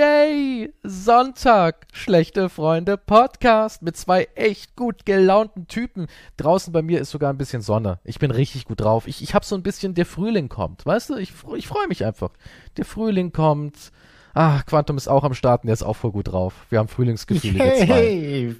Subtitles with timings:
[0.00, 0.72] Yay!
[0.82, 6.06] Sonntag, schlechte Freunde Podcast mit zwei echt gut gelaunten Typen.
[6.38, 7.98] Draußen bei mir ist sogar ein bisschen Sonne.
[8.04, 9.06] Ich bin richtig gut drauf.
[9.06, 10.86] Ich, ich hab so ein bisschen, der Frühling kommt.
[10.86, 12.30] Weißt du, ich, ich freue mich einfach.
[12.78, 13.92] Der Frühling kommt.
[14.32, 16.54] Ah, Quantum ist auch am Start und der ist auch voll gut drauf.
[16.70, 17.62] Wir haben Frühlingsgefühle.
[17.62, 18.56] Hey,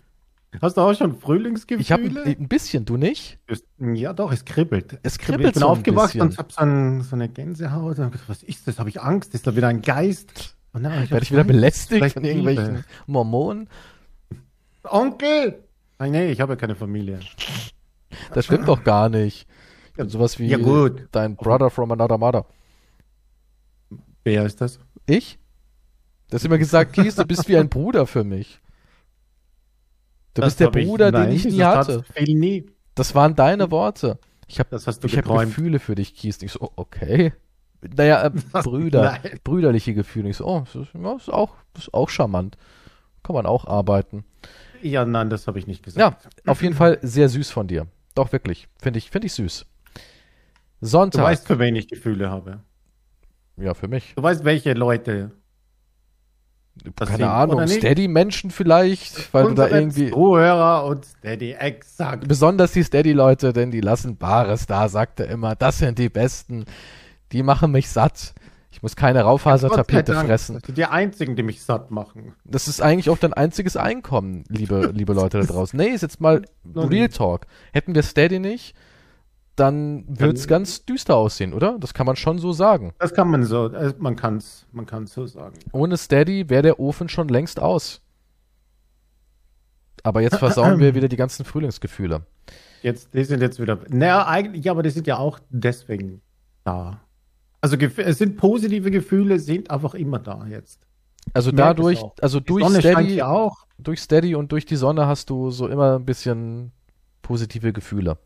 [0.60, 1.80] hast du auch schon Frühlingsgefühle?
[1.80, 3.38] Ich habe ein, ein bisschen, du nicht?
[3.78, 4.98] Ja, doch, es kribbelt.
[5.02, 6.20] Es Ich kribbelt bin so aufgewacht bisschen.
[6.20, 7.96] und hab so, ein, so eine Gänsehaut.
[7.98, 8.78] Und hab gedacht, was ist das?
[8.78, 9.34] Habe ich Angst?
[9.34, 10.58] Ist da wieder ein Geist?
[10.72, 12.84] Und dann hab Werde ich wieder nein, belästigt von irgendwelchen Liebe.
[13.06, 13.68] Mormonen?
[14.84, 15.64] Onkel!
[15.98, 17.20] Nein, nee, ich habe ja keine Familie.
[18.32, 19.46] Das stimmt doch gar nicht.
[19.88, 21.08] Ich bin sowas wie Ja, gut.
[21.12, 22.46] dein Brother from another mother.
[24.24, 24.78] Wer ist das?
[25.06, 25.38] Ich?
[26.28, 28.60] Du hast immer gesagt, Kies, du bist wie ein Bruder für mich.
[30.34, 32.04] Du bist der hab ich- Bruder, den nein, ich nie das hatte.
[32.14, 32.66] Viel nie.
[32.94, 34.18] Das waren deine Worte.
[34.46, 35.24] Ich habe Das ich hab.
[35.24, 36.40] Gefühle für dich, Kies.
[36.42, 37.32] Ich so, oh, okay.
[37.96, 38.30] Naja, äh,
[38.62, 39.40] Brüder, Nein.
[39.44, 40.28] brüderliche Gefühle.
[40.30, 42.56] Ich so, oh, das ist, ja, ist, auch, ist auch charmant.
[43.22, 44.24] Kann man auch arbeiten.
[44.82, 46.28] Ja, nein, das habe ich nicht Ja, gesagt.
[46.46, 47.86] auf jeden Fall sehr süß von dir.
[48.14, 48.66] Doch, wirklich.
[48.80, 49.66] Finde ich, find ich süß.
[50.80, 51.22] Du Sonntag.
[51.24, 52.60] weißt, für wen ich Gefühle habe.
[53.56, 54.14] ja, für mich.
[54.16, 55.32] Du weißt, welche Leute.
[56.96, 57.66] Das Keine Ahnung?
[57.66, 60.10] Steady-Menschen vielleicht, weil du da Unsere irgendwie.
[60.10, 62.26] Zuhörer und Steady, exakt.
[62.26, 65.56] Besonders die Steady-Leute, denn die lassen Bares da, sagt er immer.
[65.56, 66.64] Das sind die Besten.
[67.32, 68.34] Die machen mich satt.
[68.72, 70.54] Ich muss keine Raufasertapete fressen.
[70.54, 72.34] Das sind die einzigen, die mich satt machen.
[72.44, 75.76] Das ist eigentlich auch dein einziges Einkommen, liebe, liebe Leute da draußen.
[75.76, 76.42] Nee, ist jetzt mal
[76.74, 77.08] Real.
[77.08, 77.46] Talk.
[77.72, 78.76] Hätten wir Steady nicht,
[79.56, 81.78] dann wird's Dann- ganz düster aussehen, oder?
[81.80, 82.92] Das kann man schon so sagen.
[82.98, 85.58] Das kann man so, äh, man kann es man kann's so sagen.
[85.72, 88.00] Ohne Steady wäre der Ofen schon längst aus.
[90.02, 92.22] Aber jetzt versauen wir wieder die ganzen Frühlingsgefühle.
[92.82, 93.78] Jetzt, die sind jetzt wieder.
[93.88, 96.22] Naja, eigentlich, ja, aber die sind ja auch deswegen
[96.64, 97.00] da.
[97.60, 100.80] Also es sind positive Gefühle, sind einfach immer da jetzt.
[101.34, 103.22] Also dadurch, also durch Steady,
[103.78, 106.72] durch Steady und durch die Sonne hast du so immer ein bisschen
[107.22, 108.16] positive Gefühle.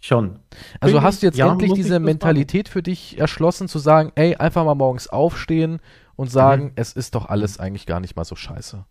[0.00, 0.38] Schon.
[0.80, 4.36] Also Finde hast du jetzt ja, endlich diese Mentalität für dich erschlossen, zu sagen, ey,
[4.36, 5.80] einfach mal morgens aufstehen
[6.14, 6.72] und sagen, Mhm.
[6.76, 8.84] es ist doch alles eigentlich gar nicht mal so scheiße.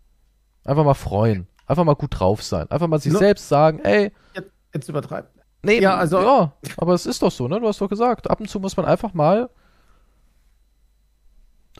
[0.64, 1.46] Einfach mal freuen.
[1.66, 2.70] Einfach mal gut drauf sein.
[2.70, 5.30] Einfach mal sich Nur- selbst sagen, ey, Jetzt, jetzt übertreibt.
[5.62, 7.58] nee, Ja, also- ja, aber es ist doch so, ne?
[7.58, 9.48] Du hast doch gesagt, ab und zu muss man einfach mal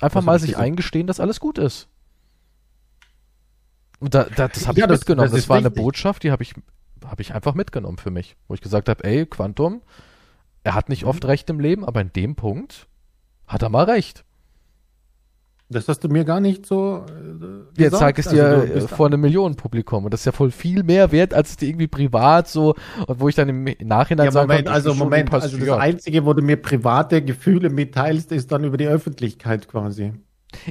[0.03, 0.65] einfach Was mal sich gesagt?
[0.65, 1.89] eingestehen, dass alles gut ist.
[4.01, 5.31] Und da, da, das habe Ja, ich das- mitgenommen.
[5.31, 5.83] das Das, war eine wichtig.
[5.83, 6.55] Botschaft, die habe ich,
[7.05, 8.37] hab ich einfach mitgenommen für mich.
[8.47, 9.83] Wo ich gesagt habe, ey, Quantum,
[10.63, 11.09] er hat nicht Mhm.
[11.09, 12.87] oft recht im Leben, aber in dem Punkt
[13.47, 14.25] hat er mal recht.
[15.71, 17.05] Das hast du mir gar nicht so.
[17.77, 20.05] Äh, Jetzt ich es Also, dir äh, vor einem Millionenpublikum.
[20.05, 22.75] Und das ist ja voll viel mehr wert, als es dir irgendwie privat so,
[23.07, 25.79] und wo ich dann im Nachhinein Ja, sagen Moment, kann, also Moment, also das.
[25.79, 30.15] Einzige, wo du mir private Gefühle mitteilst, ist dann über die Öffentlichkeit quasi.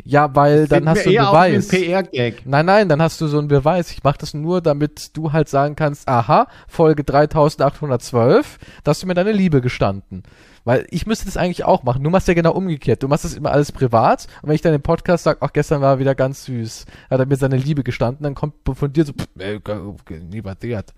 [0.04, 1.68] Ja, weil dann hast du einen ein Beweis.
[1.68, 2.46] PR-Gag.
[2.46, 3.92] Nein, nein, dann hast du so einen Beweis.
[3.92, 9.08] Ich mache das nur, damit du halt sagen kannst, aha, Folge 3812, da hast du
[9.08, 10.24] mir deine Liebe gestanden.
[10.66, 12.04] Weil ich müsste das eigentlich auch machen.
[12.04, 13.02] Du machst ja genau umgekehrt.
[13.02, 14.28] Du machst das immer alles privat.
[14.42, 17.20] Und wenn ich dann im Podcast sage, ach, gestern war er wieder ganz süß, hat
[17.20, 19.60] er mir seine Liebe gestanden, dann kommt von dir so, pff, ey,
[20.30, 20.94] nie passiert.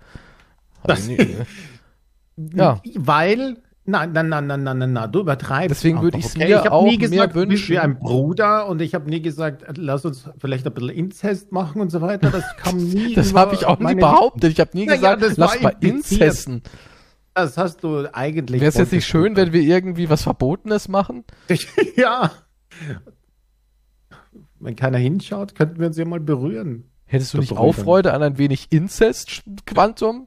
[0.88, 1.36] Ich nie-
[2.54, 2.80] Ja.
[2.96, 5.70] Weil, nein, nein, nein, nein, nein, nein, nein, du übertreibst.
[5.70, 7.68] Deswegen einfach, würde ich's mir Ich auch nie mehr gesagt, bist wünschen.
[7.74, 11.80] wie ein Bruder und ich habe nie gesagt, lass uns vielleicht ein bisschen Inzest machen
[11.80, 12.30] und so weiter.
[12.30, 13.14] Das kam nie.
[13.14, 14.52] Das habe ich auch nie behauptet.
[14.52, 15.74] Ich habe nie Ja, ja, gesagt, das lass mal.
[15.80, 16.62] Inzesten.
[17.34, 18.60] Das hast du eigentlich.
[18.60, 21.24] Wäre es jetzt nicht schön, wenn wir irgendwie was Verbotenes machen?
[21.96, 22.30] ja.
[24.58, 26.84] Wenn keiner hinschaut, könnten wir uns ja mal berühren.
[27.06, 27.84] Hättest du nicht berührt auch dann.
[27.84, 30.26] Freude an ein wenig Inzest, Quantum?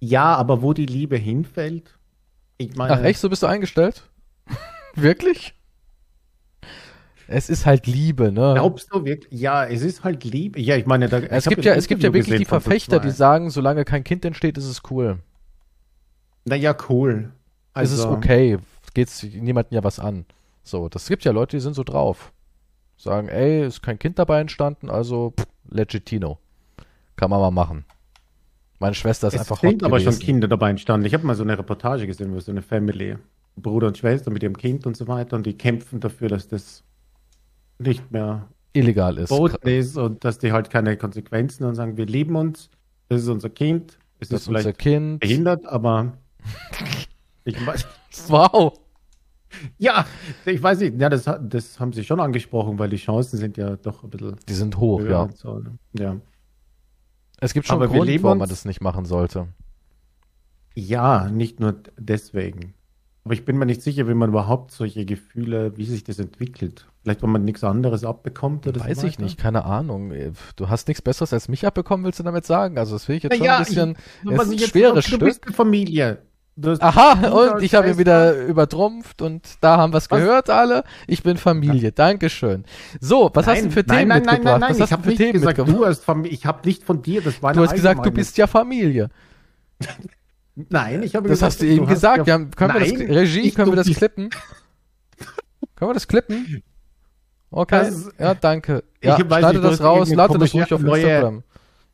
[0.00, 1.98] Ja, aber wo die Liebe hinfällt.
[2.58, 4.02] Ich meine, Ach echt, so bist du eingestellt?
[4.94, 5.54] Wirklich?
[7.32, 8.54] Es ist halt Liebe, ne?
[8.54, 9.40] glaubst du wirklich?
[9.40, 10.58] Ja, es ist halt Liebe.
[10.58, 13.50] Ja, ich meine, da, es gibt ja, es gibt ja wirklich die Verfechter, die sagen,
[13.50, 15.20] solange kein Kind entsteht, ist es cool.
[16.44, 17.30] Naja, cool.
[17.74, 18.58] es ist Also, okay.
[18.94, 20.24] Geht's niemandem ja was an.
[20.64, 22.32] So, das gibt ja Leute, die sind so drauf.
[22.96, 26.38] Sagen, ey, ist kein Kind dabei entstanden, also pff, legitino.
[27.14, 27.84] Kann man mal machen.
[28.80, 30.12] Meine Schwester ist Es einfach sind hot aber gewesen.
[30.18, 31.06] schon Kinder dabei entstanden.
[31.06, 33.16] Ich habe mal so eine Reportage gesehen, wo so eine Family,
[33.56, 36.82] Bruder und Schwester mit ihrem Kind und so weiter, und die kämpfen dafür, dass das
[37.78, 39.30] nicht mehr illegal ist.
[39.62, 42.70] ist und dass die halt keine Konsequenzen und sagen, wir lieben uns,
[43.08, 45.20] das ist unser Kind, es Das ist ist unser vielleicht Kind.
[45.20, 46.16] behindert, aber
[47.44, 47.86] ich weiß,
[48.28, 48.78] Wow.
[49.78, 50.06] ja,
[50.46, 53.76] ich weiß nicht, ja, das, das haben sie schon angesprochen, weil die Chancen sind ja
[53.76, 55.28] doch ein bisschen Die sind hoch, ja.
[55.34, 55.58] so.
[55.58, 55.78] ne?
[55.92, 56.16] Ja.
[57.40, 59.48] Es gibt schon Aber einen Grund, warum man das nicht machen sollte.
[60.74, 62.74] ja, nicht nur deswegen.
[63.24, 66.86] Aber ich bin mir nicht sicher, wie man überhaupt solche Gefühle, wie sich das entwickelt.
[67.02, 70.12] Vielleicht, wenn man nichts anderes abbekommt oder Weiß so ich nicht, keine Ahnung.
[70.56, 72.78] Du hast nichts Besseres als mich abbekommen, willst du damit sagen?
[72.78, 73.90] Also das will ich jetzt schon Naja, ein bisschen.
[74.24, 75.20] ich- es was ist ich ein jetzt- schweres du Stück.
[75.20, 76.22] bist eine Familie.
[76.60, 80.18] Du hast Aha, und ich habe ihn wieder übertrumpft und da haben wir es Was?
[80.20, 80.84] gehört alle.
[81.06, 82.64] Ich bin Familie, Dankeschön.
[83.00, 84.44] So, was hast du für nein, Themen nein, nein, mitgebracht?
[84.44, 85.82] Nein, nein, was ich hast du habe für nicht Themen gesagt, mitgebracht?
[85.82, 86.32] du hast Familie.
[86.32, 89.08] Ich habe nicht von dir, das war Du hast gesagt, du bist ja Familie.
[90.68, 92.26] Nein, ich habe Das gesagt, hast du eben hast gesagt.
[92.26, 94.28] ja- haben, können wir Nein, das, Regie, können wir das klippen?
[95.76, 96.62] können wir das klippen?
[97.52, 98.84] Okay, Das- ja, danke.
[99.00, 101.42] Ich Ja, schneide das raus, lade das ruhig auf Instagram.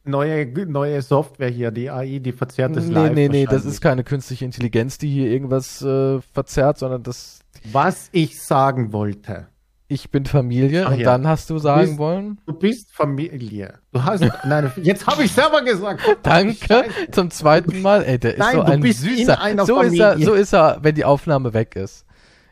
[0.07, 3.81] Neue, neue Software hier, die AI, die verzerrt das Nee, live nee, nee, das ist
[3.81, 7.41] keine künstliche Intelligenz, die hier irgendwas äh, verzerrt, sondern das,
[7.73, 9.49] Was ich sagen wollte.
[9.89, 11.05] ich bin Familie Ach und ja.
[11.13, 13.75] dann hast du sagen bist- wollen, Du bist Familie.
[13.93, 16.01] Du hast, nein, jetzt habe ich selber gesagt.
[16.23, 20.19] danke, zum zweiten Mal, ey, der ist Nein, so du ein süßer, so ist er,
[20.19, 22.05] so ist er, wenn die Aufnahme weg ist.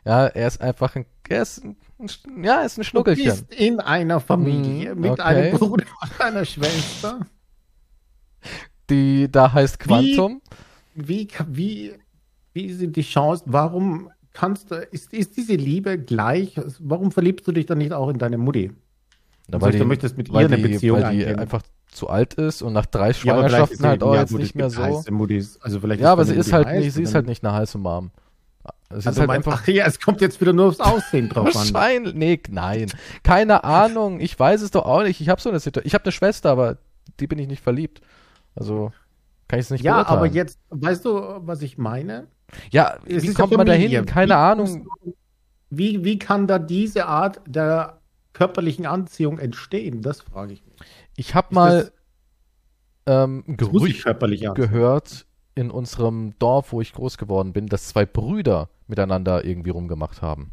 [0.05, 1.75] Ja, er ist einfach ein, er ist ein,
[2.43, 3.25] ja, er ist ein Du Schnuckelchen.
[3.25, 5.21] bist in einer Familie mit okay.
[5.21, 7.19] einem Bruder und einer Schwester.
[8.89, 10.41] Die da heißt Quantum.
[10.93, 11.93] Wie, ka- wie,
[12.53, 13.45] wie sind die Chancen?
[13.47, 16.59] Warum kannst du, ist, ist diese Liebe gleich?
[16.79, 18.71] Warum verliebst du dich dann nicht auch in deine Mutti?
[19.47, 21.39] Na, Also du möchtest mit ihr weil eine die, Beziehung weil die eingehen.
[21.39, 21.61] einfach
[21.91, 24.69] zu alt ist und nach drei Schwangerschaften halt sie- auch ja, jetzt gut, nicht mehr
[24.69, 24.81] so.
[24.83, 25.59] heiße Muttis.
[25.61, 28.11] Also vielleicht Ja, aber sie ist halt nicht, sie ist halt nicht eine heiße Mom.
[28.89, 31.47] Es Also halt mein, einfach ach ja, es kommt jetzt wieder nur aufs Aussehen drauf
[31.47, 31.53] an.
[31.53, 32.13] Wahrscheinlich.
[32.13, 32.91] Nee, nein.
[33.23, 34.19] Keine Ahnung.
[34.19, 35.21] Ich weiß es doch auch nicht.
[35.21, 35.87] Ich habe so eine Situation.
[35.87, 36.77] Ich habe eine Schwester, aber
[37.19, 38.01] die bin ich nicht verliebt.
[38.55, 38.91] Also
[39.47, 40.17] kann ich es nicht Ja, beurteilen.
[40.17, 41.11] aber jetzt, weißt du,
[41.47, 42.27] was ich meine?
[42.71, 44.05] Ja, Es wie kommt man dahin?
[44.05, 44.83] Keine Wie Ahnung.
[45.03, 45.15] du-
[45.69, 47.99] Wie, wie kann da diese Art der
[48.33, 50.01] körperlichen Anziehung entstehen?
[50.01, 50.75] Das frage ich mich.
[51.17, 51.91] Ich habe mal
[53.05, 54.05] ähm, Gerücht
[54.55, 55.25] gehört
[55.55, 60.51] in unserem Dorf, wo ich groß geworden bin, dass zwei Brüder miteinander irgendwie rumgemacht haben.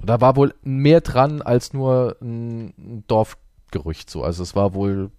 [0.00, 4.22] Da war wohl mehr dran als nur ein ein Dorfgerücht so.
[4.22, 5.10] Also es war wohl,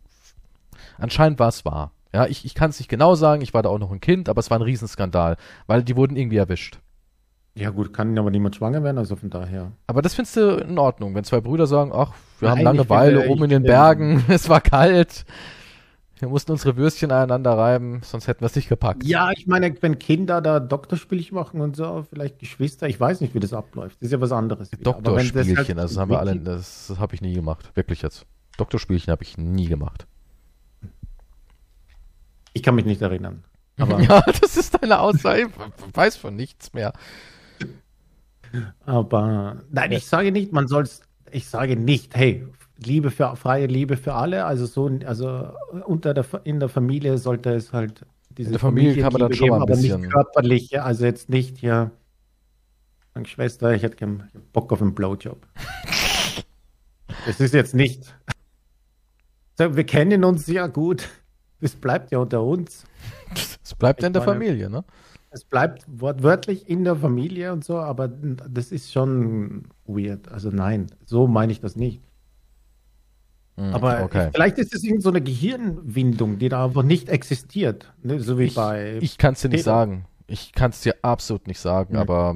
[1.00, 1.92] anscheinend war es wahr.
[2.14, 4.30] Ja, ich, ich kann es nicht genau sagen, ich war da auch noch ein Kind,
[4.30, 5.38] aber es war ein Riesenskandal,
[5.68, 6.80] weil die wurden irgendwie erwischt.
[7.56, 9.72] Ja gut, kann aber niemand schwanger werden, also von daher.
[9.88, 12.80] Aber das findest du in Ordnung, wenn zwei Brüder sagen, ach, wir haben Nein, ich
[12.80, 15.26] Langeweile oben in den Bergen, es war kalt,
[16.20, 19.04] wir mussten unsere Würstchen aneinander reiben, sonst hätten wir es nicht gepackt.
[19.04, 23.34] Ja, ich meine, wenn Kinder da Doktorspielchen machen und so, vielleicht Geschwister, ich weiß nicht,
[23.36, 23.98] wie das abläuft.
[24.02, 24.72] Das ist ja was anderes.
[24.72, 24.90] wieder.
[24.96, 27.72] Aber wenn das halt Doktorspielchen, das haben wir alle, das, das habe ich nie gemacht,
[27.76, 28.26] wirklich jetzt.
[28.58, 30.08] Doktorspielchen habe ich nie gemacht.
[32.60, 33.46] Ich kann mich nicht erinnern.
[33.78, 36.92] Aber, ja, das ist deine Aussage, ich weiß von nichts mehr.
[38.86, 41.02] aber nein, ich sage nicht, man soll es,
[41.32, 42.46] ich sage nicht, hey,
[42.84, 45.54] Liebe für freie Liebe für alle, also so, also
[45.86, 48.06] unter der in der Familie sollte es halt
[48.38, 51.06] diese In der Familie kann man dann schon mal ein aber bisschen- nicht körperliche, also
[51.06, 51.92] jetzt nicht hier,
[53.14, 54.06] meine Schwester, ich hätte
[54.52, 55.48] Bock auf einen Blowjob.
[57.26, 58.16] Das ist jetzt nicht.
[59.58, 61.10] So, wir kennen uns ja gut.
[61.62, 62.86] Das bleibt ja unter uns.
[63.64, 64.84] Es bleibt Ich in der meine- Familie, ne?
[65.32, 70.28] Es bleibt wortwörtlich in der Familie und so, aber das ist schon weird.
[70.30, 72.02] Also nein, so meine ich das nicht.
[73.58, 74.30] Hm, Aber okay.
[74.34, 77.94] vielleicht ist es irgend so eine Gehirnwindung, die da einfach nicht existiert.
[78.02, 78.20] Ne?
[78.22, 78.98] So wie Ich, bei.
[79.02, 79.72] ich kann es dir nicht Peter.
[79.72, 80.06] sagen.
[80.26, 82.00] Ich kann es dir absolut nicht sagen, Mhm.
[82.00, 82.36] aber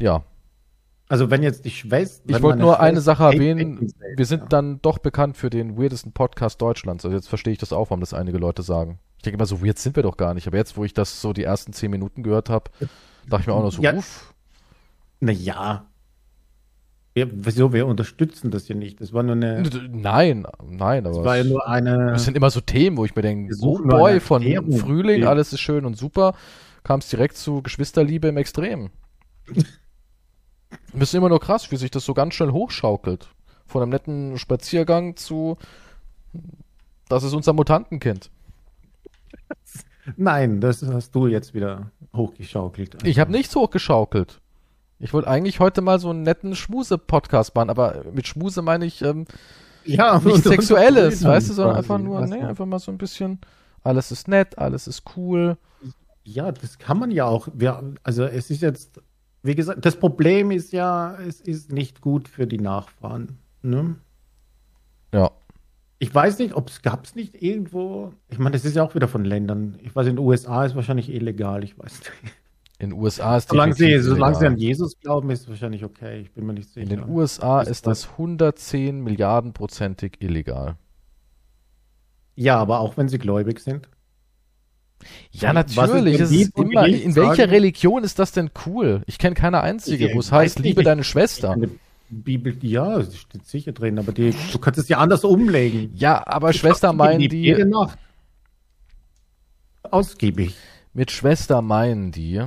[0.00, 0.24] ja.
[1.10, 2.22] Also wenn jetzt die Schwester.
[2.28, 3.92] Ich wollte nur eine Sache erwähnen.
[4.16, 4.46] Wir sind ja.
[4.46, 7.04] dann doch bekannt für den weirdesten Podcast Deutschlands.
[7.04, 9.00] Also jetzt verstehe ich das auch, warum das einige Leute sagen.
[9.16, 10.46] Ich denke immer, so weird sind wir doch gar nicht.
[10.46, 12.70] Aber jetzt, wo ich das so die ersten zehn Minuten gehört habe,
[13.28, 13.92] dachte ich mir auch noch so, Ja.
[13.94, 14.32] uff.
[15.18, 15.84] Naja.
[17.14, 17.72] Wir, wieso?
[17.72, 19.00] Wir unterstützen das ja nicht.
[19.00, 19.64] Das war nur eine.
[19.90, 22.12] Nein, nein, Das aber war ja nur eine.
[22.12, 24.44] es sind immer so Themen, wo ich mir denke, Wir oh boy, von.
[24.78, 26.34] Frühling, alles ist schön und super,
[26.84, 28.90] kam es direkt zu Geschwisterliebe im Extrem.
[30.92, 33.28] Das ist immer nur krass, wie sich das so ganz schnell hochschaukelt.
[33.66, 35.56] Von einem netten Spaziergang zu,
[37.08, 38.30] das ist unser Mutantenkind.
[40.16, 43.04] Nein, das hast du jetzt wieder hochgeschaukelt.
[43.04, 44.40] Ich habe nichts hochgeschaukelt.
[44.98, 49.02] Ich wollte eigentlich heute mal so einen netten Schmuse-Podcast machen, aber mit Schmuse meine ich
[49.02, 49.26] ähm,
[49.84, 51.92] ja, und- und- Sexuelles, und- weißt du, sondern quasi.
[51.92, 53.38] einfach nur, nee, einfach mal so ein bisschen,
[53.82, 55.56] alles ist nett, alles ist cool.
[56.24, 57.48] Ja, das kann man ja auch.
[57.54, 59.00] Wir, also es ist jetzt,
[59.42, 63.38] wie gesagt, das Problem ist ja, es ist nicht gut für die Nachfahren.
[63.62, 63.96] Ne?
[65.12, 65.30] Ja.
[65.98, 68.14] Ich weiß nicht, ob es gab es nicht irgendwo.
[68.28, 69.78] Ich meine, das ist ja auch wieder von Ländern.
[69.82, 71.62] Ich weiß, in den USA ist wahrscheinlich illegal.
[71.62, 72.12] Ich weiß nicht.
[72.78, 76.20] In den USA ist Solange sie, solange sie an Jesus glauben, ist es wahrscheinlich okay.
[76.20, 76.80] Ich bin mir nicht sicher.
[76.80, 80.76] In den USA Ist das 110 Milliarden prozentig illegal.
[82.36, 83.86] Ja, aber auch wenn sie gläubig sind.
[85.32, 86.18] Ja, natürlich.
[86.20, 87.50] ist immer, in welcher sagen?
[87.50, 89.02] Religion ist das denn cool?
[89.06, 91.56] Ich kenne keine einzige, Ich wo es heißt, liebe ich- deine Schwester.
[92.12, 95.92] Bibel, ja, steht sicher drin, aber die, du kannst es ja anders umlegen.
[95.94, 97.98] Ja, aber Schwester meinen Jede die, Nacht.
[99.82, 100.54] Ausgiebig.
[100.92, 102.42] mit Schwester meinen die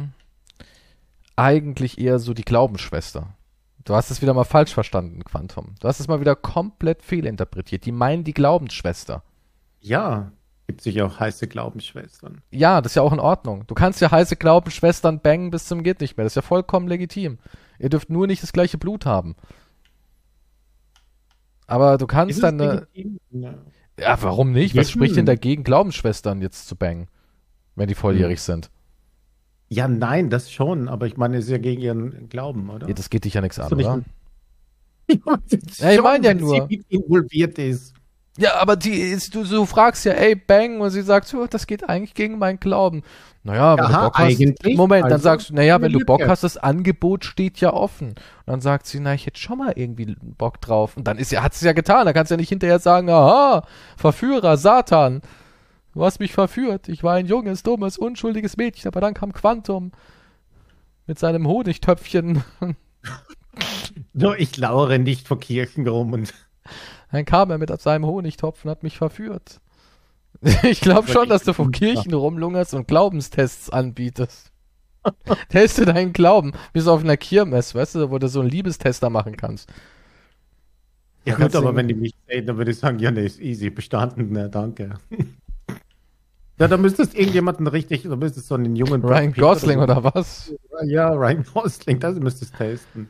[1.35, 3.33] eigentlich eher so die Glaubensschwester.
[3.85, 5.75] Du hast es wieder mal falsch verstanden, Quantum.
[5.79, 7.85] Du hast es mal wieder komplett fehlinterpretiert.
[7.85, 9.23] Die meinen die Glaubensschwester.
[9.81, 10.31] Ja,
[10.67, 12.41] gibt sicher auch heiße Glaubensschwestern.
[12.51, 13.65] Ja, das ist ja auch in Ordnung.
[13.67, 16.23] Du kannst ja heiße Glaubensschwestern bangen bis zum geht nicht mehr.
[16.23, 17.37] Das ist ja vollkommen legitim.
[17.79, 19.35] Ihr dürft nur nicht das gleiche Blut haben.
[21.67, 22.59] Aber du Ist kannst es dann?
[23.31, 23.53] Ja.
[23.99, 24.73] Ja, warum nicht?
[24.73, 25.27] Ja, Was spricht denn hm.
[25.27, 27.07] dagegen, Glaubensschwestern jetzt zu bangen,
[27.75, 28.71] wenn die volljährig sind?
[29.73, 32.87] ja, nein, das schon, aber ich meine, es ist ja gegen ihren Glauben, oder?
[32.87, 34.03] Ja, das geht dich ja nichts an, du nicht oder?
[35.77, 36.67] ja, ich meine ja nur.
[36.69, 37.93] Sie mit involviert ist.
[38.37, 41.67] Ja, aber die ist, du, du fragst ja, ey, bang, und sie sagt, so, das
[41.67, 43.03] geht eigentlich gegen meinen Glauben.
[43.43, 44.75] Naja, wenn Aha, du Bock hast.
[44.75, 45.99] Moment, dann Also, sagst du, naja, wenn du.
[45.99, 48.09] Bock hast, das Angebot steht ja offen.
[48.09, 50.97] Und dann sagt sie, na, ich hätte schon mal irgendwie Bock drauf.
[50.97, 52.05] Und dann ist ja, hat sie ja getan.
[52.05, 55.21] Da kannst du ja nicht hinterher sagen, aha, Verführer, Satan.
[55.93, 56.89] Du hast mich verführt.
[56.89, 59.91] Ich war ein junges, dummes, unschuldiges Mädchen, aber dann kam Quantum
[61.05, 62.43] mit seinem Honigtöpfchen.
[64.13, 66.33] Nur ich lauere nicht vor Kirchen rum und
[67.13, 69.61] Dann kam er mit seinem Honigtopf und hat mich verführt.
[70.63, 74.51] Ich glaube schon, dass du vor Kirchen rumlungerst und Glaubenstests anbietest.
[75.49, 79.37] Teste deinen Glauben, so auf einer Kirmes, weißt du, wo du so einen Liebestester machen
[79.37, 79.71] kannst.
[81.23, 83.69] Ja gut, aber wenn die mich sehen, dann würde ich sagen, ja, nee, ist easy,
[83.69, 84.95] bestanden, na, danke.
[86.59, 89.83] ja, da müsstest irgendjemanden richtig, da müsstest so einen jungen Ryan Gosling so.
[89.83, 90.51] oder was?
[90.85, 93.09] Ja, Ryan Gosling, das müsstest du testen.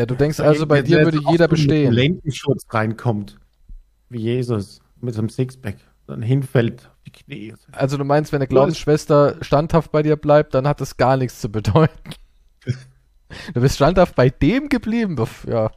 [0.00, 1.92] Ja, du denkst also, bei dir würde jeder so mit bestehen.
[1.92, 3.38] Lendenschutz reinkommt,
[4.08, 5.76] wie Jesus, mit so einem Sixpack,
[6.06, 7.54] dann hinfällt auf die Knie.
[7.72, 11.42] Also du meinst, wenn eine Glaubensschwester standhaft bei dir bleibt, dann hat das gar nichts
[11.42, 12.14] zu bedeuten.
[13.54, 15.16] Du bist standhaft bei dem geblieben.
[15.46, 15.70] Ja,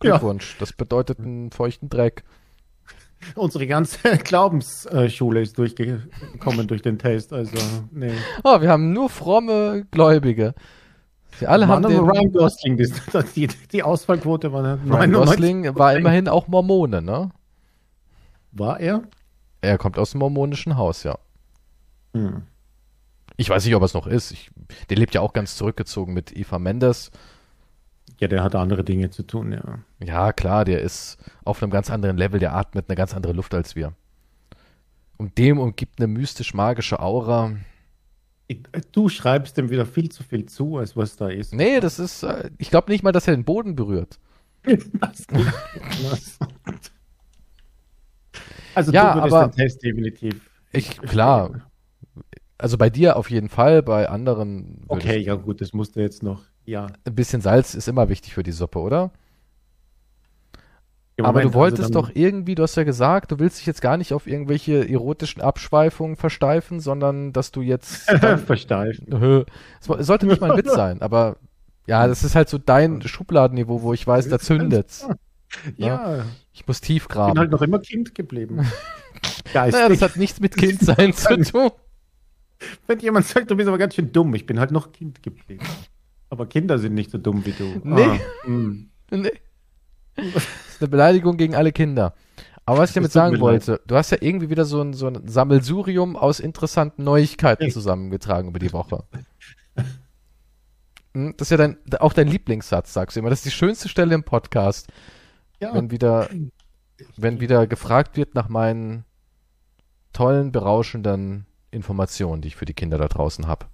[0.00, 0.56] Glückwunsch.
[0.58, 2.22] Das bedeutet einen feuchten Dreck.
[3.34, 7.58] Unsere ganze Glaubensschule ist durchgekommen durch den Test, also,
[7.90, 8.14] nee.
[8.42, 10.54] Oh, wir haben nur fromme Gläubige.
[11.42, 16.28] Sie alle haben Waren den, Ryan Gosling, die, die, Ausfallquote war Ryan Gosling war immerhin
[16.28, 17.32] auch Mormone, ne?
[18.52, 19.02] War er?
[19.60, 21.18] Er kommt aus dem mormonischen Haus, ja.
[22.14, 22.42] Hm.
[23.36, 24.30] Ich weiß nicht, ob er es noch ist.
[24.30, 24.52] Ich,
[24.88, 27.10] der lebt ja auch ganz zurückgezogen mit Eva Mendes.
[28.20, 29.80] Ja, der hat andere Dinge zu tun, ja.
[29.98, 33.52] Ja, klar, der ist auf einem ganz anderen Level, der atmet eine ganz andere Luft
[33.52, 33.94] als wir.
[35.16, 37.56] Und dem umgibt eine mystisch-magische Aura.
[38.92, 41.52] Du schreibst dem wieder viel zu viel zu, als was da ist.
[41.54, 44.18] Nee, das ist, äh, ich glaube nicht mal, dass er den Boden berührt.
[48.74, 50.40] Also Ja, du aber- den Test definitiv.
[50.72, 51.70] Ich, klar.
[52.58, 56.22] Also bei dir auf jeden Fall, bei anderen Okay, ja gut, das musst du jetzt
[56.22, 56.44] noch.
[56.64, 56.86] Ja.
[57.04, 59.10] ein bisschen Salz ist immer wichtig für die Suppe, oder?
[61.16, 63.66] Im Aber Moment, du wolltest also doch irgendwie, du hast ja gesagt, du willst dich
[63.66, 68.10] jetzt gar nicht auf irgendwelche erotischen Abschweifungen versteifen, sondern dass du jetzt.
[68.46, 69.44] versteifen.
[69.80, 71.36] Es sollte nicht mal ein Witz sein, aber
[71.86, 75.06] ja, das ist halt so dein Schubladenniveau, wo ich weiß, da zündet's.
[75.76, 77.38] Ja, Ich muss tief ich bin graben.
[77.38, 78.66] halt noch immer Kind geblieben.
[79.52, 79.74] Geistig.
[79.82, 81.70] Naja, das hat nichts mit Kindsein zu tun.
[82.86, 85.66] Wenn jemand sagt, du bist aber ganz schön dumm, ich bin halt noch Kind geblieben.
[86.30, 87.80] Aber Kinder sind nicht so dumm wie du.
[87.84, 88.02] Nee.
[88.02, 88.88] Ah, hm.
[89.10, 89.32] Nee.
[90.16, 92.14] Das ist eine Beleidigung gegen alle Kinder.
[92.64, 95.26] Aber was ich damit sagen wollte, du hast ja irgendwie wieder so ein, so ein
[95.26, 99.04] Sammelsurium aus interessanten Neuigkeiten zusammengetragen über die Woche.
[101.14, 103.30] Hm, Das ist ja dein, auch dein Lieblingssatz, sagst du immer.
[103.30, 104.88] Das ist die schönste Stelle im Podcast,
[105.60, 106.28] Ja, wenn wieder,
[107.16, 109.04] wenn wieder gefragt wird nach meinen
[110.12, 113.66] tollen, berauschenden Informationen, die ich für die Kinder da draußen habe.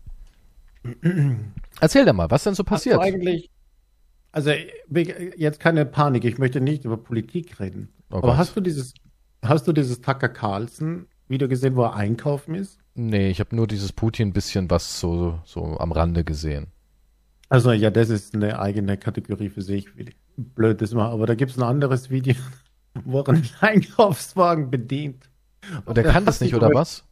[1.81, 2.97] Erzähl dir mal, was denn so Hast passiert?
[2.97, 3.51] du eigentlich,
[4.33, 7.89] also jetzt keine Panik, ich möchte nicht über Politik reden.
[8.11, 8.37] Oh aber Gott.
[8.37, 8.95] hast du dieses,
[9.43, 12.79] hast du dieses Tucker Carlson Video gesehen, wo er einkaufen ist?
[12.95, 16.69] Nee, ich habe nur dieses Putin bisschen was so, so am Rande gesehen.
[17.49, 21.11] Also ja, das ist eine eigene Kategorie für sich, wie blöd das war.
[21.11, 22.35] Aber da gibt es ein anderes Video,
[23.05, 25.29] wo er einen Einkaufswagen bedient.
[25.85, 27.05] Und der der kann das nicht, oder was?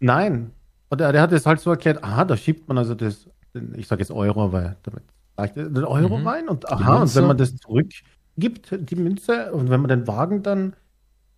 [0.00, 0.52] Nein.
[0.88, 3.28] Und er, der hat es halt so erklärt, aha, da schiebt man also das,
[3.76, 5.02] ich sage jetzt Euro, weil damit
[5.38, 6.26] den Euro Mhm.
[6.26, 10.42] rein und aha, und wenn man das zurückgibt, die Münze, und wenn man den Wagen
[10.42, 10.74] dann,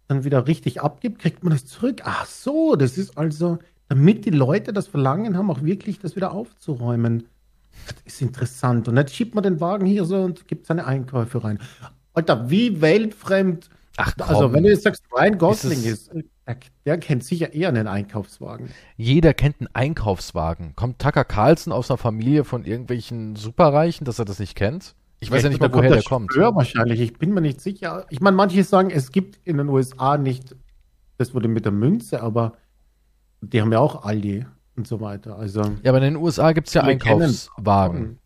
[0.08, 2.02] dann wieder richtig abgibt, kriegt man das zurück.
[2.04, 6.32] Ach so, das ist also, damit die Leute das Verlangen haben, auch wirklich das wieder
[6.32, 7.26] aufzuräumen.
[8.04, 8.88] Das ist interessant.
[8.88, 11.58] Und jetzt schiebt man den Wagen hier so und gibt seine Einkäufe rein.
[12.14, 13.68] Alter, wie weltfremd.
[13.96, 14.28] Ach komm.
[14.28, 16.24] Also, wenn du jetzt sagst, Ryan Gosling Ist ist,
[16.84, 18.70] der, kennt sicher eher einen Einkaufswagen.
[18.96, 20.76] Jeder kennt einen Einkaufswagen.
[20.76, 24.94] Kommt Tucker Carlson aus einer Familie von irgendwelchen Superreichen, dass er das nicht kennt?
[25.18, 26.34] Ich weiß ja nicht mal, woher der kommt.
[26.36, 27.00] Ja, wahrscheinlich.
[27.00, 28.06] Ich bin mir nicht sicher.
[28.10, 30.54] Ich meine, manche sagen, es gibt in den USA nicht,
[31.18, 32.52] das wurde mit der Münze, aber
[33.40, 35.36] die haben ja auch Aldi und so weiter.
[35.38, 38.18] Also, Ja, aber in den USA gibt's ja Wir kennen- Einkaufswagen.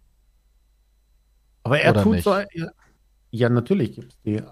[1.62, 2.24] aber er Oder tut nicht?
[2.24, 2.34] so.
[2.34, 2.70] Ja,
[3.30, 4.42] ja natürlich gibt es die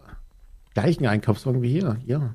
[0.75, 1.99] gleichen Einkaufswagen wie hier.
[2.07, 2.35] Ja.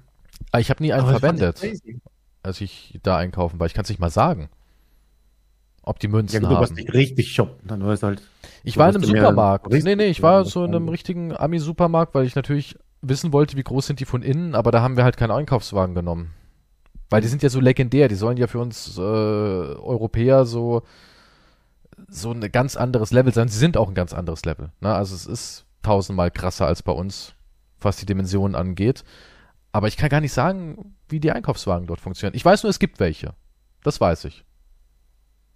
[0.51, 2.01] Ah, ich habe nie einen Aber ich verwendet, crazy.
[2.43, 3.67] als ich da einkaufen war.
[3.67, 4.49] Ich kann es nicht mal sagen,
[5.81, 6.75] ob die Ja, Münzen gut, du warst haben.
[6.75, 8.21] nicht richtig shoppen, dann war es halt.
[8.63, 9.67] Ich war in einem Supermarkt.
[9.71, 10.89] Nee, nee, ich war so in einem haben.
[10.89, 14.81] richtigen Ami-Supermarkt, weil ich natürlich wissen wollte, wie groß sind die von innen, aber da
[14.81, 16.33] haben wir halt keinen Einkaufswagen genommen.
[17.09, 20.83] Weil die sind ja so legendär, die sollen ja für uns äh, Europäer so
[22.09, 23.47] so ein ganz anderes Level sein.
[23.49, 24.71] Sie sind auch ein ganz anderes Level.
[24.81, 24.93] Ne?
[24.93, 27.33] Also es ist tausendmal krasser als bei uns,
[27.81, 29.03] was die Dimensionen angeht.
[29.73, 32.35] Aber ich kann gar nicht sagen, wie die Einkaufswagen dort funktionieren.
[32.35, 33.33] Ich weiß nur, es gibt welche.
[33.83, 34.45] Das weiß ich.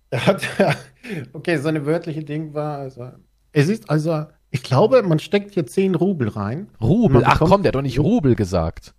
[0.09, 0.41] Er hat,
[1.33, 3.11] okay, seine wörtliche Ding war, also,
[3.53, 6.69] es ist also, ich glaube, man steckt hier 10 Rubel rein.
[6.81, 8.95] Rubel, ach komm, der hat doch nicht Rubel gesagt.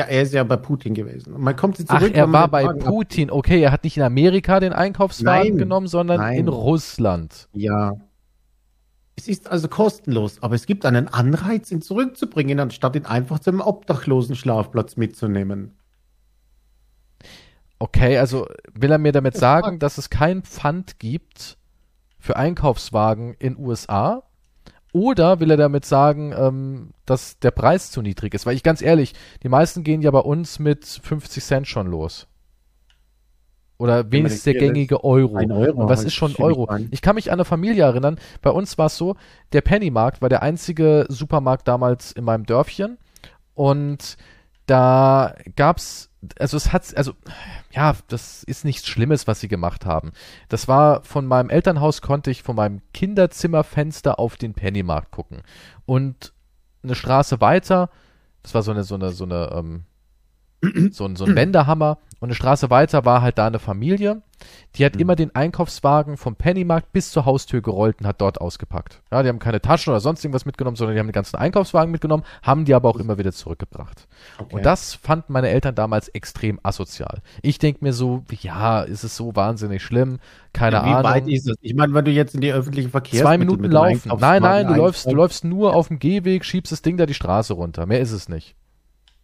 [0.00, 1.34] Ja, er ist ja bei Putin gewesen.
[1.36, 3.30] Man kommt jetzt Ach, zurück, er war bei Wagen Putin.
[3.30, 6.38] Okay, er hat nicht in Amerika den Einkaufswagen Nein, genommen, sondern nein.
[6.38, 7.48] in Russland.
[7.52, 7.94] Ja.
[9.18, 13.60] Es ist also kostenlos, aber es gibt einen Anreiz, ihn zurückzubringen, anstatt ihn einfach zum
[13.60, 15.76] obdachlosen Schlafplatz mitzunehmen.
[17.80, 21.58] Okay, also will er mir damit Das sagen, dass es kein Pfand gibt
[22.20, 24.22] für Einkaufswagen in USA?
[24.92, 28.46] Oder will er damit sagen, ähm, dass der Preis zu niedrig ist?
[28.46, 32.28] Weil ich ganz ehrlich, die meisten gehen ja bei uns mit 50 Cent schon los.
[33.78, 35.36] Oder wenigstens der gängige Euro.
[35.36, 36.68] ein Euro Und was ist schon ich Euro?
[36.90, 38.18] Ich kann mich an eine Familie erinnern.
[38.42, 39.16] Bei uns war es so,
[39.52, 42.98] der Pennymarkt war der einzige Supermarkt damals in meinem Dörfchen.
[43.54, 44.16] Und
[44.66, 47.12] da gab's, also es hat, also
[47.70, 50.10] ja, das ist nichts Schlimmes, was sie gemacht haben.
[50.48, 55.42] Das war von meinem Elternhaus konnte ich von meinem Kinderzimmerfenster auf den Pennymarkt gucken.
[55.86, 56.32] Und
[56.82, 57.90] eine Straße weiter,
[58.42, 61.98] das war so eine, so eine, so eine, ähm, so ein, so ein Wendehammer.
[62.20, 64.22] Und eine Straße weiter war halt da eine Familie,
[64.74, 69.02] die hat immer den Einkaufswagen vom Pennymarkt bis zur Haustür gerollt und hat dort ausgepackt.
[69.10, 71.90] Ja, die haben keine Taschen oder sonst irgendwas mitgenommen, sondern die haben den ganzen Einkaufswagen
[71.90, 74.06] mitgenommen, haben die aber auch immer wieder zurückgebracht.
[74.38, 74.56] Okay.
[74.56, 77.20] Und das fanden meine Eltern damals extrem asozial.
[77.42, 80.18] Ich denke mir so, ja, ist es so wahnsinnig schlimm?
[80.52, 81.04] Keine Wie Ahnung.
[81.04, 81.56] weit ist es?
[81.60, 84.12] Ich meine, wenn du jetzt in die öffentlichen Verkehrsmittel Zwei Minuten laufen.
[84.18, 87.14] Nein, nein, du läufst, du läufst nur auf dem Gehweg, schiebst das Ding da die
[87.14, 87.86] Straße runter.
[87.86, 88.56] Mehr ist es nicht.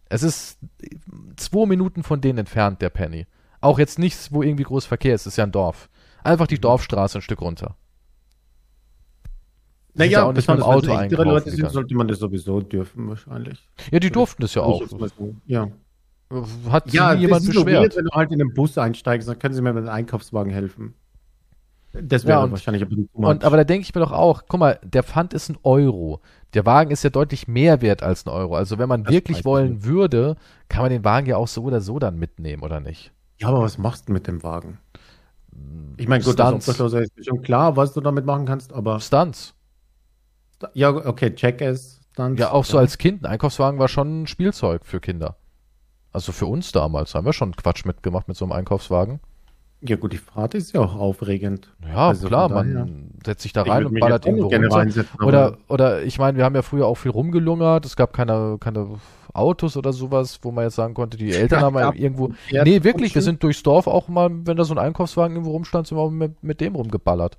[0.09, 0.59] Es ist
[1.37, 3.25] zwei Minuten von denen entfernt, der Penny.
[3.61, 5.21] Auch jetzt nichts, wo irgendwie groß Verkehr ist.
[5.21, 5.89] Es ist ja ein Dorf.
[6.23, 6.49] Einfach Mhm.
[6.49, 7.75] die Dorfstraße ein Stück runter.
[9.97, 13.07] Naja, ja auch nicht mit wenn Auto ältere Leute sind, sollte man das sowieso dürfen,
[13.07, 13.65] wahrscheinlich.
[13.91, 14.81] Ja, die durften das ja auch.
[15.45, 15.69] Ja.
[16.69, 17.81] Hat Ja, jemand das beschwert.
[17.83, 20.51] weird, wenn du halt in den Bus einsteigst, dann können sie mir mit dem Einkaufswagen
[20.51, 20.95] helfen.
[22.01, 23.09] Das Ja, wäre und- wahrscheinlich ein bisschen.
[23.13, 26.21] Und, aber da denke ich mir doch auch, guck mal, der Pfand ist ein Euro.
[26.53, 28.55] Der Wagen ist ja deutlich mehr wert als ein Euro.
[28.55, 30.35] Also wenn man Das wirklich ich wollen würde,
[30.69, 33.11] kann man den Wagen ja auch so oder so dann mitnehmen, oder nicht?
[33.37, 34.77] ja, aber was machst du mit dem Wagen?
[35.97, 36.67] Ich meine, gut, das Stunts.
[37.17, 39.53] Ist schon klar, was du damit machen kannst, aber Stunts.
[40.73, 42.01] ja, okay, check es.
[42.15, 43.23] Dann, Ja, auch so als Kind.
[43.25, 45.35] Ein Einkaufswagen war schon ein Spielzeug für Kinder.
[46.13, 49.19] Also für uns damals haben wir schon Quatsch mitgemacht mit so einem Einkaufswagen.
[49.87, 51.71] Ja, gut, die Fahrt ist ja auch aufregend.
[51.87, 54.75] Ja, Also klar, man setzt sich da rein und ballert irgendwo runter.
[55.17, 57.85] aber- Oder, oder ich meine, wir haben ja früher auch viel rumgelungert.
[57.85, 58.87] Es gab keine, keine
[59.33, 62.29] Autos oder sowas, wo man jetzt sagen konnte, die Eltern haben ja irgendwo.
[62.63, 65.87] Nee, wirklich, wir sind durchs Dorf auch mal, wenn da so ein Einkaufswagen irgendwo rumstand,
[65.87, 67.37] sind wir auch mit, mit dem rumgeballert.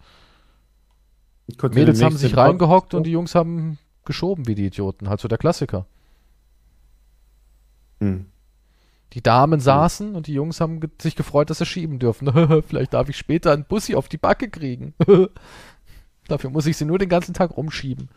[1.81, 5.09] Mädels haben sich reingehockt und die Jungs haben geschoben wie die Idioten.
[5.09, 5.87] Halt so der Klassiker.
[8.01, 8.27] Hm.
[9.13, 12.63] Die Damen saßen und die Jungs haben ge sich gefreut, dass sie schieben dürfen.
[12.69, 14.95] Vielleicht darf ich später einen Bussi auf die Backe kriegen.
[16.29, 18.09] Dafür muss ich sie nur den ganzen Tag rumschieben.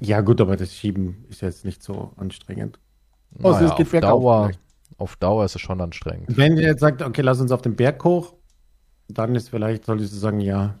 [0.00, 2.78] Ja, gut, aber das Schieben ist jetzt nicht so anstrengend.
[3.38, 4.60] Naja, es geht auf, bergauf Dauer, vielleicht.
[4.98, 6.36] auf Dauer ist es schon anstrengend.
[6.36, 8.34] Wenn ihr jetzt sagt, okay, lass uns auf den Berg hoch,
[9.08, 10.78] dann ist vielleicht, solltest du sagen, ja,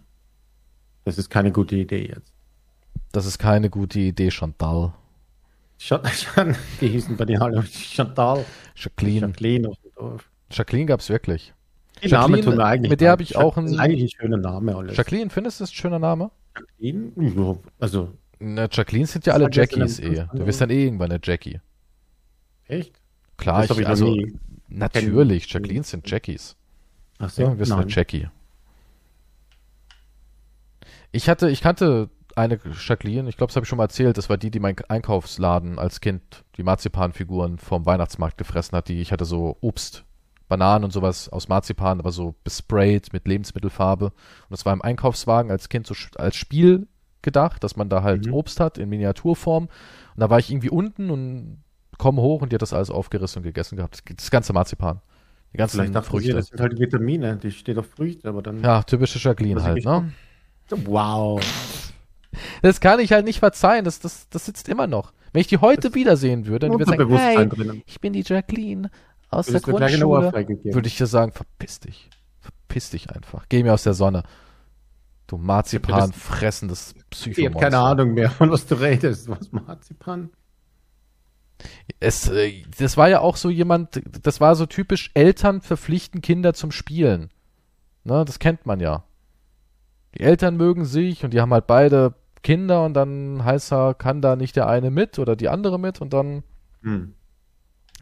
[1.04, 2.32] das ist keine gute Idee jetzt.
[3.12, 4.92] Das ist keine gute Idee, Chantal.
[6.80, 9.26] Die hießen bei den Hallo Chantal, Jacqueline.
[9.28, 9.72] Jacqueline.
[10.50, 11.52] Jacqueline gab's wirklich.
[12.02, 13.12] Die Jacqueline, tun mir eigentlich mit der leid.
[13.12, 14.96] hab ich auch Das ist ein- eigentlich ein schöner Name alles.
[14.96, 16.30] Jacqueline, findest du das ein schöner Name?
[16.78, 17.12] Jacqueline?
[17.16, 20.26] Ja, Also, Na, Jacqueline sind ja alle Jackies eh.
[20.34, 21.60] Du wirst dann eh irgendwann eine Jackie.
[22.68, 22.92] echt?
[23.36, 24.16] Klar, Das ich, ich also
[24.68, 25.50] natürlich.
[25.52, 26.56] Jacqueline sind Jackies.
[27.18, 27.90] Ach so, Irgendwann wirst du eine.
[27.90, 28.28] Jackie.
[31.12, 34.28] Ich hatte, ich kannte eine Jacqueline, ich glaube, das habe ich schon mal erzählt, das
[34.28, 39.10] war die, die mein Einkaufsladen als Kind, die Marzipanfiguren vom Weihnachtsmarkt gefressen hat, die ich
[39.10, 40.04] hatte so Obst,
[40.48, 44.06] Bananen und sowas aus Marzipan, aber so besprayt mit Lebensmittelfarbe.
[44.06, 44.14] Und
[44.50, 46.86] das war im Einkaufswagen als Kind so als Spiel
[47.22, 48.34] gedacht, dass man da halt Mhm.
[48.34, 49.64] Obst hat in Miniaturform.
[49.64, 49.70] Und
[50.20, 51.64] da war ich irgendwie unten und
[51.98, 54.02] komme hoch und die hat das alles aufgerissen und gegessen gehabt.
[54.16, 55.00] Das ganze Marzipan.
[55.52, 56.34] Die ganzen Vielleicht dachte Früchte.
[56.34, 58.62] das sind halt Vitamine, die steht auf Früchte, aber dann.
[58.62, 60.12] Ja, typische Jacqueline halt, ne?
[60.70, 61.40] Wow.
[62.62, 63.84] Das kann ich halt nicht verzeihen.
[63.84, 65.12] Das, das, das sitzt immer noch.
[65.32, 67.82] Wenn ich die heute wiedersehen würde, dann würde ich sagen, hey, drinnen.
[67.86, 68.90] ich bin die Jacqueline
[69.28, 70.32] aus der Grundschule.
[70.32, 72.08] Würde ich dir sagen, verpiss dich.
[72.40, 73.44] Verpiss dich einfach.
[73.48, 74.22] Geh mir aus der Sonne.
[75.26, 77.50] Du Marzipan fressendes Ich Psychomonster.
[77.50, 79.28] habe keine Ahnung mehr, von was du redest.
[79.28, 80.30] Was Marzipan?
[82.00, 86.54] Es, äh, das war ja auch so jemand, das war so typisch, Eltern verpflichten Kinder
[86.54, 87.30] zum Spielen.
[88.04, 89.04] Ne, das kennt man ja.
[90.14, 92.14] Die Eltern mögen sich und die haben halt beide
[92.46, 96.00] Kinder und dann heißt er, kann da nicht der eine mit oder die andere mit
[96.00, 96.44] und dann
[96.82, 97.12] Hm.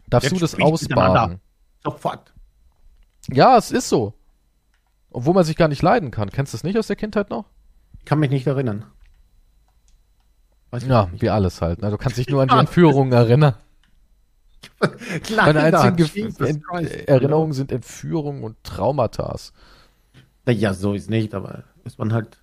[0.07, 1.39] darfst Jetzt du das ausbaden.
[1.83, 2.31] Sofort.
[3.31, 4.13] Ja, es ist so.
[5.09, 6.29] Obwohl man sich gar nicht leiden kann.
[6.29, 7.45] Kennst du das nicht aus der Kindheit noch?
[7.97, 8.85] Ich kann mich nicht erinnern.
[10.87, 11.23] Ja, nicht.
[11.23, 11.81] wie alles halt.
[11.81, 11.89] Ne?
[11.89, 13.55] Du kannst dich nur an die Entführungen erinnern.
[15.23, 16.39] Klar, Meine einzigen Christ.
[17.07, 19.35] Erinnerungen sind Entführungen und Traumata.
[20.47, 22.37] Ja, so ist nicht, aber es waren halt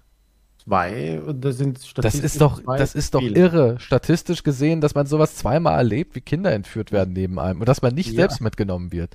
[0.64, 5.06] zwei das sind Das statistisch ist doch, das ist doch irre, statistisch gesehen, dass man
[5.06, 8.16] sowas zweimal erlebt, wie Kinder entführt werden neben einem und dass man nicht Ja.
[8.16, 9.14] selbst mitgenommen wird.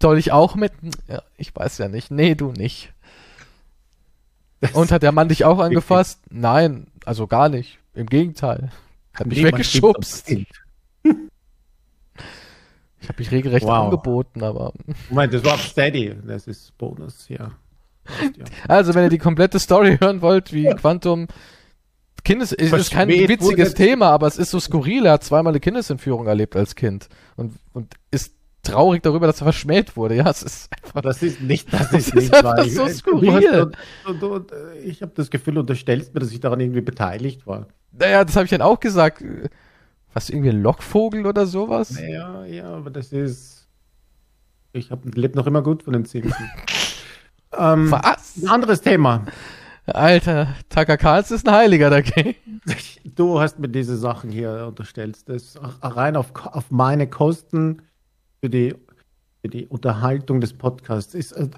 [0.00, 0.72] Soll ich auch mit?
[1.08, 2.10] Ja, ich weiß ja nicht.
[2.10, 2.92] Nee, du nicht.
[4.60, 6.20] Das- Und hat der Mann dich auch angefasst?
[6.30, 7.78] Nein, also gar nicht.
[7.94, 8.70] Im Gegenteil.
[9.14, 10.30] Hat mich weggeschubst.
[10.30, 10.46] Ich
[13.08, 13.86] habe mich regelrecht Wow.
[13.86, 14.72] angeboten, aber.
[15.10, 16.14] Moment, das war Steady.
[16.26, 17.50] Das ist Bonus, ja.
[18.36, 18.44] Ja.
[18.68, 21.26] Also, wenn ihr die komplette Story hören wollt, wie Quantum.
[22.24, 25.06] Kindes es ist kein witziges Thema, aber es ist so skurril.
[25.06, 29.46] Er hat zweimal eine Kindesentführung erlebt als Kind und, und ist traurig darüber, dass er
[29.46, 30.16] verschmäht wurde.
[30.16, 31.00] Ja, es ist einfach.
[31.00, 32.68] Das ist nicht, das Das ist nicht einfach wahr.
[32.68, 33.72] so skurril.
[34.06, 37.46] Du, du, du, ich habe das Gefühl, du unterstellst mir, dass ich daran irgendwie beteiligt
[37.46, 37.66] war.
[37.90, 39.24] Naja, das habe ich dann auch gesagt.
[40.14, 41.98] Was, irgendwie ein Lockvogel oder sowas?
[41.98, 43.66] Ja, ja, aber das ist.
[44.74, 46.36] Ich habe lebe noch immer gut von den Simpsons.
[47.58, 48.36] Ähm, Was?
[48.42, 49.24] ein anderes Thema.
[49.86, 52.36] Alter, Tucker Carlson ist ein Heiliger dagegen.
[53.16, 55.18] Du hast mir diese Sachen hier unterstellt.
[55.26, 57.82] Das ist rein auf, auf meine Kosten
[58.40, 58.74] für die,
[59.42, 61.14] für die Unterhaltung des Podcasts.
[61.14, 61.48] Ist, äh,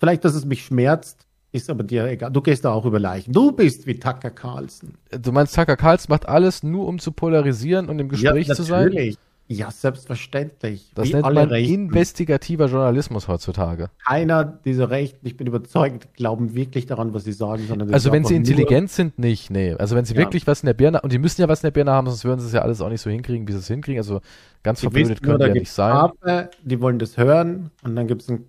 [0.00, 2.32] vielleicht, dass es mich schmerzt, ist aber dir egal.
[2.32, 3.32] Du gehst da auch über Leichen.
[3.32, 4.94] Du bist wie Tucker Carlson.
[5.10, 8.86] Du meinst, Tucker Carlson macht alles nur, um zu polarisieren und im Gespräch zu sein?
[8.86, 9.18] natürlich.
[9.46, 10.90] Ja, selbstverständlich.
[10.94, 11.74] Das wie nennt man Rechten.
[11.74, 13.90] investigativer Journalismus heutzutage.
[14.06, 18.24] Keiner dieser Rechten, ich bin überzeugt, glauben wirklich daran, was sie sagen, sondern Also wenn
[18.24, 19.74] sie intelligent sind, nicht, nee.
[19.74, 20.20] Also wenn sie Ja.
[20.20, 22.24] wirklich was in der Birne, und die müssen ja was in der Birne haben, sonst
[22.24, 23.98] würden sie es ja alles auch nicht so hinkriegen, wie sie es hinkriegen.
[24.00, 24.20] Also
[24.62, 25.92] ganz die verblödet können die ja nicht sein.
[25.94, 28.46] Schafe, die wollen das hören und dann gibt es ein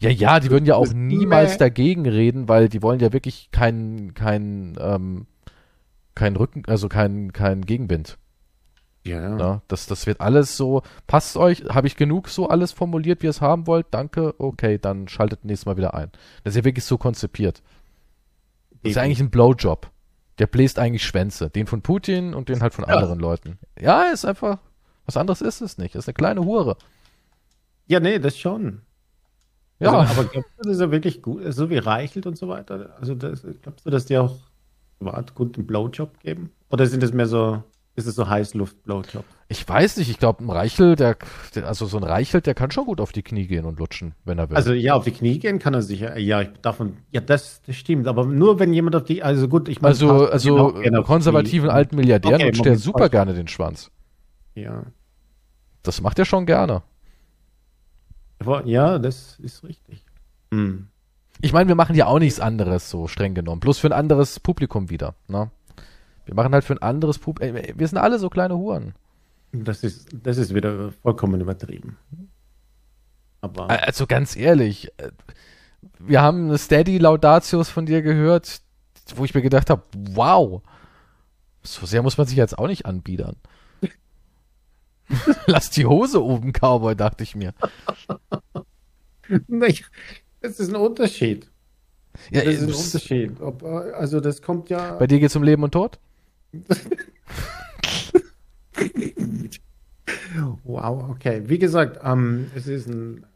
[0.00, 4.14] Ja, ja, die würden ja auch niemals dagegen reden, weil die wollen ja wirklich keinen,
[4.14, 5.26] keinen, ähm,
[6.14, 8.16] keinen Rücken, also keinen, keinen Gegenwind.
[9.04, 9.62] Ja, Ne?
[9.68, 13.30] Das, das wird alles so, passt euch, habe ich genug so alles formuliert, wie ihr
[13.30, 13.86] es haben wollt?
[13.90, 16.10] Danke, okay, dann schaltet nächstes Mal wieder ein.
[16.44, 17.62] Das ist ja wirklich so konzipiert.
[18.82, 19.90] Das ist ja eigentlich ein Blowjob.
[20.38, 21.50] Der bläst eigentlich Schwänze.
[21.50, 22.94] Den von Putin und den halt von Ja.
[22.96, 23.58] anderen Leuten.
[23.78, 24.58] Ja, ist einfach,
[25.04, 25.94] was anderes ist es nicht.
[25.94, 26.76] Das ist eine kleine Hure.
[27.86, 28.82] Ja, nee, das schon.
[29.78, 32.48] Ja, Also, aber glaubst du, das ist ja wirklich gut, so wie Reichelt und so
[32.48, 32.94] weiter?
[33.00, 34.36] Also das, glaubst du, dass die auch
[34.98, 36.50] privat gut einen Blowjob geben?
[36.70, 37.62] Oder sind das mehr so,
[37.94, 39.24] ist es so Heißluft-Blowjob?
[39.52, 41.16] ich weiß nicht, ich glaube, ein Reichel, der,
[41.54, 44.14] der, also so ein Reichel, der kann schon gut auf die Knie gehen und lutschen,
[44.24, 44.56] wenn er will.
[44.56, 46.18] Also ja, auf die Knie gehen kann er sicher.
[46.18, 48.08] Ja, ich davon, ja, das, das stimmt.
[48.08, 51.96] Aber nur wenn jemand auf die, also gut, ich meine, also, also die konservativen alten
[51.96, 53.90] Milliardären Okay, lutscht der super gerne den Schwanz.
[54.54, 54.84] Ja.
[55.82, 56.82] Das macht er schon gerne.
[58.64, 60.04] ja, das ist richtig.
[60.50, 60.88] Hm.
[61.40, 63.60] Ich meine, wir machen ja auch nichts anderes, so streng genommen.
[63.60, 65.14] Bloß für ein anderes Publikum wieder.
[65.28, 65.50] Ne?
[66.24, 67.60] Wir machen halt für ein anderes Publikum.
[67.74, 68.94] Wir sind alle so kleine Huren.
[69.52, 71.98] Das ist, das ist wieder vollkommen übertrieben.
[73.40, 75.10] Aber Also ganz ehrlich, äh,
[75.98, 78.62] wir haben eine Steady Laudatius von dir gehört,
[79.16, 80.62] wo ich mir gedacht habe, wow,
[81.62, 83.36] so sehr muss man sich jetzt auch nicht anbiedern.
[85.46, 87.52] Lass die Hose oben, Cowboy, dachte ich mir.
[90.40, 91.50] das ist ein Unterschied.
[92.30, 93.40] Ja, Das ist ein äh, Unterschied.
[93.40, 94.94] Ob, äh, also das kommt ja.
[94.94, 95.98] bei dir geht's um Leben und Tod?
[100.64, 101.42] Wow, okay.
[101.46, 103.26] Wie gesagt, ähm, es ist ein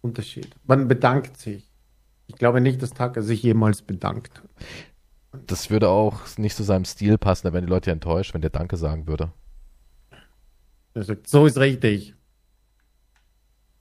[0.00, 0.54] Unterschied.
[0.64, 1.68] Man bedankt sich.
[2.26, 4.48] Ich glaube nicht, dass Tucker sich jemals bedankt hat.
[5.46, 8.40] das würde auch nicht zu seinem Stil passen, da wären die Leute ja enttäuscht, wenn
[8.42, 9.32] der Danke sagen würde.
[10.94, 12.14] Er sagt, so ist richtig.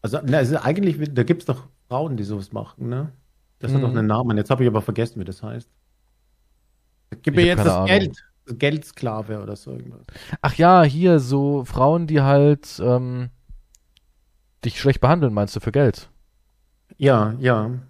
[0.02, 3.12] Also, na, also eigentlich, da gibt es doch Frauen, die sowas machen, ne?
[3.60, 3.84] Das hat Mhm.
[3.84, 4.38] doch einen Namen.
[4.38, 5.70] Jetzt habe ich aber vergessen, wie das heißt.
[7.22, 7.88] Gib mir jetzt das Ahnung.
[7.88, 8.24] Geld.
[8.56, 10.02] Geldsklave oder so irgendwas.
[10.42, 13.30] Ach ja, hier so Frauen, die halt ähm,
[14.64, 16.10] dich schlecht behandeln, meinst du, für Geld?
[16.98, 17.66] Ja, ja.
[17.66, 17.82] Und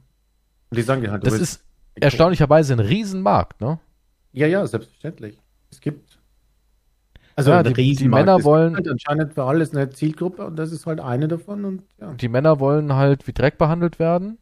[0.71, 1.63] die sagen dir halt, Das ist
[1.95, 3.79] erstaunlicherweise ein Riesenmarkt, ne?
[4.31, 5.37] Ja, ja, selbstverständlich.
[5.69, 6.17] Es gibt.
[7.35, 8.07] Also Ja, die- die.
[8.07, 11.65] Männer gibt wollen- Halt anscheinend für alles eine Zielgruppe und das ist halt eine davon
[11.65, 12.13] und ja.
[12.13, 14.37] Die Männer wollen halt wie Dreck behandelt werden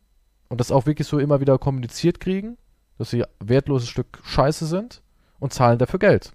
[0.50, 2.58] und das auch wirklich so immer wieder kommuniziert kriegen,
[2.98, 5.02] dass sie wertloses Stück Scheiße sind
[5.40, 6.32] und zahlen dafür Geld.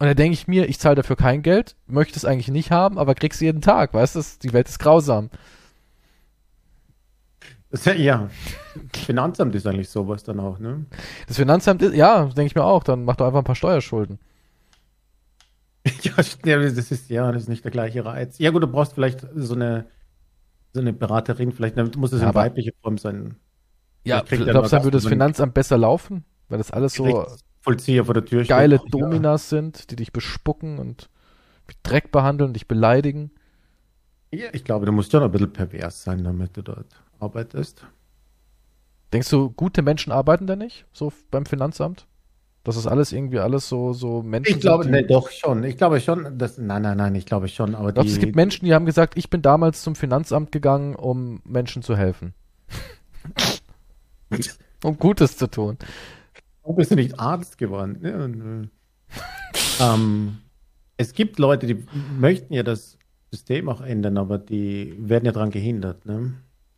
[0.00, 2.98] Und da denke ich mir, ich zahle dafür kein Geld, möchte es eigentlich nicht haben,
[2.98, 4.22] aber krieg's jeden Tag, weißt du?
[4.42, 5.30] Die Welt ist grausam.
[7.70, 8.30] Das, ja.
[8.94, 10.86] Finanzamt ist eigentlich sowas dann auch, ne?
[11.26, 14.18] Das Finanzamt ist, ja, denke ich mir auch, dann mach doch einfach ein paar Steuerschulden.
[16.02, 18.38] Ja, das ist ja, das ist nicht der gleiche Reiz.
[18.38, 19.86] Ja gut, du brauchst vielleicht so eine
[20.74, 23.36] so eine Beraterin, vielleicht muss es in weiblicher Form sein.
[24.04, 26.24] Ja, glaubst du, dann würde das Finanzamt besser laufen?
[26.48, 27.26] Weil das alles so
[27.60, 28.48] Vollzieher vor der Tür steht.
[28.48, 28.82] geile Ja.
[28.90, 31.10] Dominas sind, die dich bespucken und
[31.82, 33.30] Dreck behandeln, dich beleidigen.
[34.30, 36.86] Ja, ich glaube, du musst schon ein bisschen pervers sein, damit du dort
[37.18, 37.86] arbeitest.
[39.12, 40.86] Denkst du, gute Menschen arbeiten da nicht?
[40.92, 42.06] So beim Finanzamt?
[42.64, 44.56] Das ist alles irgendwie alles so, so Menschen.
[44.56, 45.64] Ich glaube, sind, die, ne, doch schon.
[45.64, 48.36] Ich glaube schon, dass, nein, nein, nein, ich glaube schon, aber Doch, die, es gibt
[48.36, 52.34] Menschen, die haben gesagt, ich bin damals zum Finanzamt gegangen, um Menschen zu helfen.
[54.84, 55.78] um Gutes zu tun.
[56.68, 58.04] Warum bist du nicht Arzt geworden?
[58.04, 60.36] Äh, ähm,
[60.98, 61.82] es gibt Leute, die
[62.20, 62.98] möchten ja das
[63.30, 66.04] System auch ändern, aber die werden ja daran gehindert.
[66.04, 66.34] Ne?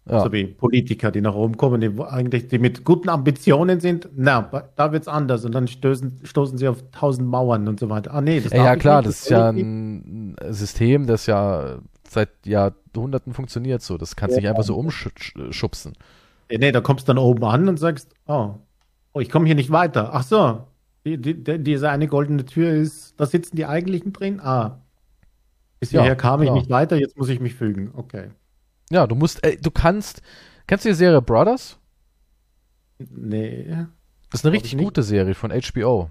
[0.09, 0.23] Ja.
[0.23, 4.09] So wie Politiker, die nach oben kommen, die eigentlich die mit guten Ambitionen sind.
[4.15, 8.15] Na, da wird's anders und dann stößen, stoßen sie auf tausend Mauern und so weiter.
[8.15, 13.35] Ah, nee, das Ja, ja klar, das ist ja ein System, das ja seit Jahrhunderten
[13.35, 13.99] funktioniert so.
[13.99, 14.43] Das kannst du Ja.
[14.43, 15.95] nicht einfach so umschubsen.
[16.49, 16.61] nicht.
[16.61, 18.55] Nee, da kommst du dann oben an und sagst, oh,
[19.13, 20.11] oh ich komme hier nicht weiter.
[20.13, 20.67] Ach so,
[21.05, 24.41] die, die, die, diese eine goldene Tür ist, da sitzen die eigentlichen drin.
[24.41, 24.81] Ah,
[25.81, 26.57] bis Ja, hierher kam ich klar.
[26.57, 27.91] nicht weiter, jetzt muss ich mich fügen.
[27.95, 28.31] Okay.
[28.91, 30.23] Ja, du musst, ey, du kannst,
[30.67, 31.79] kennst du die Serie Brothers?
[32.99, 33.87] Nee.
[34.31, 36.11] Das ist eine richtig ich gute Serie von HBO.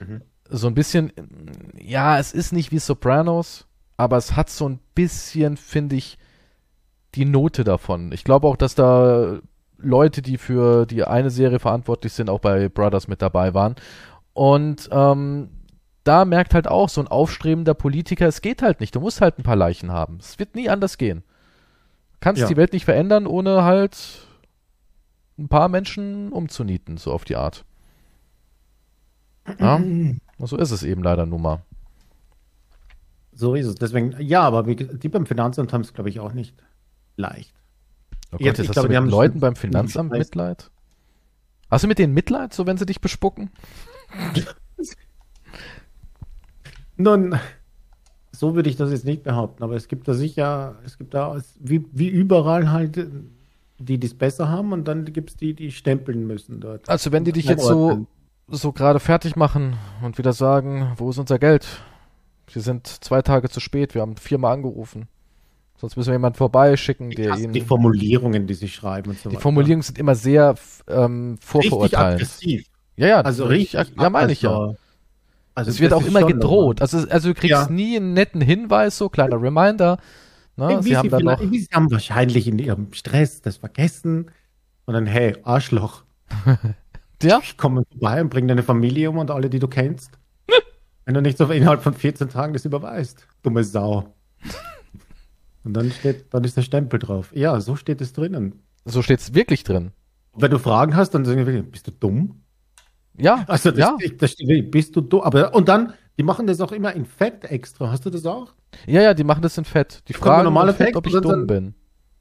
[0.00, 0.22] Mhm.
[0.48, 1.12] So ein bisschen,
[1.78, 6.18] ja, es ist nicht wie Sopranos, aber es hat so ein bisschen, finde ich,
[7.14, 8.12] die Note davon.
[8.12, 9.40] Ich glaube auch, dass da
[9.78, 13.74] Leute, die für die eine Serie verantwortlich sind, auch bei Brothers mit dabei waren.
[14.32, 15.50] Und ähm,
[16.04, 18.94] da merkt halt auch so ein aufstrebender Politiker, es geht halt nicht.
[18.94, 20.18] Du musst halt ein paar Leichen haben.
[20.20, 21.22] Es wird nie anders gehen.
[22.14, 22.48] Du kannst Ja.
[22.48, 23.96] die Welt nicht verändern, ohne halt
[25.38, 27.64] ein paar Menschen umzunieten, so auf die Art.
[29.58, 29.80] Ja,
[30.38, 31.62] so ist es eben leider nun mal.
[33.32, 33.74] So ist es.
[33.74, 36.54] Deswegen, ja, aber die beim Finanzamt haben es, glaube ich, auch nicht
[37.16, 37.52] leicht.
[38.34, 40.12] Oh Gott, Jetzt, ich glaube, die mit haben Leuten beim Finanzamt.
[40.12, 40.70] Mitleid?
[41.70, 43.50] Hast du mit denen Mitleid, so wenn sie dich bespucken?
[46.96, 47.38] Nun,
[48.32, 51.40] so würde ich das jetzt nicht behaupten, aber es gibt da sicher, es gibt da
[51.60, 53.08] wie, wie überall halt
[53.78, 56.88] die, die es besser haben und dann gibt es die, die stempeln müssen dort.
[56.88, 58.06] Also wenn die dich jetzt so,
[58.48, 61.66] so gerade fertig machen und wieder sagen, wo ist unser Geld?
[62.48, 65.08] Sie sind zwei Tage zu spät, wir haben viermal angerufen.
[65.76, 67.52] Sonst müssen wir jemanden vorbeischicken, der ihnen...
[67.52, 69.42] die Formulierungen, die sie schreiben und so Die weiter.
[69.42, 70.54] Formulierungen sind immer sehr
[70.88, 72.66] ähm, richtig aggressiv.
[72.96, 73.78] Ja, ja, Also richtig.
[73.80, 74.50] ag- Ja, meine ich ja.
[74.50, 74.76] also-
[75.56, 76.80] Also Es wird auch immer gedroht.
[76.80, 77.68] Also, also du kriegst Ja.
[77.68, 79.98] nie einen netten Hinweis, so kleiner Reminder.
[80.56, 80.80] Ne?
[80.82, 81.40] Sie haben dann noch.
[81.40, 84.30] sie haben wahrscheinlich in ihrem Stress das vergessen
[84.86, 86.04] und dann, hey, Arschloch,
[87.22, 90.12] Ja, ich komme vorbei und bring deine Familie um und alle, die du kennst.
[91.04, 93.26] Wenn du nicht so innerhalb von 14 Tagen das überweist.
[93.42, 94.14] Dumme Sau.
[95.64, 97.30] Und dann steht, dann ist der Stempel drauf.
[97.34, 98.62] Ja, so steht es drinnen.
[98.84, 99.92] so steht's wirklich drin.
[100.36, 102.42] Wenn du Fragen hast, dann sagen wir, bist du dumm?
[103.16, 103.96] Ja, Also das, ja.
[104.18, 105.20] das steht, bist du dumm?
[105.22, 107.90] Aber und dann, die machen das auch immer in Fett extra.
[107.90, 108.52] Hast du das auch?
[108.86, 110.02] ja, ja, die machen das in Fett.
[110.08, 111.74] Die fragen in Fett, Text ob ich dann- dumm bin.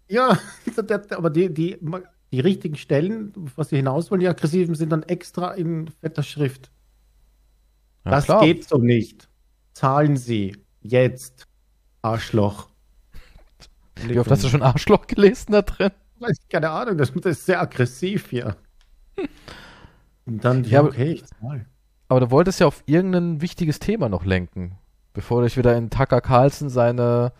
[0.07, 0.37] Ja,
[1.17, 1.77] aber die, die,
[2.31, 6.71] die richtigen Stellen, was sie hinaus wollen, die aggressiven, sind dann extra in fetter Schrift.
[8.05, 8.41] Ja, das klar.
[8.41, 9.27] geht so nicht.
[9.73, 11.47] Zahlen Sie jetzt,
[12.03, 12.69] Arschloch.
[14.01, 15.91] Wie oft hast du schon Arschloch gelesen da drin?
[16.19, 18.55] Weiß ich, keine Ahnung, das, ist sehr aggressiv hier.
[20.25, 21.65] Und dann, Ja, okay, ich zahl.
[22.07, 24.77] Aber du wolltest ja auf irgendein wichtiges Thema noch lenken,
[25.13, 27.33] bevor du dich wieder in Tucker Carlson seine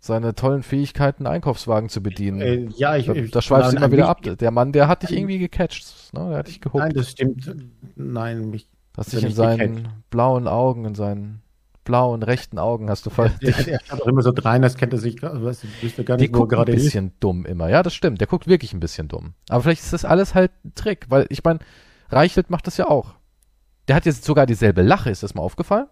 [0.00, 2.40] seine tollen Fähigkeiten, Einkaufswagen zu bedienen.
[2.40, 4.22] Äh, ja, ich, da, da schweifst du immer wieder ab.
[4.22, 6.14] Der Mann, der hat dich irgendwie gecatcht.
[6.14, 6.30] Ne?
[6.30, 6.82] Der hat dich gehuckt.
[6.82, 7.54] Nein, das stimmt.
[7.96, 8.66] Nein, mich.
[8.96, 10.10] hast dich in seinen gecatcht.
[10.10, 11.42] blauen Augen, in seinen
[11.84, 13.30] blauen rechten Augen hast du voll.
[13.42, 16.04] Der, der schaut doch immer so drein, als kennt er sich, gar- weißt du, wüsste
[16.04, 16.84] gar Der nicht, wo guckt ein gerade ist.
[16.84, 17.68] bisschen dumm immer.
[17.68, 18.20] Ja, das stimmt.
[18.20, 19.34] Der guckt wirklich ein bisschen dumm.
[19.48, 21.60] Aber vielleicht ist das alles halt ein Trick, weil ich meine,
[22.10, 23.14] Reichelt macht das ja auch.
[23.88, 25.86] Der hat jetzt sogar dieselbe Lache, ist das mal aufgefallen?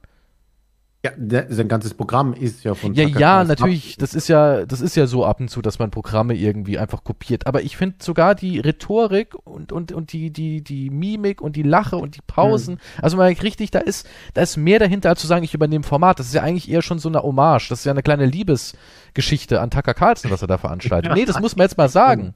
[1.05, 4.27] Ja, der, sein ganzes Programm ist ja von Ja, Tucker ja, Carlson natürlich, das ist
[4.27, 7.47] ja, das ist ja so ab und zu, dass man Programme irgendwie einfach kopiert.
[7.47, 11.63] Aber ich finde sogar die Rhetorik und, und, und die, die, die Mimik und die
[11.63, 15.29] Lache und die Pausen, also mal richtig, da ist, da ist mehr dahinter, als zu
[15.29, 16.19] sagen, ich übernehme Format.
[16.19, 17.69] Das ist ja eigentlich eher schon so eine Hommage.
[17.69, 21.13] Das ist ja eine kleine Liebesgeschichte an Tucker Carlson, was er da veranstaltet.
[21.19, 22.35] Nee, das muss man jetzt mal sagen.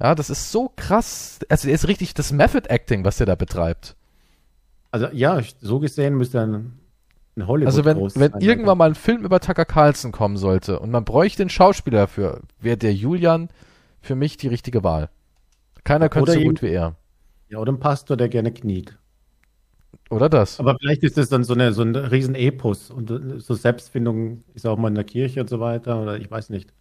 [0.00, 1.38] Ja, das ist so krass.
[1.48, 3.96] Also, er ist richtig das Method Acting, was der da betreibt.
[4.90, 6.79] Also ja, so gesehen müsste er ein,
[7.40, 10.90] ein Hollywood Also wenn, wenn irgendwann mal ein Film über Tucker Carlson kommen sollte und
[10.90, 13.48] man bräuchte einen Schauspieler dafür, wäre der Julian
[14.00, 15.08] für mich die richtige Wahl.
[15.84, 16.96] Keiner könnte so gut wie er.
[17.48, 18.96] Ja, oder ein Pastor, der gerne kniet.
[20.08, 20.58] Oder das?
[20.58, 24.42] Aber vielleicht ist das dann so, eine, so ein riesen Epos und äh, so Selbstfindung
[24.54, 26.72] ist auch mal in der Kirche und so weiter oder ich weiß nicht.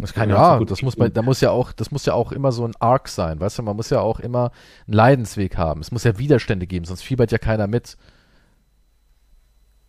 [0.00, 2.14] Das kann ja so gut das muss man, da muss ja auch, das muss ja
[2.14, 4.50] auch immer so ein Arc sein, weißt du, man muss ja auch immer
[4.88, 5.80] einen Leidensweg haben.
[5.80, 7.96] Es muss ja Widerstände geben, sonst fiebert ja keiner mit.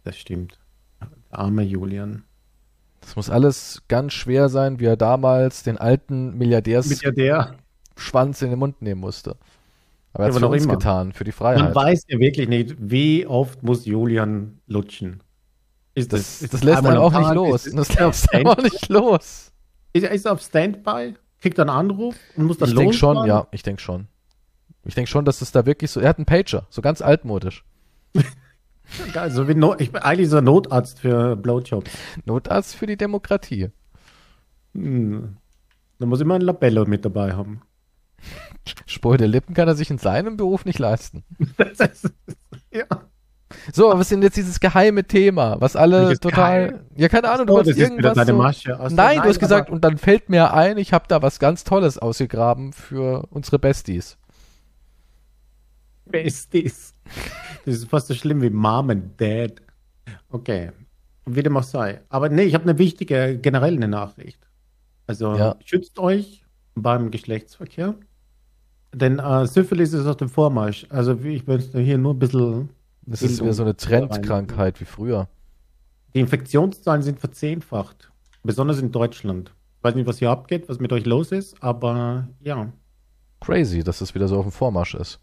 [0.05, 0.57] Das stimmt.
[1.01, 2.23] Der arme Julian.
[3.01, 7.55] Das muss alles ganz schwer sein, wie er damals den alten Milliardärsschwanz Mit ja der,
[8.45, 9.35] in den Mund nehmen musste.
[10.13, 10.73] Aber er hat es für noch uns immer.
[10.77, 11.75] getan, für die man Freiheit.
[11.75, 15.21] weiß ja wirklich nicht, wie oft muss Julian lutschen.
[15.93, 17.65] Ist Das, ist das lässt am auch nicht los.
[17.67, 19.51] Ist, Das er lässt einen auch nicht los.
[19.93, 21.15] ist, er- ist auf Standby?
[21.41, 24.07] Kriegt er einen Anruf und muss dann Ich denke schon, ja, ich denke schon.
[24.85, 27.63] Ich denke schon, dass es da wirklich so, er hat einen Pager, so ganz altmodisch.
[29.13, 31.91] Geil, so wie no, ich bin eigentlich so ein Notarzt für Blowjobs.
[32.25, 33.69] Notarzt für die Demokratie.
[34.73, 35.37] Hm.
[35.99, 37.61] Da muss immer ein Labello mit dabei haben.
[38.85, 41.23] Spur der Lippen kann er sich in seinem Beruf nicht leisten.
[41.57, 42.09] Ist,
[42.71, 42.85] ja.
[43.71, 46.85] So, aber was ist denn jetzt dieses geheime Thema, was alle total, Geheim?
[46.95, 48.79] ja keine Ahnung, du das ist wieder irgendwas deine so, Masche.
[48.89, 51.63] So, nein, du hast gesagt, und dann fällt mir ein, ich habe da was ganz
[51.63, 54.17] Tolles ausgegraben für unsere Besties.
[56.05, 56.93] Besties.
[57.65, 59.61] Das ist fast so schlimm wie Mom and Dad.
[60.29, 60.71] Okay.
[61.25, 62.01] Wie dem auch sei.
[62.09, 64.39] Aber nee, ich habe eine wichtige, generell eine Nachricht.
[65.07, 65.55] Also Ja.
[65.63, 67.95] schützt euch beim Geschlechtsverkehr.
[68.93, 70.85] Denn äh, Syphilis ist auf dem Vormarsch.
[70.89, 72.69] Also ich möchte hier nur ein bisschen.
[73.01, 73.75] Das ist wieder so eine.
[73.75, 75.27] Trendkrankheit wie früher.
[76.13, 78.09] Die Infektionszahlen sind verzehnfacht.
[78.43, 79.53] Besonders in Deutschland.
[79.79, 82.71] Ich weiß nicht, was hier abgeht, was mit euch los ist, aber ja.
[83.41, 85.19] Crazy, dass das wieder so auf dem Vormarsch ist.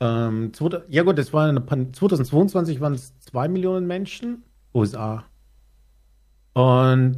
[0.00, 4.42] Ähm, zweite- ja gut, das war eine Pan 2022 waren es 2 Millionen Menschen,
[4.74, 5.24] USA.
[6.52, 7.16] Und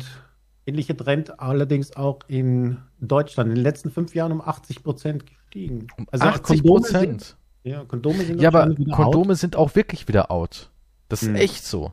[0.66, 3.50] ähnlicher Trend allerdings auch in Deutschland.
[3.50, 5.86] In den letzten fünf Jahren um 80 Prozent gestiegen.
[6.10, 7.36] Also 80 Kondome sind, Prozent.
[7.64, 10.70] ja, Kondome sind Ja, aber Kondome sind auch wirklich wieder out.
[11.08, 11.36] Das ist Hm.
[11.36, 11.86] echt so.
[11.86, 11.92] out.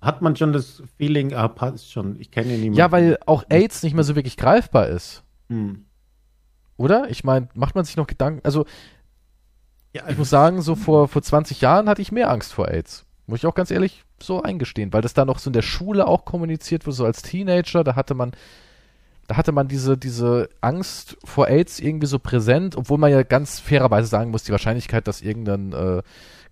[0.00, 2.74] Hat man schon das Feeling, ah, passt schon, ich kenne niemanden.
[2.74, 5.22] Ja, weil auch AIDS nicht mehr so wirklich greifbar ist.
[5.50, 5.84] Hm.
[6.78, 7.10] Oder?
[7.10, 8.40] Ich meine, macht man sich noch Gedanken?
[8.42, 8.64] Also,
[9.92, 13.04] Ja, ich muss sagen, so vor, vor 20 Jahren hatte ich mehr Angst vor AIDS.
[13.26, 16.06] Muss ich auch ganz ehrlich so eingestehen, weil das da noch so in der Schule
[16.06, 18.32] auch kommuniziert wurde, so als Teenager, da hatte man,
[19.26, 23.58] da hatte man diese, diese Angst vor AIDS irgendwie so präsent, obwohl man ja ganz
[23.58, 26.02] fairerweise sagen muss, die Wahrscheinlichkeit, dass irgendein äh,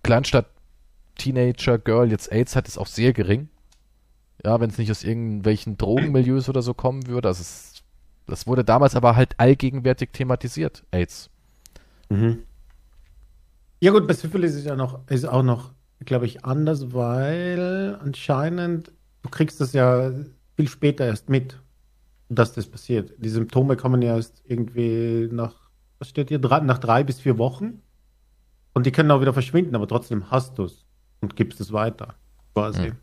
[0.03, 3.49] Kleinstadt-Teenager-Girl jetzt AIDS hat, ist auch sehr gering.
[4.43, 7.27] Ja, wenn es nicht aus irgendwelchen Drogenmilieus oder so kommen würde.
[7.27, 7.83] Also es,
[8.25, 11.29] das wurde damals aber halt allgegenwärtig thematisiert, AIDS.
[12.09, 12.43] Mhm.
[13.81, 15.71] Ja gut, bei Syphilis ist ja noch, ist auch noch,
[16.03, 20.11] glaube ich, anders, weil anscheinend, du kriegst das ja
[20.55, 21.57] viel später erst mit,
[22.27, 23.13] dass das passiert.
[23.17, 25.55] Die Symptome kommen ja erst irgendwie nach,
[25.97, 27.81] was steht hier, drei, nach drei bis vier Wochen.
[28.73, 30.85] Und die können auch wieder verschwinden, aber trotzdem hast du es
[31.21, 32.15] und gibst es weiter,
[32.53, 32.89] quasi.
[32.89, 32.95] Hm.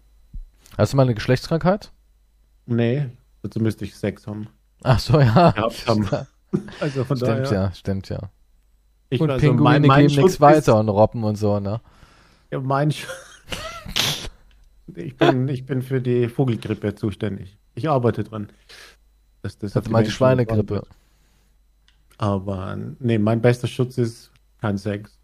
[0.76, 1.90] Hast du mal eine Geschlechtskrankheit?
[2.66, 3.08] Nee,
[3.42, 4.48] dazu müsste ich Sex haben.
[4.82, 5.54] Ach so, ja.
[5.86, 6.08] Haben.
[6.80, 7.52] Also von Stimmt daher.
[7.52, 8.30] ja, stimmt ja.
[9.08, 11.80] Ich, und also Pinguine mein, mein geben nichts weiter und Robben und so, ne?
[12.50, 13.06] Ja, mein Sch
[14.94, 17.56] ich, bin, ich bin für die Vogelgrippe zuständig.
[17.74, 18.48] Ich arbeite dran.
[19.42, 20.82] Das auf hatte mal die Schweinegrippe.
[22.18, 25.18] Aber nee, mein bester Schutz ist kein Sex.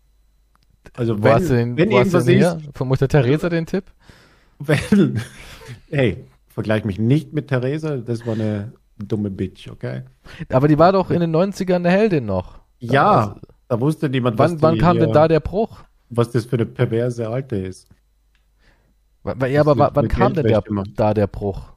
[0.94, 2.58] Also Wo wenn, hast du den, wenn wo irgendwas ist?
[2.74, 3.84] Von Mutter Teresa den Tipp?
[4.66, 5.20] wenn,
[5.90, 10.02] hey, vergleich mich nicht mit Theresa, das war eine dumme Bitch, okay?
[10.48, 12.60] Aber die war doch in den 90ern eine Heldin noch.
[12.78, 13.36] Ja,
[13.72, 15.82] da wusste niemand, Wann, was, wann die, kam denn da der Bruch?
[16.10, 17.88] was das für eine perverse Alte ist.
[19.24, 20.62] Ja, aber wann kam denn der,
[20.94, 21.72] da der Bruch?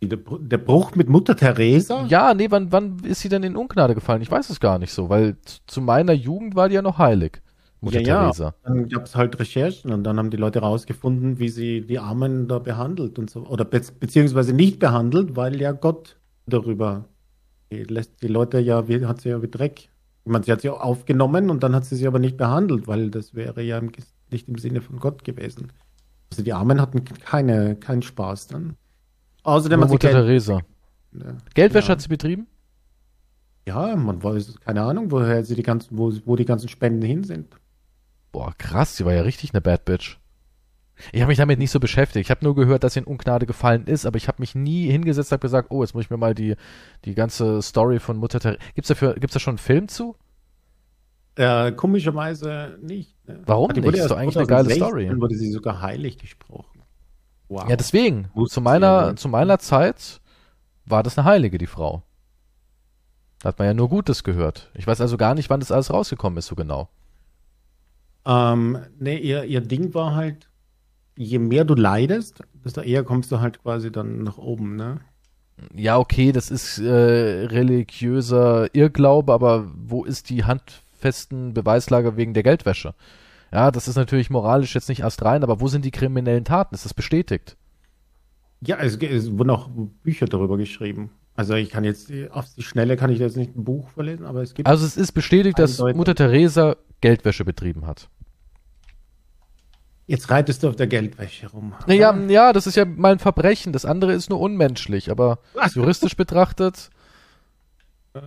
[0.00, 2.06] Der, der Bruch mit Mutter Teresa?
[2.06, 4.22] Ja, nee, wann, wann ist sie denn in Ungnade gefallen?
[4.22, 7.42] Ich weiß es gar nicht so, weil zu meiner Jugend war die ja noch heilig.
[7.80, 8.44] Mutter ja, Teresa.
[8.44, 11.98] Ja, dann gab es halt Recherchen und dann haben die Leute rausgefunden, wie sie die
[11.98, 13.40] Armen da behandelt und so.
[13.46, 16.16] Oder be beziehungsweise nicht behandelt, weil ja Gott
[16.46, 17.06] darüber
[17.70, 19.88] lässt die Leute ja, wie, hat sie ja wie Dreck.
[20.24, 22.86] Ich meine, sie hat sie auch aufgenommen und dann hat sie sie aber nicht behandelt,
[22.86, 23.80] weil das wäre ja
[24.30, 25.72] nicht im Sinne von Gott gewesen.
[26.30, 28.76] Also die Armen hatten keine, keinen Spaß dann.
[29.42, 30.60] Außerdem hat Mutter Teresa.
[31.12, 31.36] Ja.
[31.54, 31.92] Geldwäsche ja.
[31.92, 32.46] hat sie betrieben?
[33.66, 37.24] Ja, man weiß, keine Ahnung, woher sie die ganzen, wo, wo die ganzen Spenden hin
[37.24, 37.54] sind.
[38.32, 40.18] Boah, krass, sie war ja richtig eine Bad Bitch.
[41.12, 42.26] Ich habe mich damit nicht so beschäftigt.
[42.26, 44.90] Ich habe nur gehört, dass sie in Ungnade gefallen ist, aber ich habe mich nie
[44.90, 46.56] hingesetzt und gesagt, oh, jetzt muss ich mir mal die,
[47.04, 48.60] die ganze Story von Mutter Teresa.
[48.74, 50.16] Gibt's dafür, gibt's da schon einen Film zu?
[51.36, 53.16] Äh, komischerweise nicht.
[53.26, 53.40] Ne?
[53.46, 53.86] Warum nicht?
[53.86, 55.06] Das ist doch eigentlich eine geile Story.
[55.06, 56.82] Dann wurde sie sogar heilig gesprochen.
[57.48, 57.68] Wow.
[57.68, 58.28] Ja, deswegen.
[58.48, 60.20] zu meiner, zu meiner Zeit
[60.84, 62.02] war das eine Heilige, die Frau.
[63.40, 64.70] Da hat man ja nur Gutes gehört.
[64.74, 66.88] Ich weiß also gar nicht, wann das alles rausgekommen ist, so genau.
[68.26, 70.49] Ähm, nee, ihr, ihr Ding war halt,
[71.20, 75.00] je mehr du leidest, desto eher kommst du halt quasi dann nach oben, ne?
[75.74, 82.42] Ja, okay, das ist äh, religiöser Irrglaube, aber wo ist die handfesten Beweislage wegen der
[82.42, 82.94] Geldwäsche?
[83.52, 86.74] Ja, das ist natürlich moralisch jetzt nicht erst rein, aber wo sind die kriminellen Taten?
[86.74, 87.58] Ist das bestätigt?
[88.62, 89.68] Ja, es, es wurden auch
[90.02, 91.10] Bücher darüber geschrieben.
[91.34, 94.42] Also ich kann jetzt auf die Schnelle kann ich jetzt nicht ein Buch verlesen, aber
[94.42, 94.68] es gibt.
[94.68, 98.08] Also es ist bestätigt, dass Mutter Teresa Geldwäsche betrieben hat.
[100.10, 101.72] Jetzt reitest du auf der Geldwäsche rum.
[101.86, 103.72] Naja, ja, das ist ja mal ein Verbrechen.
[103.72, 105.76] Das andere ist nur unmenschlich, aber Was?
[105.76, 106.90] juristisch betrachtet
[108.14, 108.20] äh.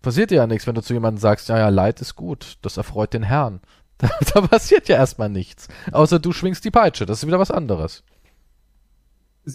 [0.00, 3.12] passiert ja nichts, wenn du zu jemandem sagst, ja, ja, Leid ist gut, das erfreut
[3.12, 3.60] den Herrn.
[3.98, 5.66] Da, da passiert ja erstmal nichts.
[5.90, 7.04] Außer du schwingst die Peitsche.
[7.04, 8.04] Das ist wieder was anderes.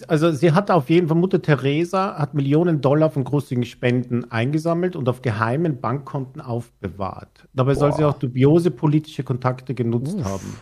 [0.06, 4.96] Also sie hat auf jeden Fall, Mutter Teresa hat Millionen Dollar von großzügigen Spenden eingesammelt
[4.96, 7.48] und auf geheimen Bankkonten aufbewahrt.
[7.54, 7.80] Dabei Boah.
[7.80, 10.24] soll sie auch dubiose politische Kontakte genutzt Uff.
[10.26, 10.60] haben.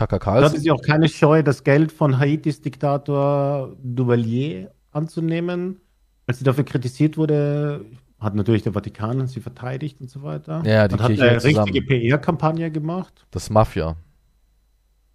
[0.00, 0.42] Tucker Carlson.
[0.42, 5.80] Da hatte sie auch keine Scheu, das Geld von Haitis Diktator Duvalier anzunehmen.
[6.26, 7.84] Als sie dafür kritisiert wurde,
[8.18, 10.62] hat natürlich der Vatikan sie verteidigt und so weiter.
[10.64, 13.26] Ja, die und Kirche hat eine richtige PR-Kampagne gemacht.
[13.30, 13.96] Das Mafia.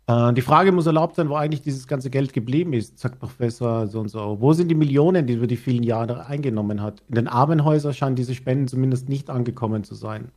[0.07, 3.87] Äh, die Frage muss erlaubt sein, wo eigentlich dieses ganze Geld geblieben ist, sagt Professor
[3.87, 4.37] so und so.
[4.39, 7.01] Wo sind die Millionen, die über die vielen Jahre eingenommen hat?
[7.07, 10.31] In den Armenhäusern scheinen diese Spenden zumindest nicht angekommen zu sein.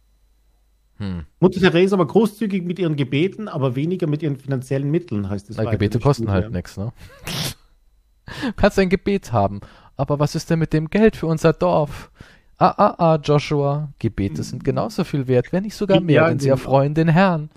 [0.99, 1.25] Hm.
[1.41, 5.57] Mutter Teresa war großzügig mit ihren Gebeten, aber weniger mit ihren finanziellen Mitteln, heißt es.
[5.57, 6.93] Na, Gebete kosten halt nichts, ne?
[8.43, 9.61] du kannst ein Gebet haben,
[9.97, 12.11] aber was ist denn mit dem Geld für unser Dorf?
[12.59, 16.41] Ah, ah, ah, Joshua, Gebete sind genauso viel wert, wenn nicht sogar mehr, ja, denn
[16.41, 17.51] sie erfreuen den Herrn.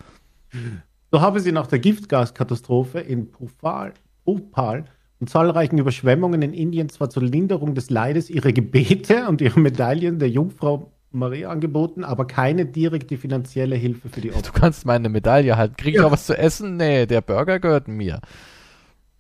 [1.12, 4.86] So habe sie nach der Giftgaskatastrophe in Bhopal, Bhopal
[5.20, 10.20] und zahlreichen Überschwemmungen in Indien zwar zur Linderung des Leides ihre Gebete und ihre Medaillen
[10.20, 14.42] der Jungfrau Maria angeboten, aber keine direkte finanzielle Hilfe für die Opfer.
[14.42, 15.76] Du kannst meine Medaille halten.
[15.78, 16.08] Krieg ich ja.
[16.08, 16.78] auch was zu essen?
[16.78, 18.22] Nee, der Burger gehört mir.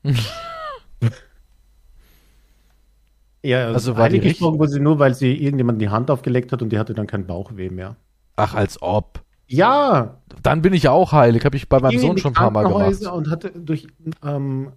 [3.43, 6.61] Ja, also war die gesprochen wurde sie nur, weil sie irgendjemand die Hand aufgelegt hat
[6.61, 7.95] und die hatte dann keinen Bauchweh mehr.
[8.35, 9.23] Ach, als ob.
[9.47, 10.21] Ja.
[10.43, 11.43] Dann bin ich ja auch heilig.
[11.43, 13.05] Habe ich bei meinem Sohn schon ein paar Mal gemacht.
[13.07, 13.87] Und hatte durch
[14.23, 14.71] ähm,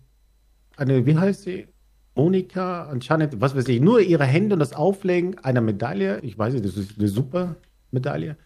[0.76, 1.68] eine, wie heißt sie?
[2.14, 6.54] Monika, anscheinend, was weiß ich, nur ihre Hände und das Auflegen einer Medaille, ich weiß
[6.54, 7.56] nicht, das ist eine super
[7.90, 8.36] Medaille,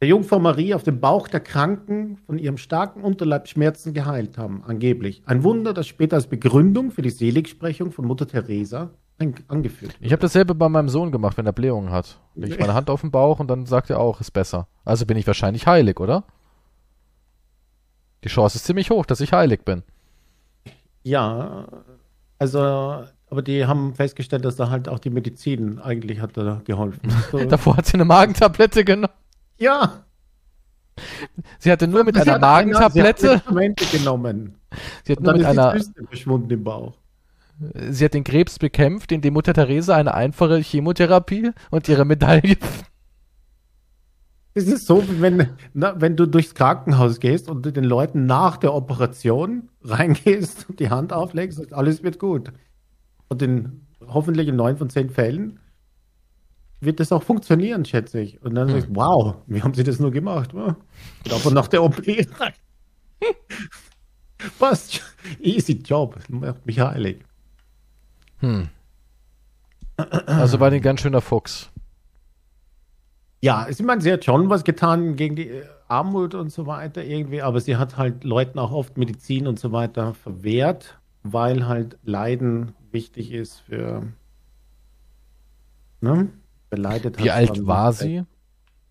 [0.00, 5.22] der Jungfrau Marie auf dem Bauch der Kranken von ihrem starken Unterleibsschmerzen geheilt haben, angeblich.
[5.26, 8.90] Ein Wunder, das später als Begründung für die Seligsprechung von Mutter Teresa
[9.46, 9.94] angeführt.
[10.00, 12.18] Ich habe dasselbe bei meinem Sohn gemacht, wenn er Blähungen hat.
[12.34, 14.66] Leg ich meine Hand auf den Bauch und dann sagt er auch, ist besser.
[14.84, 16.24] Also bin ich wahrscheinlich heilig, oder?
[18.24, 19.84] Die Chance ist ziemlich hoch, dass ich heilig bin.
[21.04, 21.68] Ja,
[22.42, 27.12] also, aber die haben festgestellt, dass da halt auch die Medizin eigentlich hat da geholfen.
[27.30, 27.44] So.
[27.44, 29.14] Davor hat sie eine Magentablette genommen.
[29.58, 30.02] Ja.
[31.60, 33.42] Sie hatte nur mit sie einer Magentablette.
[33.48, 34.56] Sie hat genommen.
[35.04, 35.76] Sie hat nur mit einer.
[36.08, 36.94] verschwunden im Bauch.
[37.90, 42.56] Sie hat den Krebs bekämpft, indem Mutter Therese eine einfache Chemotherapie und ihre Medaille.
[44.54, 48.26] Es ist so, wie wenn, na, wenn du durchs Krankenhaus gehst und du den Leuten
[48.26, 52.52] nach der Operation reingehst und die Hand auflegst und alles wird gut.
[53.28, 55.58] Und in hoffentlich in neun von zehn Fällen
[56.80, 58.42] wird das auch funktionieren, schätze ich.
[58.42, 58.74] Und dann hm.
[58.74, 60.52] sagst du, wow, wie haben sie das nur gemacht?
[60.52, 60.76] Ja?
[61.24, 62.02] Davon nach der OP.
[64.58, 65.00] Passt.
[65.40, 66.18] Easy Job.
[66.28, 67.24] Macht mich heilig.
[68.40, 68.68] Hm.
[69.96, 71.71] Also war ein ganz schöner Fuchs.
[73.42, 77.04] Ja, ich meine, sie hat schon was getan gegen die äh, Armut und so weiter
[77.04, 81.98] irgendwie, aber sie hat halt Leuten auch oft Medizin und so weiter verwehrt, weil halt
[82.04, 84.04] Leiden wichtig ist für,
[86.00, 86.28] ne?
[86.70, 88.22] Beleidet Wie alt war sie?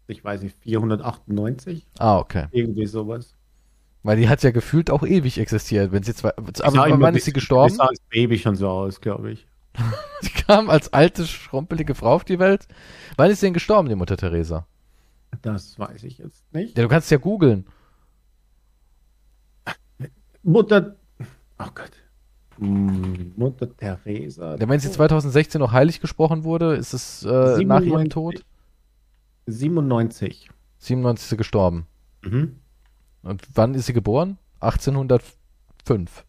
[0.08, 2.48] Ich weiß nicht, 498, Ah, okay.
[2.52, 3.36] irgendwie sowas.
[4.04, 5.94] Weil die hat ja gefühlt auch ewig existiert.
[5.94, 7.70] Wenn sie zwei, aber immer wann ist sie gestorben?
[7.72, 9.48] Die sah als Baby schon so aus, glaube ich.
[10.22, 12.68] Sie kam als alte, schrumpelige Frau auf die Welt.
[13.18, 14.68] Wann ist sie denn gestorben, die Mutter Teresa?
[15.42, 16.78] Das weiß ich jetzt nicht.
[16.78, 17.66] Ja, du kannst ja googeln.
[20.44, 20.96] Mutter,
[21.60, 21.92] oh Gott,
[22.62, 24.56] Mutter Teresa.
[24.56, 28.10] Ja, wenn sie 2016 noch heilig gesprochen wurde, ist es äh, nach ihrem 97.
[28.10, 28.46] Tod
[29.48, 30.50] 97.
[30.78, 31.38] 97.
[31.38, 31.88] gestorben.
[32.22, 32.58] Mhm.
[33.24, 34.38] Und wann ist sie geboren?
[34.60, 36.24] 1805.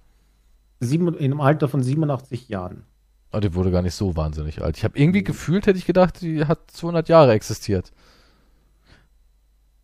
[0.80, 2.84] Sieben, in einem Alter von 87 Jahren.
[3.32, 4.76] Oh, die wurde gar nicht so wahnsinnig alt.
[4.76, 7.92] Ich habe irgendwie gefühlt, hätte ich gedacht, die hat 200 Jahre existiert.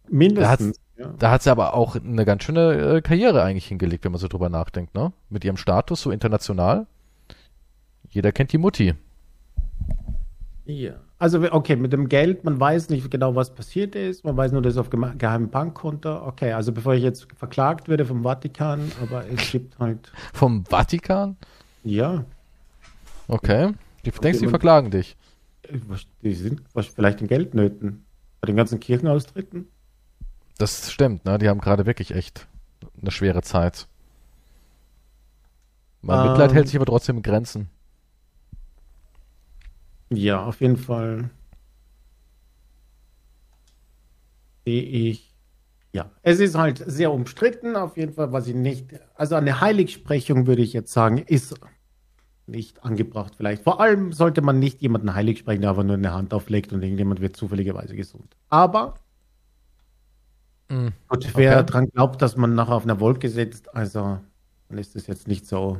[0.09, 0.78] Mindestens.
[0.96, 1.14] Ja.
[1.18, 4.26] Da hat sie aber auch eine ganz schöne äh, Karriere eigentlich hingelegt, wenn man so
[4.28, 5.12] drüber nachdenkt, ne?
[5.30, 6.86] Mit ihrem Status so international.
[8.11, 8.94] Jeder kennt die Mutti.
[10.64, 10.94] ja.
[11.20, 14.24] Also, okay, mit dem Geld, man weiß nicht genau, was passiert ist.
[14.24, 16.24] Man weiß nur, das ist auf geheimem Bankkonto.
[16.26, 21.36] Okay, also bevor ich jetzt verklagt werde vom Vatikan, aber es gibt halt, Vom Vatikan?
[21.82, 22.24] ja,
[23.29, 23.72] Okay.
[24.05, 25.16] Die denkst, die verklagen dich.
[26.22, 26.62] die sind
[26.95, 28.05] vielleicht in Geldnöten.
[28.41, 29.68] Bei den ganzen Kirchenaustritten.
[30.59, 31.39] Das stimmt, ne?
[31.39, 32.47] Die haben gerade wirklich echt
[33.01, 33.87] eine schwere Zeit.
[36.03, 36.31] Mein Ähm.
[36.31, 37.68] Mitleid hält sich aber trotzdem in Grenzen.
[40.11, 41.31] Ja, auf jeden Fall
[44.64, 45.35] sehe ich.
[45.93, 48.87] Ja, es ist halt sehr umstritten, auf jeden Fall, was ich nicht.
[49.14, 51.59] Also eine Heiligsprechung würde ich jetzt sagen, ist
[52.49, 53.62] nicht angebracht vielleicht.
[53.62, 56.82] Vor allem sollte man nicht jemanden heilig sprechen, der aber nur eine Hand auflegt und
[56.82, 58.36] irgendjemand wird zufälligerweise gesund.
[58.49, 58.94] Aber
[60.70, 60.92] Mhm.
[61.09, 61.66] gut, wer Okay.
[61.66, 64.20] dran glaubt, dass man nachher auf einer Wolke sitzt, also
[64.68, 65.78] dann ist das jetzt nicht so,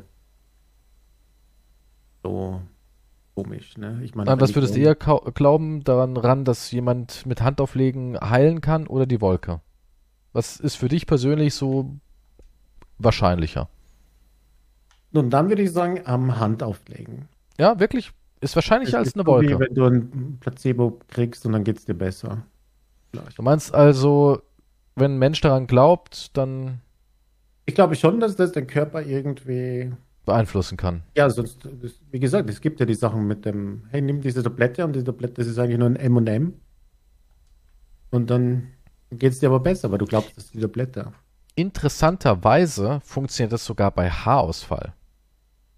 [2.23, 2.61] so
[3.35, 3.77] komisch.
[3.79, 4.01] Ne?
[4.05, 8.87] Ich meine, was würdest du eher glauben daran ran, dass jemand mit Handauflegen heilen kann
[8.87, 9.61] oder die Wolke?
[10.33, 11.97] Was ist für dich persönlich so
[12.99, 13.69] wahrscheinlicher?
[15.13, 17.29] Nun, dann würde ich sagen, am Hand auflegen.
[17.59, 18.13] Ja, wirklich?
[18.41, 19.59] Ist wahrscheinlicher als eine so wie Wolke.
[19.61, 22.45] wenn du ein Placebo kriegst und dann geht es dir besser.
[23.11, 23.39] Vielleicht.
[23.39, 24.43] Du meinst also,
[24.97, 26.81] wenn ein Mensch daran glaubt, dann
[27.67, 29.93] Ich glaube schon, dass das den Körper irgendwie.
[30.25, 31.03] beeinflussen kann.
[31.17, 31.67] Ja, sonst,
[32.11, 35.03] wie gesagt, es gibt ja die Sachen mit dem, hey, nimm diese Tablette und die
[35.03, 36.53] Tablette, das ist eigentlich nur ein M&M.
[38.11, 38.69] Und dann
[39.11, 41.13] geht es dir aber besser, weil du glaubst, das ist die Tablette.
[41.55, 44.93] Interessanterweise funktioniert das sogar bei Haarausfall.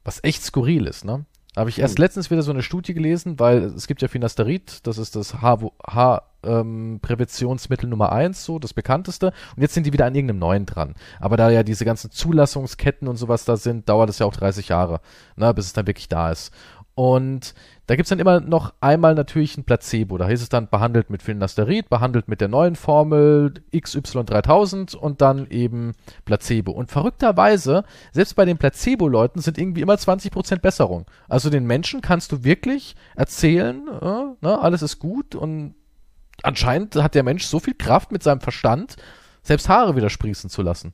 [0.04, 1.26] Was echt skurril ist, ne?
[1.56, 2.02] Habe ich erst Hm.
[2.02, 7.88] letztens wieder so eine Studie gelesen, weil es gibt ja Finasterid, das ist das Haarpräventionsmittel
[7.88, 9.32] Nummer eins, so das bekannteste.
[9.56, 10.94] Und jetzt sind die wieder an irgendeinem neuen dran.
[11.18, 14.68] Aber da ja diese ganzen Zulassungsketten und sowas da sind, dauert es ja auch 30
[14.68, 15.00] Jahre,
[15.36, 16.52] ne, bis es dann wirklich da ist.
[17.00, 17.54] Und
[17.86, 20.18] da gibt's dann immer noch einmal natürlich ein Placebo.
[20.18, 25.46] Da hieß es dann behandelt mit Finasterid, behandelt mit der neuen Formel XY3000 und dann
[25.48, 25.94] eben
[26.26, 26.72] Placebo.
[26.72, 31.06] Und verrückterweise, selbst bei den Placebo-Leuten sind irgendwie immer 20% Besserung.
[31.26, 35.76] Also den Menschen kannst du wirklich erzählen, äh, ne, alles ist gut und
[36.42, 38.96] anscheinend hat der Mensch so viel Kraft mit seinem Verstand,
[39.42, 40.92] selbst Haare wieder sprießen zu lassen.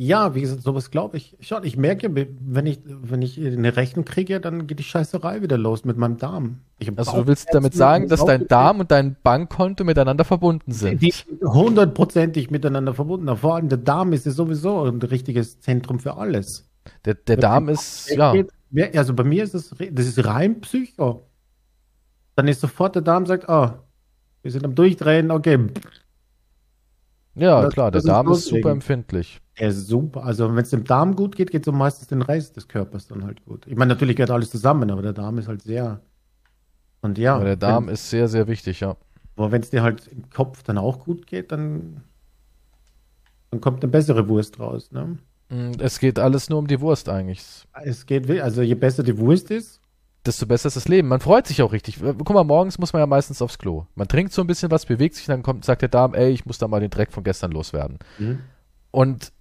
[0.00, 1.64] Ja, wie gesagt, sowas glaube ich schon.
[1.64, 5.84] Ich merke, wenn ich, wenn ich eine Rechnung kriege, dann geht die Scheißerei wieder los
[5.84, 6.60] mit meinem Darm.
[6.94, 11.02] Also du willst damit sagen, dass dein Darm und dein Bankkonto miteinander verbunden sind.
[11.02, 13.36] Die sind hundertprozentig miteinander verbunden.
[13.36, 16.70] Vor allem der Darm ist ja sowieso ein richtiges Zentrum für alles.
[17.04, 18.32] Der, der Darm ist, ja,
[18.94, 21.26] Also bei mir ist es, das ist rein Psycho.
[22.36, 23.82] Dann ist sofort der Darm sagt, ah,
[24.42, 25.58] wir sind am Durchdrehen, okay,
[27.34, 29.40] ja Das- klar, der Darm ist super empfindlich.
[29.60, 30.24] Ist super.
[30.24, 33.06] Also wenn es dem Darm gut geht, geht es um meistens den Rest des Körpers
[33.08, 33.66] dann halt gut.
[33.66, 36.00] Ich meine, natürlich gehört alles zusammen, aber der Darm ist halt sehr.
[37.00, 38.96] Und ja, Aber der Darm wenn, ist sehr, sehr wichtig, ja.
[39.36, 42.02] aber wenn es dir halt im Kopf dann auch gut geht, dann,
[43.50, 44.90] dann kommt eine bessere Wurst raus.
[44.92, 45.18] Ne?
[45.48, 47.66] Mm, Es geht alles nur um die Wurst eigentlich.
[47.84, 49.80] Es geht, also je besser die Wurst ist,
[50.26, 51.08] Desto besser ist das Leben.
[51.08, 52.00] Man freut sich auch richtig.
[52.00, 53.86] Guck mal, morgens muss man ja meistens aufs Klo.
[53.94, 56.44] Man trinkt so ein bisschen was, bewegt sich, dann kommt, sagt der Darm, ey, ich
[56.44, 57.98] muss da mal den Dreck von gestern loswerden.
[58.90, 59.32] Und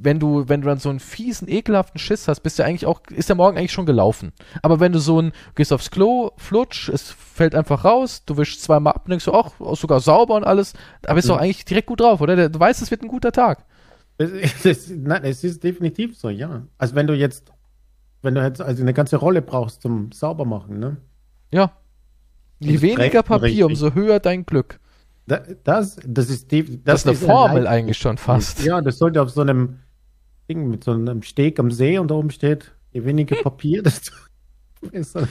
[0.00, 3.00] wenn du, wenn du dann so einen fiesen, ekelhaften Schiss hast, bist du eigentlich auch,
[3.10, 4.32] ist der Morgen eigentlich schon gelaufen.
[4.62, 8.62] Aber wenn du so ein, gehst aufs Klo, flutsch, es fällt einfach raus, du wischst
[8.62, 11.38] zweimal ab, denkst du auch, auch sogar sauber und alles, da bist du Mhm.
[11.38, 12.36] auch eigentlich direkt gut drauf, oder?
[12.36, 13.64] Der- Du weißt, es wird ein guter Tag.
[14.18, 14.30] Es,
[14.64, 16.62] es, nein, es ist definitiv so, ja.
[16.78, 17.52] Also wenn du jetzt,
[18.22, 20.96] wenn du jetzt also eine ganze Rolle brauchst zum Saubermachen, ne?
[21.52, 21.72] Ja.
[22.60, 23.64] Je Das weniger Papier, richtig.
[23.64, 24.78] umso höher dein Glück.
[25.26, 28.62] Da- Das, das ist die, Das, ist eine ein Formel eigentlich schon fast.
[28.64, 29.78] Ja, das sollte auf so einem
[30.48, 34.12] Ding mit so einem Steg am See und da oben steht, je weniger Papier, desto
[34.90, 35.28] besser.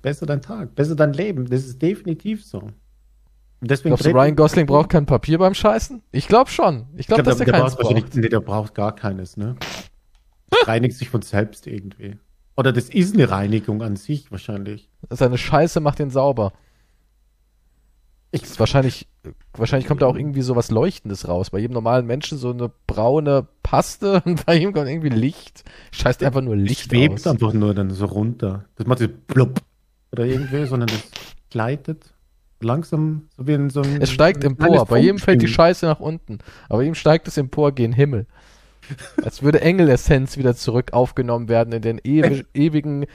[0.00, 1.46] Besser dein Tag, besser dein Leben.
[1.46, 2.70] Das ist definitiv so.
[3.60, 6.02] Deswegen Glaubst du, Ryan Gosling braucht kein Papier beim Scheißen?
[6.12, 6.86] Ich glaube schon.
[6.96, 9.56] Ich glaube, glaube, dass der, der der, keins braucht nee, der braucht gar keines, ne?
[10.64, 12.16] Reinigt sich von selbst irgendwie.
[12.56, 14.88] Oder das ist eine Reinigung an sich wahrscheinlich.
[15.10, 16.52] Seine Scheiße macht ihn sauber.
[18.30, 19.08] Ich- wahrscheinlich,
[19.54, 21.50] wahrscheinlich kommt da auch irgendwie so was Leuchtendes raus.
[21.50, 25.64] Bei jedem normalen Menschen so eine braune Paste und bei ihm kommt irgendwie Licht.
[25.92, 27.26] Scheißt einfach nur Licht schwebt aus.
[27.26, 28.64] einfach nur dann so runter.
[28.76, 29.60] Das macht so blub
[30.12, 31.02] oder irgendwie, sondern das
[31.50, 32.12] gleitet
[32.60, 34.00] langsam, so wie in so einem.
[34.00, 34.84] Es steigt ein empor.
[34.86, 35.48] Bei jedem fällt die.
[35.48, 36.38] Scheiße nach unten.
[36.68, 38.26] Aber ihm steigt es empor gen Himmel.
[39.24, 43.06] Als würde Engelessenz wieder zurück aufgenommen werden in den ewi ewigen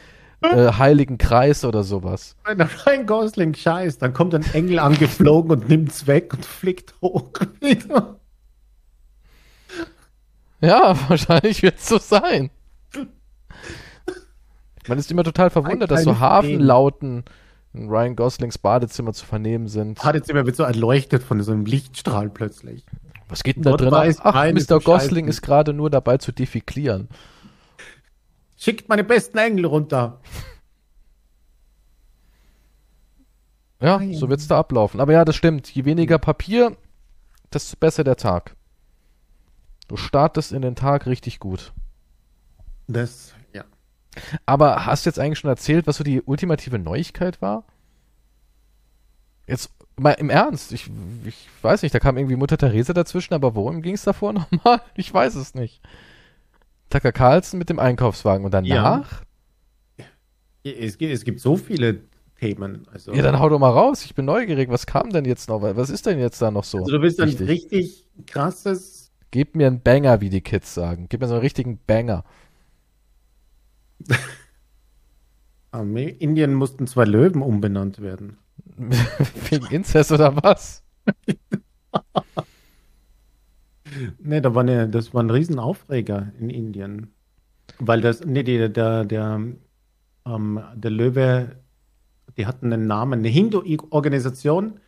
[0.44, 2.36] äh, heiligen Kreis oder sowas.
[2.46, 6.94] Wenn der Ryan Gosling scheißt, dann kommt ein Engel angeflogen und nimmt's weg und fliegt
[7.02, 7.32] hoch
[7.62, 8.20] wieder.
[10.62, 12.50] Ja, wahrscheinlich wird es so sein.
[14.88, 17.24] Man ist immer total verwundert, dass so Hafenlauten
[17.74, 20.04] in Ryan Goslings Badezimmer zu vernehmen sind.
[20.04, 22.86] Hat jetzt immer wird so erleuchtet von so einem Lichtstrahl plötzlich.
[23.30, 23.94] Was geht denn da drin?
[23.94, 24.80] Ach, Mr.
[24.80, 27.08] Gosling ist gerade nur dabei zu defiklieren.
[28.64, 30.22] Schickt meine besten Engel runter.
[33.82, 34.18] Ja, Ah, ja.
[34.18, 35.02] so wird's da ablaufen.
[35.02, 35.70] Aber ja, das stimmt.
[35.76, 36.78] Je weniger Papier,
[37.54, 38.56] desto besser der Tag.
[39.90, 41.74] Du startest in den Tag richtig gut.
[42.88, 43.66] Das, ja.
[44.46, 47.66] Aber hast du jetzt eigentlich schon erzählt, was so die ultimative Neuigkeit war?
[49.46, 50.90] Jetzt mal im Ernst, ich,
[51.26, 54.82] ich weiß nicht, da kam irgendwie Mutter Teresa dazwischen, aber worum ging es davor nochmal?
[54.96, 55.82] Ich weiß es nicht.
[56.94, 59.24] Tucker Carlson mit dem Einkaufswagen und danach?
[59.98, 60.06] Ja.
[60.64, 62.02] Ja, Es gibt, es gibt so viele
[62.40, 62.88] Themen.
[62.92, 64.06] Also, dann hau doch mal raus.
[64.06, 64.70] Ich bin neugierig.
[64.70, 65.62] Was kam denn jetzt noch?
[65.62, 66.80] Was ist denn jetzt da noch so?
[66.80, 67.50] also du willst ein Richtig.
[67.50, 69.12] richtig krasses.
[69.32, 71.08] Gib mir einen Banger, wie die Kids sagen.
[71.10, 72.24] Gib mir so einen richtigen Banger.
[75.72, 76.10] Armee.
[76.10, 78.38] Indien mussten zwei Löwen umbenannt werden.
[79.50, 80.84] Wegen Inzest oder was?
[84.20, 87.14] Nee, da war eine, das war ein Riesenaufreger in Indien.
[87.80, 89.42] Weil das, nee, die, der, der,
[90.26, 91.56] ähm, der Löwe,
[92.38, 94.80] die hatten einen Namen, eine Hindu-Organisation,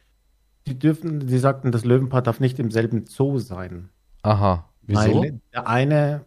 [0.68, 3.90] die dürfen, die sagten, das Löwenpaar darf nicht im selben Zoo sein.
[4.24, 4.68] Aha.
[4.82, 5.22] Wieso?
[5.22, 6.26] Weil der eine,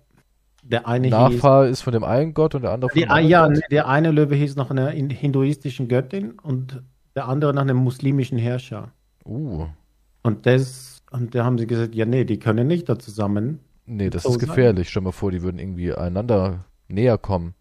[0.63, 3.31] der eine hieß, Nachfahr ist von dem einen Gott und der andere von dem anderen
[3.31, 3.63] ja, Gott?
[3.71, 6.83] der eine Löwe hieß nach einer hin- hinduistischen Göttin und
[7.15, 8.93] der andere nach einem muslimischen Herrscher.
[9.25, 9.67] Uh.
[10.23, 13.61] Und das, und da haben sie gesagt, ja, nee, die können nicht da zusammen.
[13.87, 14.49] Nee, das So ist sein.
[14.49, 14.91] gefährlich.
[14.91, 17.55] Stell mal vor, die würden irgendwie einander näher kommen.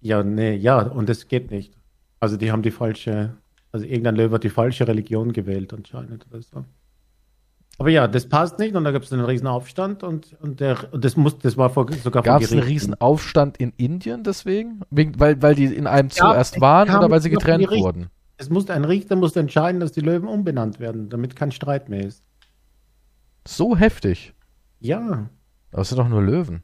[0.00, 1.74] Ja, nee, ja, und das geht nicht.
[2.20, 3.36] Also die haben die falsche,
[3.72, 6.64] also irgendein Löwe hat die falsche Religion gewählt anscheinend oder so.
[7.78, 10.92] Aber ja, das passt nicht und da gab es einen riesen Aufstand und, und, der,
[10.92, 14.22] und das muss, das war vor, sogar vor Gab es einen riesen Aufstand in Indien
[14.24, 14.80] deswegen?
[14.90, 18.08] Wegen, weil, weil die in einem Ja, erst es waren oder weil sie getrennt wurden?
[18.38, 22.04] Es musste ein Richter musste entscheiden, dass die Löwen umbenannt werden, damit kein Streit mehr
[22.06, 22.22] ist.
[23.46, 24.32] So heftig.
[24.80, 25.28] Ja,
[25.72, 26.62] Aber es sind doch nur Löwen.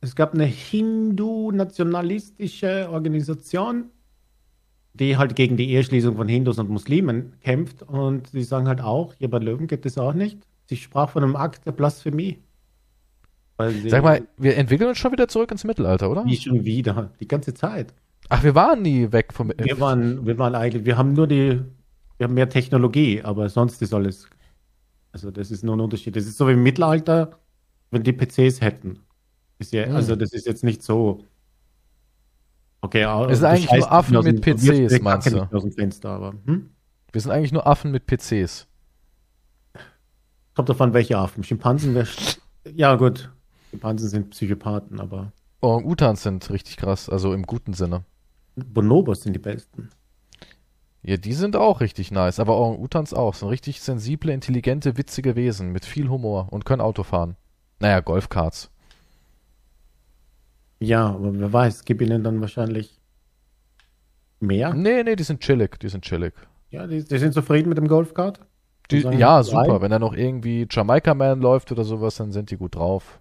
[0.00, 3.86] es gab eine hindu-nationalistische Organisation,
[4.94, 9.14] die halt gegen die Eheschließung von Hindus und Muslimen kämpft und die sagen halt auch,
[9.14, 10.38] hier bei Löwen gibt es auch nicht.
[10.66, 12.38] Sie sprach von einem Akt der Blasphemie.
[13.88, 16.24] Sag mal, wir entwickeln uns schon wieder zurück ins Mittelalter, oder?
[16.24, 17.92] wie schon wieder, die ganze Zeit.
[18.30, 19.52] Ach, wir waren nie weg vom.
[19.58, 21.60] Wir waren, wir waren eigentlich, wir haben nur die,
[22.16, 24.26] wir haben mehr Technologie, aber sonst ist alles,
[25.12, 26.16] also das ist nur ein Unterschied.
[26.16, 27.38] Das ist so wie im Mittelalter,
[27.90, 29.00] wenn die PCs hätten.
[29.70, 29.96] Ja, Hm.
[29.96, 31.24] also das ist jetzt nicht so.
[32.82, 35.42] Okay, Es sind eigentlich nur Affen mit PCs, meinst du?
[35.52, 36.70] Aus dem Fenster, aber hm?
[37.12, 38.66] wir sind eigentlich nur Affen mit PCs.
[40.54, 41.44] kommt davon, welche Affen.
[41.44, 42.08] Schimpansen wäre,
[42.74, 43.30] ja gut,
[43.70, 48.04] Schimpansen sind Psychopathen, aber Orang-Utans sind richtig krass, also im guten Sinne.
[48.56, 49.90] Bonobos sind die besten.
[51.02, 53.34] Ja, die sind auch richtig nice, aber Orang-Utans auch.
[53.34, 57.36] Sind richtig sensible, intelligente, witzige Wesen mit viel Humor und können Auto fahren.
[57.78, 58.70] Naja, Golfkarts.
[60.78, 63.00] Ja, aber wer weiß, gib ihnen dann wahrscheinlich
[64.40, 64.74] mehr.
[64.74, 66.34] Nee, nee, die sind chillig, die sind chillig.
[66.70, 68.40] Ja, die, die sind zufrieden mit dem Golfkart.
[68.90, 69.80] Die, ja, super.
[69.80, 73.20] Wenn da noch irgendwie Jamaica Man läuft oder sowas, dann sind die gut drauf.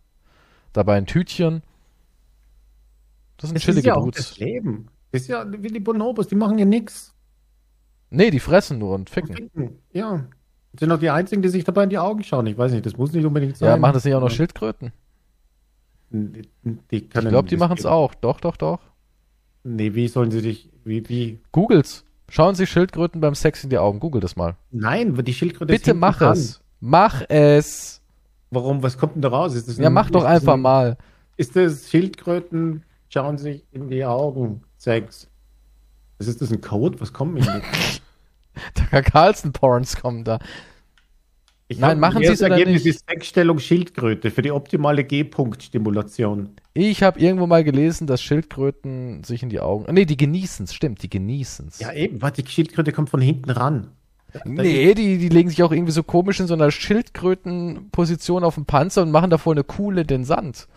[0.74, 1.62] Dabei ein Tütchen.
[3.38, 4.40] Das sind ist chillige ja auch das Dudes.
[4.40, 4.90] Leben.
[5.12, 7.14] Das ist ja wie die Bonobos, die machen ja nichts.
[8.10, 9.50] Nee, die fressen nur und ficken.
[9.94, 10.26] Ja.
[10.72, 12.46] Das sind auch die einzigen, die sich dabei in die Augen schauen.
[12.48, 13.70] Ich weiß nicht, das muss nicht unbedingt sein.
[13.70, 14.92] Ja, machen das nicht auch noch Schildkröten?
[16.12, 18.14] Die, die Ich glaube, die machen es auch.
[18.16, 18.80] Doch, doch, doch.
[19.64, 21.40] Nee, wie sollen sie dich, wie, wie?
[21.52, 22.04] Googles.
[22.30, 24.00] Schauen Sie Schildkröten beim Sex in die Augen.
[24.00, 24.56] Google das mal.
[24.72, 26.34] Nein, die Schildkröte Bitte mach dran.
[26.34, 26.62] es.
[26.80, 28.02] Mach es.
[28.52, 28.84] Warum?
[28.84, 29.56] Was kommt denn da raus?
[29.56, 30.98] Ist das Ja, ein- mach doch einfach ein, mal.
[31.38, 34.62] Ist das Schildkröten schauen sich in die Augen?
[34.78, 35.29] Sex.
[36.20, 37.00] Was ist das ein Code?
[37.02, 37.48] Was kommt mit?
[38.76, 40.40] Tucker Carlson Porns kommen da.
[41.72, 42.96] Ich Nein, machen Sie es oder Ergebnis nicht?
[42.96, 46.50] ist Sexstellung Schildkröte für die optimale G-Punkt-Stimulation.
[46.74, 49.86] Ich habe irgendwo mal gelesen, dass Schildkröten sich in die Augen.
[49.94, 51.80] Nee, die genießen's, stimmt, die genießen's.
[51.80, 53.92] Ja, eben, warte, die Schildkröte kommt von hinten ran.
[54.34, 58.44] Da- da Nee, die, die legen sich auch irgendwie so komisch in so einer Schildkrötenposition
[58.44, 60.68] auf den Panzer und machen davor eine Kuhle in den Sand.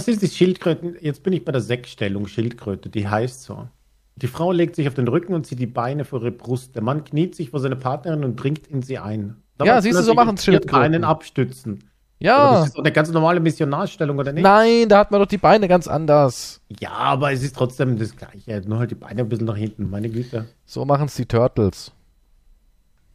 [0.00, 0.94] Was ist die Schildkröte?
[1.02, 3.68] Jetzt bin ich bei der Sechsstellung Schildkröte, die heißt so.
[4.16, 6.74] Die Frau legt sich auf den Rücken und zieht die Beine vor ihre Brust.
[6.74, 9.36] Der Mann kniet sich vor seine Partnerin und dringt in sie ein.
[9.62, 10.70] Ja, siehst du, so vier Schildkröten.
[10.70, 11.80] Beinen abstützen.
[11.82, 11.84] Aber
[12.18, 12.52] Ja.
[12.54, 14.42] Das ist doch eine ganz normale Missionarstellung, oder nicht?
[14.42, 16.62] Nein, da hat man doch die Beine ganz anders.
[16.80, 18.62] Ja, aber es ist trotzdem das Gleiche.
[18.66, 20.46] Nur halt die Beine ein bisschen nach hinten, meine Güte.
[20.64, 21.92] So machen's die Turtles.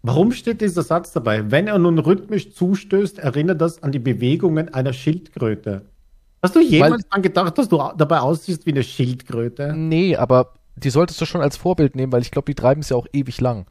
[0.03, 1.49] Warum steht dieser Satz dabei?
[1.49, 5.81] Wenn er nun rhythmisch zustößt, erinnert das an die Bewegungen einer Schildkröte.
[6.45, 9.73] Hast du jemals dran gedacht, dass du dabei aussiehst wie eine Schildkröte?
[9.75, 12.89] Nee, aber die solltest du schon als Vorbild nehmen, weil ich glaube, die treiben es
[12.89, 13.65] ja auch ewig lang.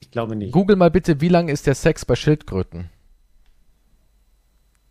[0.00, 0.52] Ich glaube nicht.
[0.52, 2.90] Google mal bitte, wie lang ist der Sex bei Schildkröten?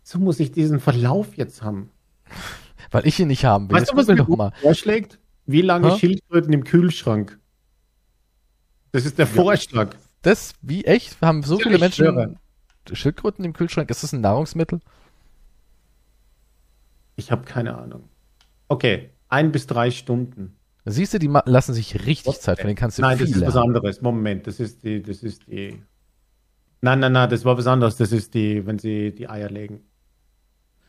[0.02, 1.90] So muss ich diesen Verlauf jetzt haben.
[2.90, 3.76] Weil ich ihn nicht haben will.
[3.76, 4.52] Weißt du, was mir doch mal.
[4.60, 5.18] vorschlägt?
[5.46, 5.98] Wie lange Hä?
[5.98, 7.38] Schildkröten im Kühlschrank?
[8.92, 9.96] Das ist der Vorschlag.
[10.22, 11.20] Das, wie echt?
[11.20, 12.34] Wir haben so Ja, viele Menschen schwöre.
[12.92, 13.90] Schildkröten im Kühlschrank.
[13.90, 14.80] Ist das ein Nahrungsmittel?
[17.16, 18.08] Ich habe keine Ahnung.
[18.68, 20.56] Okay, ein bis drei Stunden.
[20.84, 23.36] Siehst du, die lassen sich richtig Was Zeit, von denen kannst du Nein, viel das
[23.36, 23.68] ist was lernen.
[23.70, 24.02] anderes.
[24.02, 25.82] Moment, das ist die, das ist die.
[26.80, 27.96] Nein, nein, nein, das war was anderes.
[27.96, 29.80] Das ist die, wenn sie die Eier legen.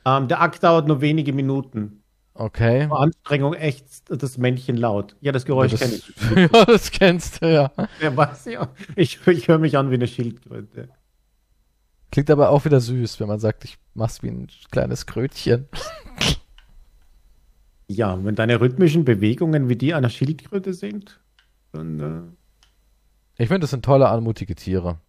[0.06, 2.04] Ähm, der Akt dauert nur wenige Minuten.
[2.36, 2.88] Okay.
[2.88, 5.16] Vor Anstrengung ächzt das Männchen laut.
[5.22, 6.14] Ja, das Geräusch das, kenne ich.
[6.54, 7.72] ja, das kennst du, ja.
[8.00, 8.70] Ja, was, ja.
[8.96, 10.90] Ich, ich höre mich an wie eine Schildkröte.
[12.12, 15.68] Klingt aber auch wieder süß, wenn man sagt, ich mach's wie ein kleines Krötchen.
[17.90, 21.20] Ja, wenn deine rhythmischen Bewegungen wie die einer Schildkröte sind,
[21.72, 22.00] dann.
[23.38, 25.00] Äh, Ich finde, das sind tolle, anmutige Tiere.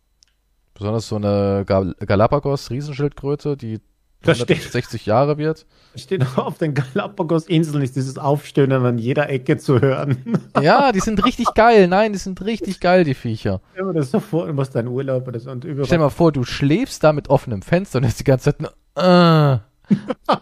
[0.75, 3.81] Besonders so eine Gal Galapagos-Riesenschildkröte, die
[4.23, 5.64] Da steht- 160 Jahre wird.
[5.95, 10.16] steht auch auf den Galapagos-Inseln, ist dieses Aufstöhnen an jeder Ecke zu hören.
[10.61, 11.87] Ja, die sind richtig geil.
[11.87, 13.61] Nein, die sind richtig geil, die Viecher.
[13.75, 15.87] Wenn man das so vor, du machst deinen Urlaub oder so und überall.
[15.87, 18.61] Stell dir mal vor, du schläfst da mit offenem Fenster und ist die ganze Zeit
[18.61, 19.55] nur, äh,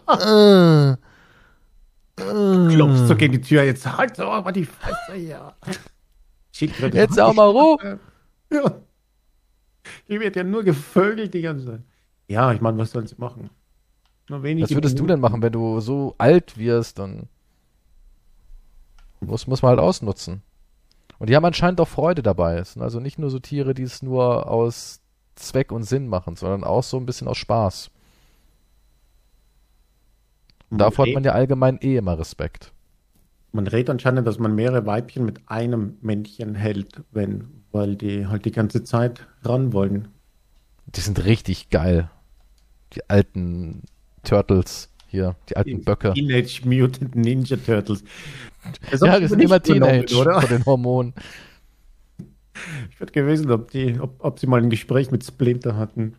[0.07, 2.75] äh, äh.
[2.75, 5.53] klopfst so gegen die Tür, jetzt halt doch mal die Fresse hier.
[6.93, 7.99] Jetzt auch mal Ruhe.
[8.51, 8.63] Ja.
[10.09, 11.81] Die wird ja nur gevögelt die ganze Zeit.
[12.27, 13.49] Ja, ich meine, was sollen sie machen?
[14.29, 16.99] Nur wenige Was würdest du denn machen, wenn du so alt wirst?
[16.99, 17.29] Dann
[19.19, 20.41] muss, muss man halt ausnutzen.
[21.19, 22.57] Und die haben anscheinend auch Freude dabei.
[22.57, 25.01] Es sind also nicht nur so Tiere, die es nur aus
[25.35, 27.89] Zweck und Sinn machen, sondern auch so ein bisschen aus Spaß.
[30.69, 32.73] Und davor hat man ja allgemein eh immer Respekt.
[33.53, 38.45] Man redet anscheinend, dass man mehrere Weibchen mit einem Männchen hält, wenn, weil die halt
[38.45, 40.09] die ganze Zeit ran wollen.
[40.87, 42.09] Die sind richtig geil.
[42.93, 43.83] Die alten
[44.27, 46.13] Turtles hier, die alten Böcke.
[46.13, 48.03] Teenage Mutant Ninja Turtles.
[48.91, 50.41] Das Ja, die ich sind immer Teenage oder?
[50.41, 51.13] von den Hormonen.
[52.89, 56.15] Ich würde gewesen, ob, die, ob, ob sie mal ein Gespräch mit Splinter hatten.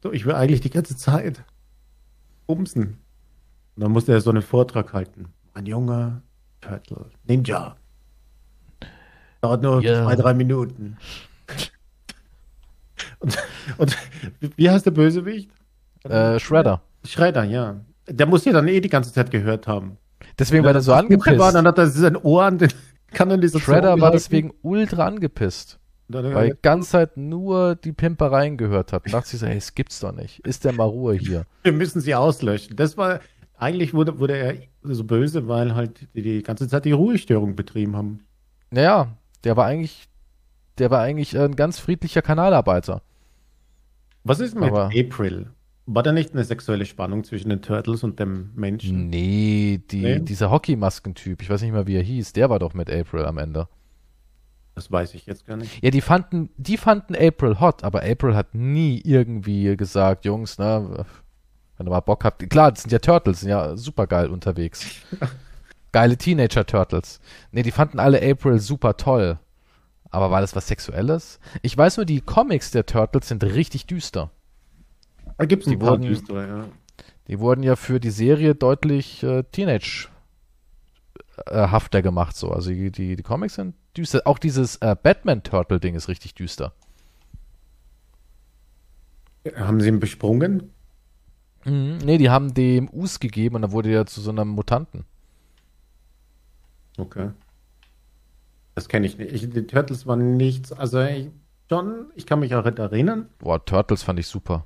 [0.00, 1.42] So, ich will eigentlich die ganze Zeit
[2.46, 2.98] bumsen.
[3.74, 5.26] Und dann musste er so einen Vortrag halten.
[5.54, 6.22] Ein junger
[6.60, 7.76] Turtle, Ninja.
[9.40, 10.04] Dauert nur Ja.
[10.04, 10.96] zwei, drei Minuten.
[13.20, 13.36] Und,
[13.78, 13.96] und
[14.56, 15.50] wie heißt der Bösewicht?
[16.08, 16.82] Äh, Shredder.
[17.04, 17.80] Shredder, ja.
[18.08, 19.98] Der muss ja dann eh die ganze Zeit gehört haben.
[20.38, 21.54] Deswegen war der so Buche War, angepisst.
[21.54, 22.72] dann hat er sein Ohr an den
[23.12, 25.78] Kanalisation Shredder war deswegen ultra angepisst.
[26.10, 29.04] Er Weil gesagt, ganz Zeit nur die Pimpereien gehört hat.
[29.04, 30.40] Und dachte sich so, hey, es gibt's doch nicht.
[30.46, 31.44] Ist der mal Ruhe hier?
[31.62, 32.76] wir müssen sie auslöschen.
[32.76, 33.20] Das war,
[33.56, 37.94] eigentlich wurde, wurde er so böse, weil halt die, die ganze Zeit die Ruhestörung betrieben
[37.96, 38.20] haben.
[38.70, 40.08] Naja, der war eigentlich,
[40.78, 43.02] der war eigentlich ein ganz friedlicher Kanalarbeiter.
[44.24, 45.48] Was ist mit Aber- April?
[45.90, 49.08] War da nicht eine sexuelle Spannung zwischen den Turtles und dem Menschen?
[49.08, 50.18] Nee, die, Nee?
[50.20, 53.38] dieser Hockeymaskentyp, ich weiß nicht mal, wie er hieß, der war doch mit April am
[53.38, 53.68] Ende.
[54.74, 55.82] Das weiß ich jetzt gar nicht.
[55.82, 61.06] Ja, die fanden, die fanden April hot, aber April hat nie irgendwie gesagt, Jungs, ne,
[61.78, 62.48] wenn ihr mal Bock habt.
[62.50, 64.86] Klar, das sind ja Turtles, sind ja super geil unterwegs.
[65.92, 67.18] Geile Teenager-Turtles.
[67.50, 69.38] Nee, die fanden alle April super toll.
[70.10, 71.40] Aber war das was Sexuelles?
[71.62, 74.30] Ich weiß nur, die Comics der Turtles sind richtig düster.
[75.38, 76.68] Da gibt es Die ein paar wurden- düstere, ja.
[77.28, 80.08] Die wurden ja für die Serie deutlich äh, Teenage
[81.46, 82.50] hafter gemacht so.
[82.50, 84.22] Also die, die, die Comics sind düster.
[84.24, 86.72] Auch dieses äh, Batman-Turtle-Ding ist richtig düster.
[89.54, 90.70] Haben sie ihn besprungen?
[91.64, 91.98] Mhm.
[92.04, 95.04] Nee, die haben dem Us gegeben und dann wurde er zu so einem Mutanten.
[96.98, 97.30] Okay.
[98.74, 99.32] Das kenne ich nicht.
[99.32, 100.72] Ich, die Turtles waren nichts.
[100.72, 101.30] Also ich,
[101.68, 103.28] schon, ich kann mich auch erinnern.
[103.38, 104.64] Boah, Turtles fand ich super.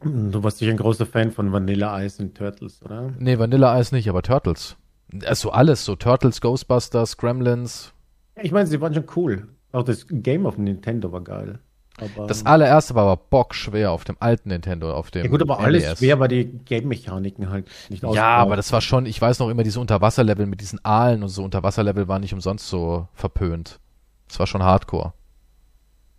[0.00, 3.12] Du warst sicher ein großer Fan von Vanilla Ice und Turtles, oder?
[3.18, 4.76] Nee, Vanilla Ice nicht, aber Turtles.
[5.24, 7.92] Also alles, so Turtles, Ghostbusters, Gremlins.
[8.40, 9.48] Ich meine, sie waren schon cool.
[9.72, 11.58] Auch das Game auf Nintendo war geil.
[12.00, 15.58] Aber, das allererste war aber bockschwer auf dem alten Nintendo, auf dem Ja gut, aber
[15.58, 15.98] alles NES.
[15.98, 19.64] schwer, weil die Game-Mechaniken halt nicht Ja, aber das war schon, ich weiß noch immer
[19.64, 23.80] diese Unterwasserlevel mit diesen Aalen und so Unterwasserlevel waren nicht umsonst so verpönt.
[24.28, 25.12] Das war schon Hardcore.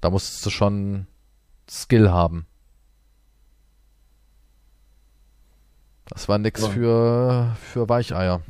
[0.01, 1.07] Da musstest du schon
[1.69, 2.45] Skill haben.
[6.09, 6.69] Das war nix ja.
[6.69, 8.41] für, für Weicheier.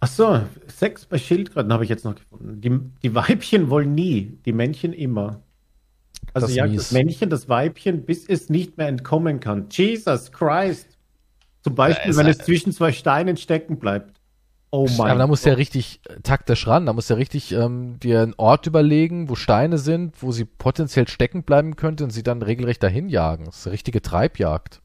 [0.00, 2.60] Ach so, Sex bei Schildkröten habe ich jetzt noch gefunden.
[2.60, 5.42] Die, die Weibchen wollen nie, die Männchen immer.
[6.32, 9.66] Also das jagt das Männchen das Weibchen, bis es nicht mehr entkommen kann.
[9.70, 10.98] Jesus Christ.
[11.62, 14.19] Zum Beispiel, wenn es zwischen zwei Steinen stecken bleibt.
[14.72, 16.86] Oh mein Aber da musst du ja richtig äh, taktisch ran.
[16.86, 20.44] Da musst du ja richtig ähm, dir einen Ort überlegen, wo Steine sind, wo sie
[20.44, 23.46] potenziell stecken bleiben könnte und sie dann regelrecht dahin jagen.
[23.46, 24.80] Das ist eine richtige Treibjagd.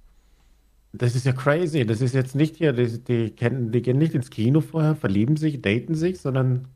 [0.92, 1.86] Das ist ja crazy.
[1.86, 5.38] Das ist jetzt nicht hier, die, die, kennen, die gehen nicht ins Kino vorher, verlieben
[5.38, 6.68] sich, daten sich, sondern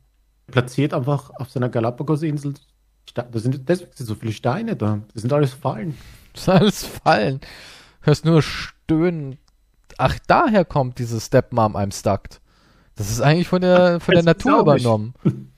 [0.48, 2.54] platziert einfach auf seiner Galapagos-Insel.
[3.16, 5.00] Da sind, deswegen sind so viele Steine da.
[5.14, 5.98] Das sind alles Fallen.
[6.34, 7.42] Das sind alles Fallen.
[8.02, 9.40] Hörst nur Stöhnen.
[9.98, 12.40] Ach, daher kommt dieses Stepmom I'm Stuck.
[13.00, 15.16] Das ist eigentlich von der, von der Natur übernommen.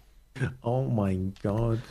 [0.63, 1.81] Oh mein Gott.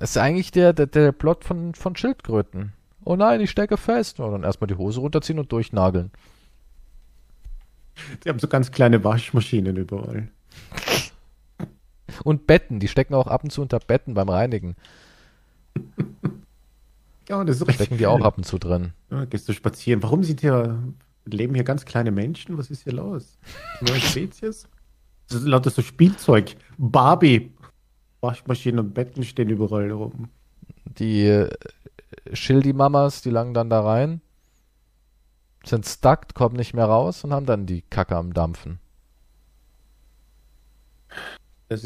[0.00, 2.72] Das ist eigentlich der, der, der Plot von, von Schildkröten.
[3.04, 4.18] Oh nein, ich stecke fest.
[4.18, 6.10] Und dann erstmal die Hose runterziehen und durchnageln.
[8.24, 10.26] Die haben so ganz kleine Waschmaschinen überall.
[12.24, 14.74] Und Betten, die stecken auch ab und zu unter Betten beim Reinigen.
[17.28, 17.76] Ja, das ist richtig.
[17.76, 18.94] Stecken die auch ab und zu drin.
[19.10, 20.02] Ja, gehst du spazieren.
[20.02, 20.82] Warum sind hier,
[21.24, 22.58] leben hier ganz kleine Menschen?
[22.58, 23.38] Was ist hier los?
[23.80, 24.66] Neue Spezies?
[25.40, 26.56] Lauter so Spielzeug.
[26.78, 27.52] Barbie.
[28.20, 30.28] Waschmaschinen und Betten stehen überall rum.
[30.84, 31.46] Die
[32.32, 34.20] Schildi-Mamas, die langen dann da rein,
[35.64, 38.78] sind stuck, kommen nicht mehr raus und haben dann die Kacke am Dampfen.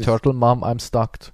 [0.03, 1.33] Turtle Mom, I'm stuck.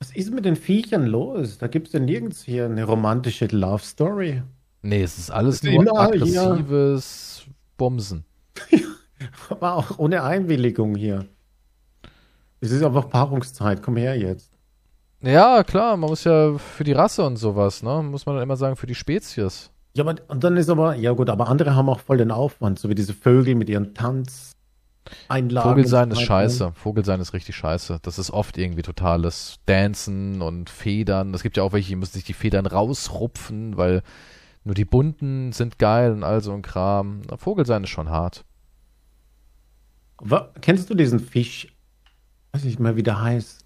[0.00, 1.58] Was ist mit den Viechern los?
[1.58, 4.42] Da gibt es ja nirgends hier eine romantische Love Story.
[4.82, 7.54] Nee, es ist alles ist nur aggressives hier.
[7.76, 8.24] Bumsen.
[9.50, 11.26] Aber auch ohne Einwilligung hier.
[12.60, 13.82] Es ist einfach Paarungszeit.
[13.82, 14.50] Komm her jetzt.
[15.20, 18.02] Ja, klar, man muss ja für die Rasse und sowas, ne?
[18.02, 19.70] Muss man dann immer sagen, für die Spezies.
[19.94, 22.78] Ja, aber und dann ist aber, ja gut, aber andere haben auch voll den Aufwand,
[22.78, 24.52] so wie diese Vögel mit ihren Tanz.
[25.28, 26.72] Einlagen Vogelsein ist scheiße.
[26.74, 27.98] Vogelsein ist richtig scheiße.
[28.02, 31.34] Das ist oft irgendwie totales Dancen und Federn.
[31.34, 34.02] Es gibt ja auch welche, die müssen sich die Federn rausrupfen, weil
[34.64, 37.22] nur die bunten sind geil und all so ein Kram.
[37.38, 38.44] Vogelsein ist schon hart.
[40.60, 41.68] Kennst du diesen Fisch?
[42.52, 43.64] Weiß nicht mehr, wie der heißt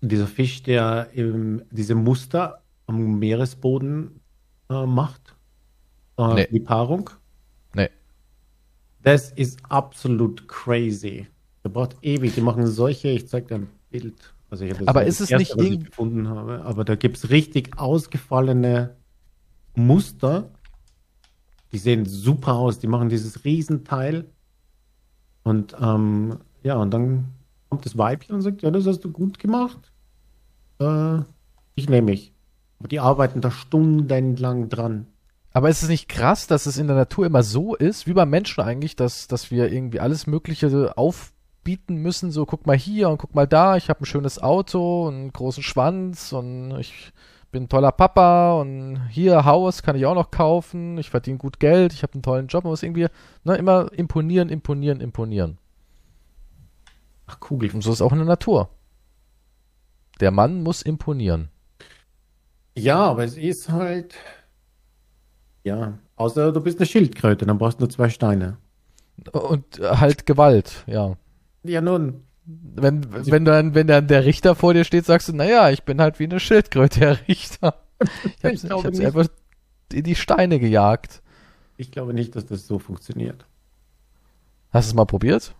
[0.00, 4.20] dieser Fisch, der eben diese Muster am Meeresboden
[4.70, 5.34] äh, macht,
[6.18, 6.48] äh, nee.
[6.50, 7.10] die Paarung.
[7.74, 7.90] Nee.
[9.02, 11.26] Das ist absolut crazy.
[11.64, 12.34] Der braucht ewig.
[12.34, 14.34] Die machen solche, ich zeig dir ein Bild.
[14.50, 18.96] Also ich aber ist es nicht was gefunden habe, aber da gibt es richtig ausgefallene
[19.74, 20.50] Muster.
[21.72, 22.78] Die sehen super aus.
[22.78, 24.30] Die machen dieses Riesenteil.
[25.46, 27.26] Und ähm, ja, und dann
[27.68, 29.78] kommt das Weibchen und sagt, ja, das hast du gut gemacht.
[30.80, 31.18] Äh,
[31.76, 32.32] ich nehme mich.
[32.80, 35.06] Aber die arbeiten da stundenlang dran.
[35.52, 38.28] Aber ist es nicht krass, dass es in der Natur immer so ist, wie beim
[38.28, 42.32] Menschen eigentlich, dass, dass wir irgendwie alles Mögliche aufbieten müssen?
[42.32, 45.32] So, guck mal hier und guck mal da, ich habe ein schönes Auto und einen
[45.32, 47.12] großen Schwanz und ich
[47.56, 51.58] bin ein toller Papa und hier Haus kann ich auch noch kaufen, ich verdiene gut
[51.58, 53.06] Geld, ich habe einen tollen Job, man muss irgendwie
[53.44, 55.56] ne, immer imponieren, imponieren, imponieren.
[57.26, 57.70] Ach, Kugel.
[57.72, 58.68] Und so ist auch in der Natur.
[60.20, 61.48] Der Mann muss imponieren.
[62.76, 64.14] Ja, aber es ist halt.
[65.64, 68.58] Ja, außer du bist eine Schildkröte, dann brauchst du nur zwei Steine.
[69.32, 71.16] Und halt Gewalt, ja.
[71.62, 72.22] Ja, nun.
[72.46, 76.00] Wenn, wenn dann, wenn dann der Richter vor dir steht, sagst du, naja, ich bin
[76.00, 77.82] halt wie eine Schildkröte, Herr Richter.
[78.24, 79.26] Ich hab's, ich ich hab's einfach
[79.90, 81.22] in die Steine gejagt.
[81.78, 83.46] Ich glaube nicht, dass das so funktioniert.
[84.70, 85.54] Hast du es mal probiert?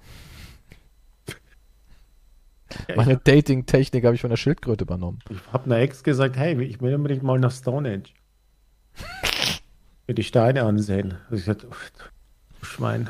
[2.94, 5.20] Meine Dating-Technik habe ich von der Schildkröte übernommen.
[5.30, 8.04] Ich habe einer Ex gesagt, hey, ich will unbedingt mal nach Stonehenge.
[10.06, 11.16] mir die Steine ansehen.
[11.30, 11.74] Also ich oh,
[12.62, 13.08] Schwein.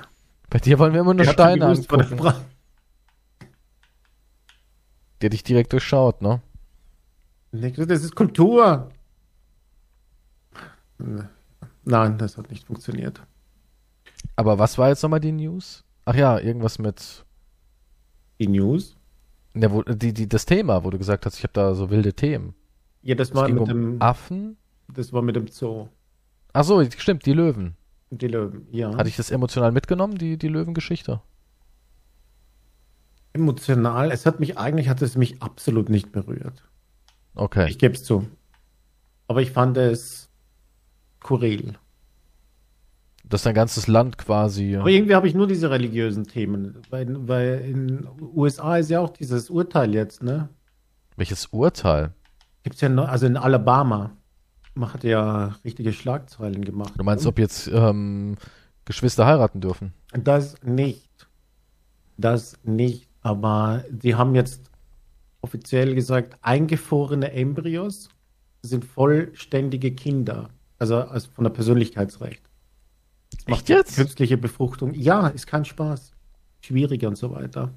[0.51, 2.35] Bei dir wollen wir immer nur Ich Steine gewusst, angucken.
[5.23, 6.41] Der dich direkt durchschaut, ne?
[7.53, 8.91] Das ist Kultur.
[11.85, 13.21] Nein, das hat nicht funktioniert.
[14.35, 15.85] Aber was war jetzt nochmal die News?
[16.05, 17.25] Ach ja, irgendwas mit.
[18.39, 18.97] Die News?
[19.55, 22.13] Ja, wo, die, die, das Thema, wo du gesagt hast, ich habe da so wilde
[22.13, 22.55] Themen.
[23.03, 24.57] Ja, das Es war mit um dem, Affen.
[24.93, 25.89] das war mit dem Zoo.
[26.53, 27.77] Ach so, stimmt, die Löwen.
[28.11, 28.95] Die Löwen, ja.
[28.97, 31.21] Hatte ich das emotional mitgenommen, die, die Löwengeschichte?
[33.37, 36.65] Emotional, es hat mich, eigentlich hat es mich absolut nicht berührt.
[37.35, 37.69] Okay.
[37.69, 38.27] Ich gebe es zu.
[39.29, 40.29] Aber ich fand es
[41.23, 41.75] skurril.
[43.25, 44.77] Dass dein ganzes Land quasi.
[44.77, 46.81] Aber irgendwie habe ich nur diese religiösen Themen.
[46.91, 50.49] Weil, weil in USA ist ja auch dieses Urteil jetzt, ne?
[51.17, 52.15] Welches Urteil?
[52.63, 54.13] Gibt's ja noch, also in Alabama
[54.81, 56.93] hat ja richtige Schlagzeilen gemacht.
[56.97, 58.37] Du meinst, ob jetzt ähm,
[58.85, 59.93] Geschwister heiraten dürfen?
[60.13, 61.27] Das nicht.
[62.19, 63.06] Das nicht.
[63.27, 64.71] Aber die haben jetzt
[65.41, 68.09] offiziell gesagt, eingefrorene Embryos
[68.63, 70.51] sind vollständige Kinder.
[70.79, 72.41] Also, also von der Persönlichkeitsrecht.
[73.33, 73.97] Das macht Echt jetzt?
[73.97, 74.95] Künstliche Befruchtung.
[74.95, 76.13] Ja, ist kein Spaß.
[76.61, 77.73] Schwieriger und so weiter.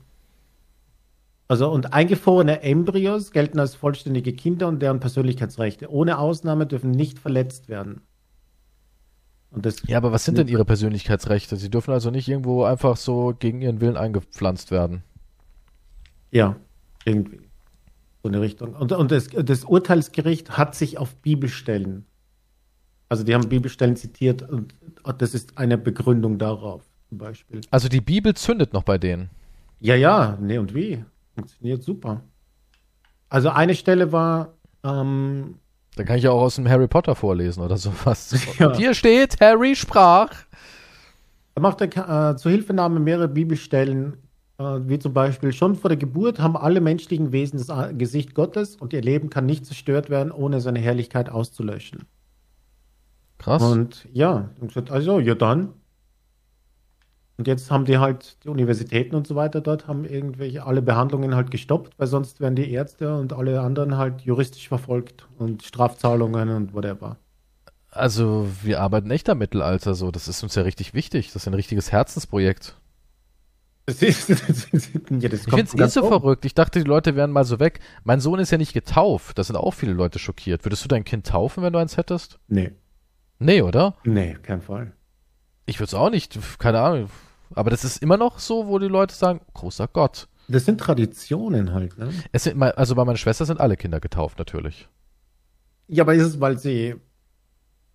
[1.47, 7.17] Also, und eingefrorene Embryos gelten als vollständige Kinder und deren Persönlichkeitsrechte ohne Ausnahme dürfen nicht
[7.17, 8.01] verletzt werden.
[9.49, 11.55] Und das Ja, aber was sind denn ihre Persönlichkeitsrechte?
[11.55, 15.01] Sie dürfen also nicht irgendwo einfach so gegen ihren Willen eingepflanzt werden.
[16.31, 16.55] Ja,
[17.05, 17.41] irgendwie.
[18.23, 18.73] So eine Richtung.
[18.73, 22.05] Und, und das, das Urteilsgericht hat sich auf Bibelstellen,
[23.07, 24.75] also die haben Bibelstellen zitiert und
[25.17, 27.61] das ist eine Begründung darauf, zum Beispiel.
[27.71, 29.29] Also die Bibel zündet noch bei denen.
[29.79, 31.03] Ja, ja, nee, und wie?
[31.33, 32.21] Funktioniert super.
[33.29, 34.53] Also eine Stelle war,
[34.83, 35.55] ähm,
[35.95, 38.35] Dann kann ich ja auch aus dem Harry Potter vorlesen oder sowas.
[38.59, 38.67] Ja.
[38.67, 40.31] Und hier steht, Harry sprach.
[41.55, 44.17] Er macht äh, zur Hilfenahme mehrere Bibelstellen,
[44.59, 48.75] wie zum Beispiel, schon vor der Geburt haben alle menschlichen Wesen das A- Gesicht Gottes
[48.75, 52.05] und ihr Leben kann nicht zerstört werden, ohne seine Herrlichkeit auszulöschen.
[53.37, 53.63] Krass.
[53.63, 54.49] Und ja,
[54.89, 55.69] also, ja dann.
[57.37, 61.35] Und jetzt haben die halt, die Universitäten und so weiter dort haben irgendwelche, alle Behandlungen
[61.35, 66.49] halt gestoppt, weil sonst werden die Ärzte und alle anderen halt juristisch verfolgt und Strafzahlungen
[66.49, 67.15] und whatever.
[67.91, 70.11] Also wir arbeiten echt am Mittelalter so.
[70.11, 71.27] Das ist uns ja richtig wichtig.
[71.27, 72.75] Das ist ein richtiges Herzensprojekt.
[73.89, 76.09] Das ist, das ist, ja, das Ich finde es eh so oben.
[76.09, 76.45] verrückt.
[76.45, 77.79] Ich dachte, die Leute wären mal so weg.
[78.03, 79.37] Mein Sohn ist ja nicht getauft.
[79.37, 80.65] Da sind auch viele Leute schockiert.
[80.65, 82.39] Würdest du dein Kind taufen, wenn du eins hättest?
[82.47, 82.71] Nee,
[83.39, 83.95] Nee, oder?
[84.03, 84.91] nee, kein Fall.
[85.65, 86.37] Ich würde es auch nicht.
[86.59, 87.09] Keine Ahnung.
[87.55, 90.27] Aber das ist immer noch so, wo die Leute sagen, großer Gott.
[90.47, 92.09] Das sind Traditionen halt, ne?
[92.31, 94.87] Es sind, also bei meiner Schwester sind alle Kinder getauft, natürlich.
[95.87, 96.95] Ja, aber ist es, weil sie,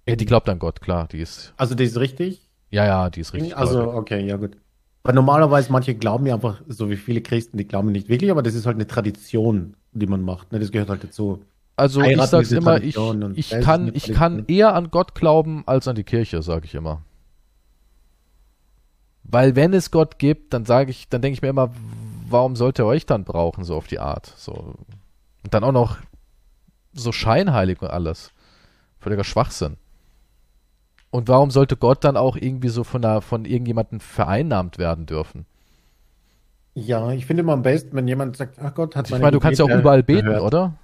[0.09, 1.09] Ja, die glaubt an Gott, klar.
[1.09, 2.49] Die ist, also die ist richtig?
[2.71, 3.57] ja, ja, die ist richtig.
[3.57, 3.95] also, gläubig.
[3.99, 4.57] okay, ja gut.
[5.05, 8.43] Aber normalerweise, manche glauben ja einfach, so wie viele Christen, die glauben nicht wirklich, aber
[8.43, 10.59] das ist halt eine Tradition, die man macht, ne?
[10.59, 11.45] Das gehört halt dazu.
[11.77, 15.15] Also ich heiraten sag's ist eine immer, ich, ich kann, ich kann eher an Gott
[15.15, 17.03] glauben als an die Kirche, sage ich immer.
[19.25, 21.71] Weil wenn es Gott gibt, dann sage ich, dann denke ich mir immer,
[22.29, 24.33] warum sollte er euch dann brauchen, so auf die Art.
[24.39, 24.53] So.
[24.53, 25.99] Und dann auch noch
[26.95, 28.33] so scheinheilig und alles.
[29.01, 29.77] Völliger Schwachsinn.
[31.15, 35.47] Und warum sollte Gott dann auch irgendwie so von, einer, von irgendjemandem vereinnahmt werden dürfen?
[36.75, 39.39] Ja, ich finde immer am besten, wenn jemand sagt, ach Gott hat Ich meine, du
[39.39, 40.43] kannst ja auch überall beten, erhört.
[40.43, 40.75] oder?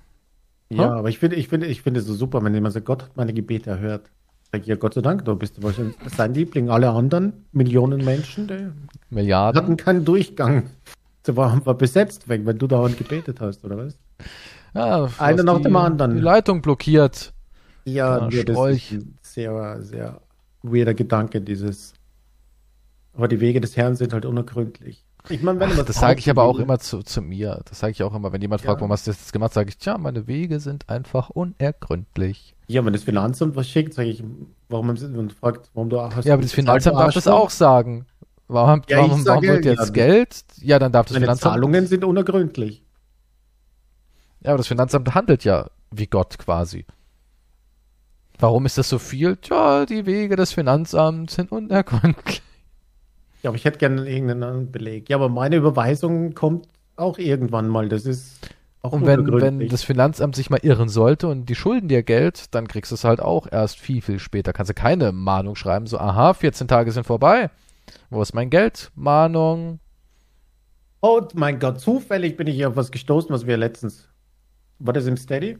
[0.70, 0.92] Ja, Hm?
[0.98, 3.16] aber ich finde, ich finde, ich finde es so super, wenn jemand sagt, Gott hat
[3.16, 4.08] meine Gebete erhört.
[4.52, 6.70] Sag ich, ja, Gott sei Dank, du bist wahrscheinlich sein Liebling.
[6.70, 8.68] Alle anderen Millionen Menschen, die
[9.12, 9.60] Milliarden.
[9.60, 10.70] hatten keinen Durchgang.
[11.26, 13.98] Sie war, war besetzt weg, weil du dauernd gebetet hast, oder was?
[14.74, 16.14] Ja, Einer nach dem anderen.
[16.14, 17.32] Die Leitung blockiert.
[17.84, 18.56] Ja, Ja, das
[19.34, 20.20] sehr, sehr
[20.62, 21.94] weirder Gedanke, dieses.
[23.14, 25.04] Aber die Wege des Herrn sind halt unergründlich.
[25.28, 27.60] Ich meine, wenn Ach, das sage ich aber auch immer zu, zu mir.
[27.68, 28.80] Das sage ich auch immer, wenn jemand fragt, Ja.
[28.80, 32.54] warum hast du das gemacht, sage ich, tja, meine Wege sind einfach unergründlich.
[32.68, 34.24] Ja, wenn das Finanzamt was schickt, sage ich,
[34.70, 36.24] warum haben sie und fragt, warum du hast.
[36.24, 38.06] Ja, aber das Finanzamt darf das auch sagen.
[38.48, 40.44] Warum, Ja, warum, warum sage, wird ja, jetzt das- Geld?
[40.62, 41.54] Ja, dann darf das Meine Finanzamt.
[41.54, 42.82] Zahlungen sind unergründlich.
[44.42, 46.86] Ja, aber das Finanzamt handelt ja wie Gott quasi.
[48.40, 49.36] Warum ist das so viel?
[49.36, 52.42] Tja, die Wege des Finanzamts sind unergründlich.
[53.42, 55.08] Ja, aber ich hätte gerne irgendeinen Beleg.
[55.08, 57.88] Ja, aber meine Überweisung kommt auch irgendwann mal.
[57.88, 58.38] Das ist
[58.82, 62.54] auch Und wenn, wenn das Finanzamt sich mal irren sollte und die schulden dir Geld,
[62.54, 64.52] dann kriegst du es halt auch erst viel, viel später.
[64.52, 67.50] Kannst du keine Mahnung schreiben, so, aha, 14 Tage sind vorbei.
[68.08, 68.90] Wo ist mein Geld?
[68.94, 69.80] Mahnung.
[71.02, 74.08] Oh mein Gott, zufällig bin ich auf was gestoßen, was wir letztens.
[74.78, 75.58] War das im Steady?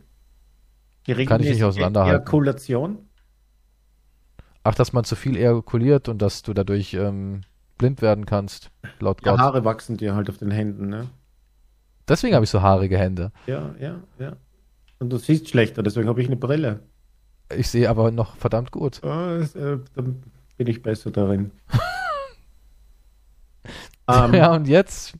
[1.07, 2.21] Kann ich nicht auseinanderhalten.
[2.21, 2.99] Ejakulation?
[4.63, 7.43] Ach, dass man zu viel ejakuliert und dass du dadurch ähm,
[7.79, 8.71] blind werden kannst,
[9.01, 9.41] laut Ja, Gott.
[9.41, 11.09] Haare wachsen dir halt auf den Händen, ne?
[12.07, 13.33] Deswegen habe ich so haarige Hände.
[13.47, 14.37] Ja, ja, ja.
[14.99, 16.81] Und du siehst schlechter, deswegen habe ich eine Brille.
[17.55, 19.03] Ich sehe aber noch verdammt gut.
[19.03, 20.23] Das, äh, dann
[20.57, 21.51] bin ich besser darin.
[24.09, 25.15] ähm, ja, und jetzt?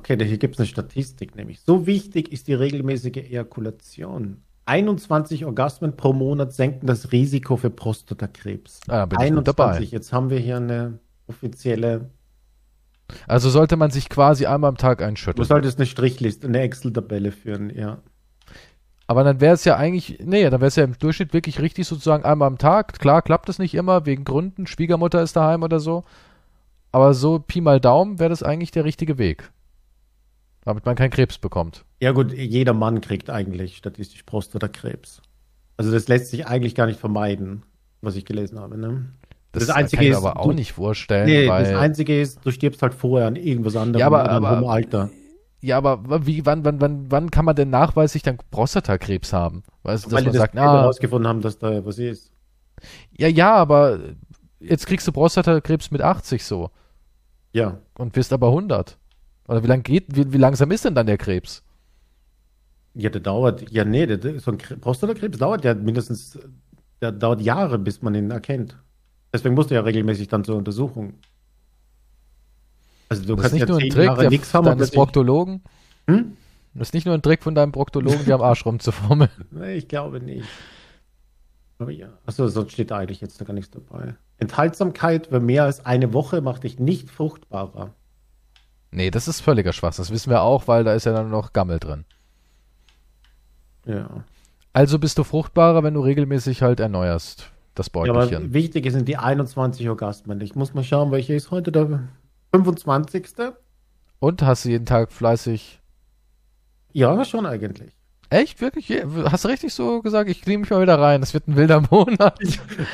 [0.00, 1.60] Okay, hier gibt es eine Statistik, nämlich.
[1.60, 4.42] So wichtig ist die regelmäßige Ejakulation.
[4.66, 8.80] 21 Orgasmen pro Monat senken das Risiko für Prostatakrebs.
[8.88, 9.80] Ah, bin ich mit dabei.
[9.80, 12.10] Jetzt haben wir hier eine offizielle.
[13.26, 15.46] Also sollte man sich quasi einmal am Tag Du einschütteln.
[15.46, 17.98] solltest eine Strichliste, eine Excel-Tabelle führen, ja.
[19.08, 21.88] Aber dann wäre es ja eigentlich, nee, dann wäre es ja im Durchschnitt wirklich richtig
[21.88, 23.00] sozusagen einmal am Tag.
[23.00, 26.04] Klar, klappt es nicht immer, wegen Gründen, Schwiegermutter ist daheim oder so.
[26.92, 29.50] Aber so Pi mal Daumen wäre das eigentlich der richtige Weg.
[30.64, 31.84] Damit man keinen Krebs bekommt.
[32.00, 35.22] Ja gut, jeder Mann kriegt eigentlich statistisch Prostatakrebs.
[35.76, 37.62] Also das lässt sich eigentlich gar nicht vermeiden,
[38.02, 38.76] was ich gelesen habe.
[38.76, 39.06] Ne?
[39.52, 42.20] Das, Das Einzige kann ich ist, aber auch du- nicht vorstellen, Nee, weil, das Einzige
[42.20, 45.10] ist, du stirbst halt vorher an irgendwas anderem Ja, aber- an aber- hohem Alter.
[45.62, 49.62] ja, aber wie, wann, wann, wann, wann kann man denn nachweislich dann Prostatakrebs haben?
[49.82, 52.30] Weißt dass Weil die man das sagt, ah, herausgefunden haben, dass da was ist.
[53.16, 53.98] ja, ja, aber
[54.60, 56.70] jetzt kriegst du Prostatakrebs mit 80 so
[57.52, 57.78] Ja.
[57.98, 58.98] und wirst aber 100.
[59.50, 61.64] Oder wie lang geht, wie, wie langsam ist denn dann der Krebs?
[62.94, 66.38] Ja, der dauert, ja nee, der, der, so ein Kre- Prostatakrebs dauert ja mindestens,
[67.00, 68.76] der dauert Jahre, bis man ihn erkennt.
[69.32, 71.14] Deswegen musst du ja regelmäßig dann zur Untersuchung.
[73.08, 75.62] Also du das kannst nicht ja nur ein Trick Jahre der, nichts haben deines Proktologen.
[76.06, 76.36] Hm?
[76.74, 79.30] Das ist nicht nur ein Trick von deinem Proktologen, dir am Arsch rumzufummeln.
[79.50, 80.46] Nee, ich glaube nicht.
[81.78, 82.10] Aber ja.
[82.24, 84.14] Achso, sonst steht da eigentlich jetzt gar nichts dabei.
[84.38, 87.94] Enthaltsamkeit für mehr als eine Woche macht dich nicht fruchtbarer.
[88.92, 89.96] Nee, das ist völliger Schwachs.
[89.98, 92.04] Das wissen wir auch, weil da ist ja dann noch Gammel drin.
[93.86, 94.08] Ja.
[94.72, 98.52] Also bist du fruchtbarer, wenn du regelmäßig halt erneuerst, das ja aber Beutelchen.
[98.52, 100.40] wichtig sind die 21 Orgasmen.
[100.40, 102.08] Ich muss mal schauen, welche ist heute der
[102.52, 103.28] 25.
[104.18, 105.80] Und hast du jeden Tag fleißig.
[106.92, 107.92] Ja, schon eigentlich.
[108.28, 108.60] Echt?
[108.60, 108.92] Wirklich?
[109.24, 110.30] Hast du richtig so gesagt?
[110.30, 111.20] Ich klinge mich mal wieder rein.
[111.20, 112.38] Das wird ein wilder Monat.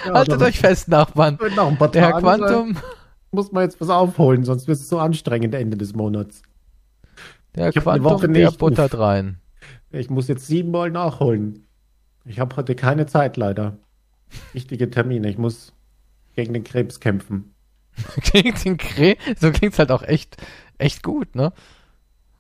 [0.05, 1.39] Haltet euch fest, Nachbarn.
[1.55, 2.77] Nach ein paar Der Herr Quantum,
[3.31, 6.43] muss man jetzt was aufholen, sonst wird es so anstrengend Ende des Monats.
[7.55, 8.59] der Ich eine Woche der nicht.
[8.59, 9.41] buttert rein.
[9.91, 11.67] Ich muss jetzt siebenmal nachholen.
[12.25, 13.79] Ich habe heute keine Zeit leider.
[14.53, 15.29] Wichtige Termine.
[15.31, 15.73] Ich muss
[16.35, 17.53] gegen den Krebs kämpfen.
[18.33, 19.23] Gegen den Krebs.
[19.41, 20.37] So klingt's halt auch echt,
[20.77, 21.53] echt gut, ne?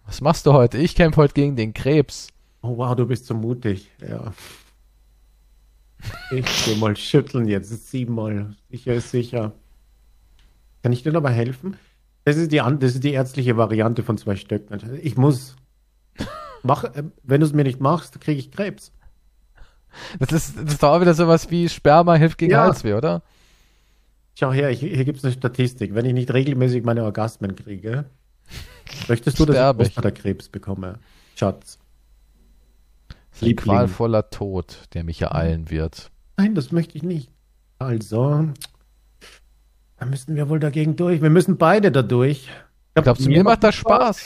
[0.04, 0.76] Was machst du heute?
[0.76, 2.28] Ich kämpfe heute gegen den Krebs.
[2.60, 3.90] Oh wow, du bist so mutig.
[4.06, 4.34] Ja.
[6.30, 7.88] Ich geh mal schütteln jetzt.
[7.90, 8.54] Siebenmal.
[8.70, 9.52] Sicher ist sicher.
[10.86, 11.76] Kann ich dir dabei helfen?
[12.22, 15.00] Das ist die, das ist die ärztliche Variante von zwei Stöcken.
[15.02, 15.56] Ich muss.
[16.62, 18.92] Mach, äh, wenn du es mir nicht machst, kriege ich Krebs.
[20.20, 22.62] Das ist, das ist doch auch wieder sowas wie Sperma hilft gegen Ja.
[22.62, 23.24] Halsweh, oder?
[24.38, 25.92] Schau her, ich, hier gibt es eine Statistik.
[25.96, 28.04] Wenn ich nicht regelmäßig meine Orgasmen kriege,
[29.08, 29.92] möchtest du, dass Sterbe ich.
[29.92, 31.00] Prostatakrebs bekomme?
[31.34, 31.80] Schatz.
[33.32, 36.12] Das ist ein qualvoller Tod, der mich ereilen wird.
[36.36, 37.32] Nein, das möchte ich nicht.
[37.80, 38.52] Also,
[39.98, 41.22] da müssen wir wohl dagegen durch.
[41.22, 42.48] Wir müssen beide da durch.
[42.94, 44.24] Glaubst du, mir macht das Spaß?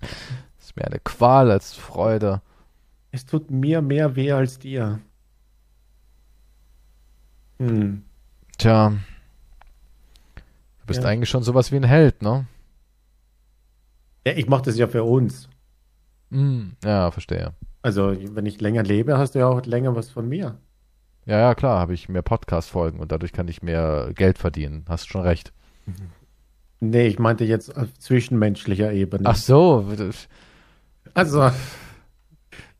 [0.00, 0.10] Das
[0.60, 2.40] ist mehr eine Qual als Freude.
[3.10, 5.00] Es tut mir mehr weh als dir.
[7.58, 8.02] Hm.
[8.58, 8.90] Tja.
[10.80, 11.08] Du bist Ja.
[11.08, 12.46] eigentlich schon sowas wie ein Held, ne?
[14.26, 15.48] Ja, ich mache das ja für uns.
[16.30, 17.54] Hm, ja, verstehe.
[17.82, 20.58] Also, wenn ich länger lebe, hast du ja auch länger was von mir.
[21.28, 24.86] Ja, ja, klar, habe ich mehr Podcast-Folgen und dadurch kann ich mehr Geld verdienen.
[24.88, 25.52] Hast schon recht.
[26.80, 29.28] Nee, ich meinte jetzt auf zwischenmenschlicher Ebene.
[29.28, 29.84] Ach so,
[31.12, 31.50] also,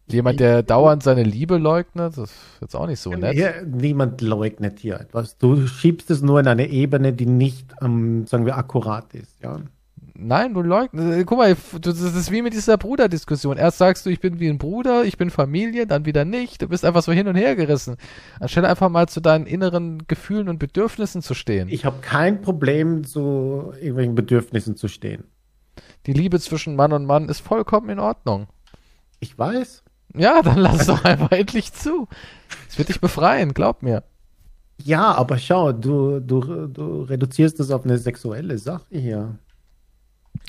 [0.07, 3.35] jemand, der dauernd seine Liebe leugnet, das ist jetzt auch nicht so nett.
[3.35, 5.37] Hier, niemand leugnet hier etwas.
[5.37, 9.43] Du schiebst es nur in eine Ebene, die nicht, ähm, sagen wir, akkurat ist.
[9.43, 9.61] Ja?
[10.21, 11.17] Nein, du leugnest.
[11.21, 13.57] äh, Guck mal, das ist wie mit dieser Bruderdiskussion.
[13.57, 16.61] Erst sagst du, ich bin wie ein Bruder, ich bin Familie, dann wieder nicht.
[16.61, 17.97] Du bist einfach so hin und her gerissen.
[18.41, 21.69] Anstelle einfach mal zu deinen inneren Gefühlen und Bedürfnissen zu stehen.
[21.69, 25.23] Ich habe kein Problem, zu irgendwelchen Bedürfnissen zu stehen.
[26.07, 28.49] Die Liebe zwischen Mann und Mann ist vollkommen in Ordnung.
[29.21, 29.85] Ich weiß.
[30.17, 32.09] Ja, dann lass doch einfach endlich zu.
[32.69, 34.03] Es wird dich befreien, glaub mir.
[34.83, 39.39] Ja, aber schau, du, du, du reduzierst es auf eine sexuelle Sache hier.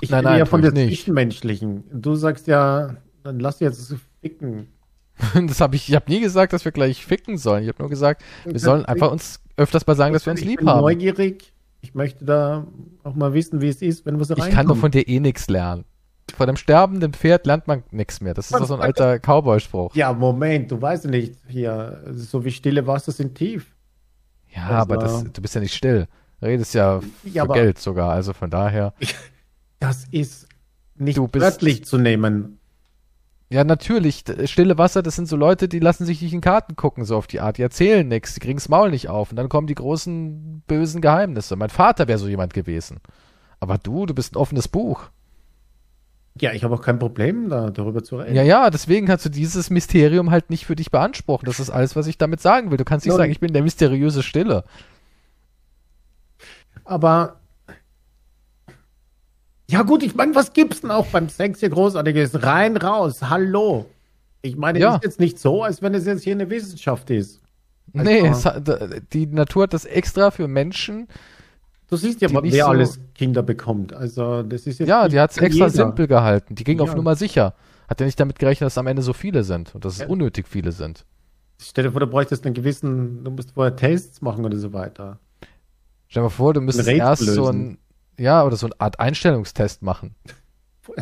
[0.01, 0.87] Ich Nein, rede nein, ja von der ich nicht.
[0.87, 1.83] zwischenmenschlichen.
[1.91, 4.67] Du sagst ja, dann lass jetzt ficken.
[5.47, 7.63] Das habe ich, ich habe nie gesagt, dass wir gleich ficken sollen.
[7.63, 10.47] Ich habe nur gesagt, wir sollen einfach uns öfters mal sagen, dass wir uns ich
[10.47, 10.79] lieb bin haben.
[10.81, 11.51] neugierig.
[11.81, 12.65] Ich möchte da
[13.03, 14.53] auch mal wissen, wie es ist, wenn was Ich reinkommt.
[14.55, 15.83] kann doch von dir eh nichts lernen.
[16.37, 18.33] Von einem sterbenden Pferd lernt man nichts mehr.
[18.33, 19.93] Das ist doch so ein alter Cowboy-Spruch.
[19.95, 23.75] Ja, Moment, du weißt ja nicht hier, so wie stille Wasser sind tief.
[24.55, 26.07] Ja, Also- aber das, du bist ja nicht still.
[26.41, 28.93] Redest ja für Ja, aber- Geld sogar, also von daher.
[29.79, 30.47] Das ist
[30.95, 32.55] nicht Du bist- wörtlich zu nehmen.
[33.51, 34.23] Ja, natürlich.
[34.45, 37.25] Stille Wasser, das sind so Leute, die lassen sich nicht in Karten gucken, so auf
[37.25, 37.57] die Art.
[37.57, 39.31] Die erzählen nichts, die kriegen's Maul nicht auf.
[39.31, 41.55] Und dann kommen die großen, bösen Geheimnisse.
[41.55, 42.99] Mein Vater wäre so jemand gewesen.
[43.59, 45.09] Aber du, du bist ein offenes Buch.
[46.39, 48.35] Ja, ich habe auch kein Problem, da, darüber zu reden.
[48.35, 51.47] Ja, ja, deswegen kannst du dieses Mysterium halt nicht für dich beanspruchen.
[51.47, 52.77] Das ist alles, was ich damit sagen will.
[52.77, 54.63] Du kannst nicht Nun- sagen, ich bin der mysteriöse Stille.
[56.85, 57.38] Aber
[59.69, 62.43] ja gut, ich meine, was gibt's denn auch beim Sex hier großartiges?
[62.43, 63.85] Rein, raus, hallo.
[64.41, 64.95] Ich meine, Ja.
[64.95, 67.41] ist jetzt nicht so, als wenn es jetzt hier eine Wissenschaft ist.
[67.93, 68.63] Also- Nee, es hat,
[69.13, 71.07] die Natur hat das extra für Menschen.
[71.89, 73.93] Du siehst ja, wer so- alles Kinder bekommt.
[73.93, 75.69] Also das ist jetzt Ja, die hat's extra jeder.
[75.69, 76.55] simpel gehalten.
[76.55, 76.95] Die ging auf Ja.
[76.95, 77.53] Nummer sicher.
[77.87, 80.07] Hat ja nicht damit gerechnet, dass am Ende so viele sind und dass es Ja.
[80.07, 81.03] unnötig viele sind.
[81.59, 85.19] Stell dir vor, du bräuchtest einen gewissen, du musst vorher Tests machen oder so weiter.
[86.07, 87.71] Stell dir mal vor, du müsstest erst so lösen.
[87.71, 87.77] ein,
[88.19, 90.15] ja, oder so eine Art Einstellungstest machen.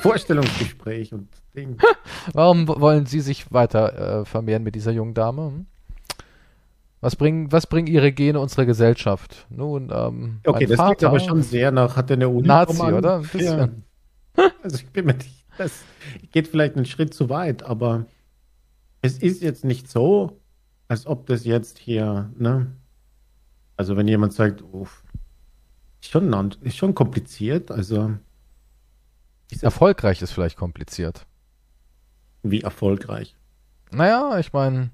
[0.00, 1.78] Vorstellungsgespräch und Ding.
[2.32, 5.46] Warum wollen Sie sich weiter äh, vermehren mit dieser jungen Dame?
[5.46, 5.66] Hm?
[7.00, 9.46] Was bringen, was bringen Ihre Gene unserer Gesellschaft?
[9.50, 12.82] Nun, ähm, Okay, das klingt Vater, aber schon sehr nach, hat er eine Uniform Nazi,
[12.82, 12.94] an?
[12.94, 13.16] oder?
[13.16, 13.58] Ein bisschen.
[13.58, 13.68] Ja.
[14.62, 15.80] Also ich bin mir nicht, das
[16.30, 18.04] geht vielleicht einen Schritt zu weit, aber
[19.00, 20.40] es ist jetzt nicht so,
[20.88, 22.66] als ob das jetzt hier, ne?
[23.78, 25.04] Also wenn jemand sagt, uff,
[26.08, 28.14] schon, ist schon kompliziert, also
[29.60, 31.26] erfolgreich ist vielleicht kompliziert.
[32.42, 33.34] wie erfolgreich.
[33.90, 34.90] Naja, ich meine,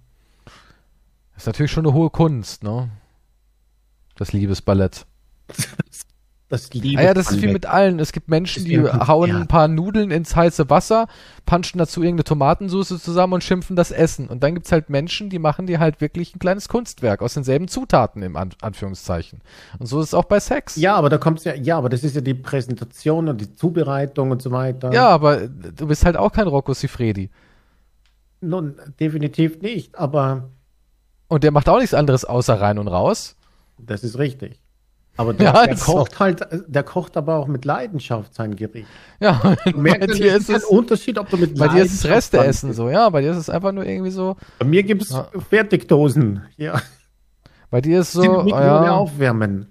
[1.37, 2.91] ist natürlich schon eine hohe Kunst, ne?
[4.15, 5.07] Das Liebesballett.
[5.49, 6.07] Das
[6.73, 7.01] Liebe.
[7.01, 7.99] Ah ja, das ist wie mit allen.
[7.99, 9.41] Es gibt Menschen, die hauen Konzert.
[9.41, 11.09] ein paar Nudeln ins heiße Wasser,
[11.47, 14.29] punchen dazu irgendeine Tomatensauce zusammen und schimpfen das Essen.
[14.29, 17.69] Und dann gibt's halt Menschen, die machen dir halt wirklich ein kleines Kunstwerk aus denselben
[17.69, 19.41] Zutaten im An Anführungszeichen.
[19.79, 20.77] Und so ist es auch bei Sex.
[20.77, 24.31] Ja, aber da kommt's ja, ja, aber das ist ja die Präsentation und die Zubereitung
[24.31, 24.93] und so weiter.
[24.93, 27.31] Ja, aber du bist halt auch kein Rocco Sifredi.
[28.41, 30.51] Nun, definitiv nicht, aber
[31.29, 33.37] Und der macht auch nichts anderes außer rein und raus.
[33.79, 34.62] Das ist richtig.
[35.17, 38.87] Aber der, Ja, der kocht halt, der kocht aber auch mit Leidenschaft sein Gericht.
[39.21, 41.83] Ja, Du bei ja, dir es ist es, ein Unterschied, ob du mit bei dir
[41.85, 43.09] ist es Resteessen so, ja.
[43.11, 44.37] Bei dir ist es einfach nur irgendwie so.
[44.59, 45.29] Bei mir gibt's Ja.
[45.51, 46.43] Fertigdosen.
[46.57, 46.81] Ja,
[47.71, 49.67] bei dir ist die so, Mikrowelle ja, aufwärmen.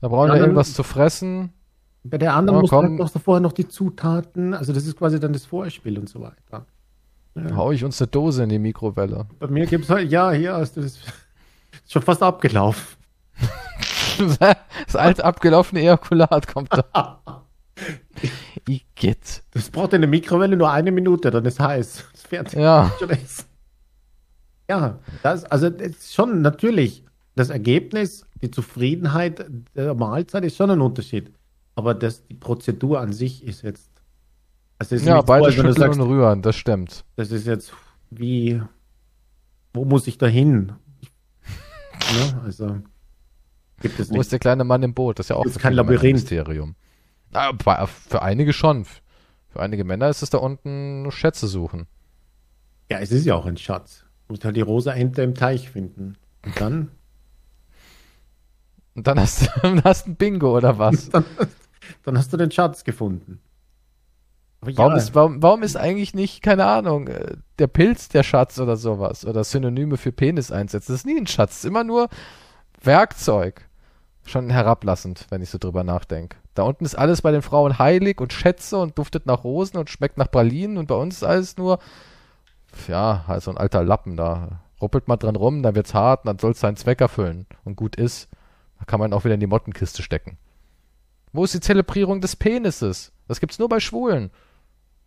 [0.00, 1.52] da brauchen Ja, wir irgendwas zu fressen.
[2.04, 4.54] Bei der anderen Ja, du halt noch so vorher noch die Zutaten.
[4.54, 6.66] Also das ist quasi dann das Vorspiel und so weiter.
[7.54, 9.26] Hau ich uns eine Dose in die Mikrowelle.
[9.38, 11.00] Bei mir gibt's halt, ja, hier hast du das ist
[11.88, 12.97] schon fast abgelaufen.
[14.86, 17.20] Das alte abgelaufene Ejakulat kommt da.
[18.68, 19.42] Igitt.
[19.52, 22.04] Das braucht in der Mikrowelle nur eine Minute, dann ist heiß.
[22.12, 22.58] Das fertig.
[22.58, 22.90] Ja.
[24.68, 27.04] Ja, das, also das ist schon natürlich
[27.34, 31.32] das Ergebnis, die Zufriedenheit der Mahlzeit ist schon ein Unterschied.
[31.74, 33.90] Aber das, die Prozedur an sich ist jetzt.
[34.78, 37.04] Also ist Ja, so, beide du schütteln sagst, und rühren, das stimmt.
[37.16, 37.72] das ist jetzt
[38.10, 38.60] wie,
[39.72, 40.72] wo muss ich da hin?
[42.12, 42.40] ne?
[42.44, 42.78] Also
[43.80, 44.22] gibt es Wo nicht.
[44.22, 45.18] ist der kleine Mann im Boot?
[45.18, 46.30] Das ist ja auch Ist kein ein Labyrinth.
[47.32, 48.86] Ah, bei- Für einige schon.
[49.50, 51.86] Für einige Männer ist es da unten Schätze suchen.
[52.90, 54.04] Ja, es ist ja auch ein Schatz.
[54.26, 56.16] Du musst halt die rosa Ente im Teich finden.
[56.44, 56.90] Und dann,
[58.94, 61.10] Und dann hast du hast ein Bingo oder was?
[61.10, 61.24] dann,
[62.04, 63.40] dann hast du den Schatz gefunden.
[64.60, 68.24] Aber Warum, ja, ist, warum, warum ist eigentlich nicht, keine Ahnung, äh, der Pilz der
[68.24, 69.24] Schatz oder sowas?
[69.24, 70.92] Oder Synonyme für Penis einsetzen?
[70.92, 72.08] Das ist nie ein Schatz, das ist immer nur
[72.82, 73.67] Werkzeug.
[74.28, 76.36] Schon herablassend, wenn ich so drüber nachdenke.
[76.52, 79.88] Da unten ist alles bei den Frauen heilig und Schätze und duftet nach Rosen und
[79.88, 81.78] schmeckt nach Pralinen und bei uns ist alles nur,
[82.88, 84.60] ja, halt so ein alter Lappen da.
[84.82, 87.96] Ruppelt mal dran rum, dann wird's hart und dann soll's seinen Zweck erfüllen und gut
[87.96, 88.28] ist.
[88.78, 90.36] Da kann man auch wieder in die Mottenkiste stecken.
[91.32, 93.12] Wo ist die Zelebrierung des Penises?
[93.28, 94.30] Das gibt's nur bei Schwulen.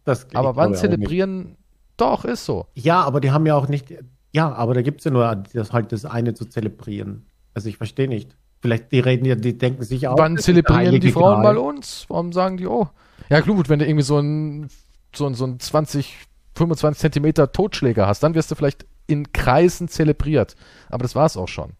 [0.04, 1.58] das Aber wann zelebrieren?
[1.96, 2.66] Doch, ist so.
[2.74, 3.94] Ja, aber die haben ja auch nicht.
[4.32, 7.28] Ja, aber da gibt es ja nur das halt das eine zu zelebrieren.
[7.54, 8.36] Also ich verstehe nicht.
[8.62, 10.18] Vielleicht die reden ja, die denken sich auch.
[10.18, 11.56] wann zelebrieren die Frauen Gral.
[11.56, 12.06] mal uns?
[12.10, 12.88] Warum sagen die, oh?
[13.30, 14.70] Ja, gut, wenn du irgendwie so ein,
[15.16, 16.16] so ein, so ein 20,
[16.56, 20.56] 25 Zentimeter Totschläger hast, dann wirst du vielleicht in Kreisen zelebriert.
[20.90, 21.72] Aber das war's auch schon.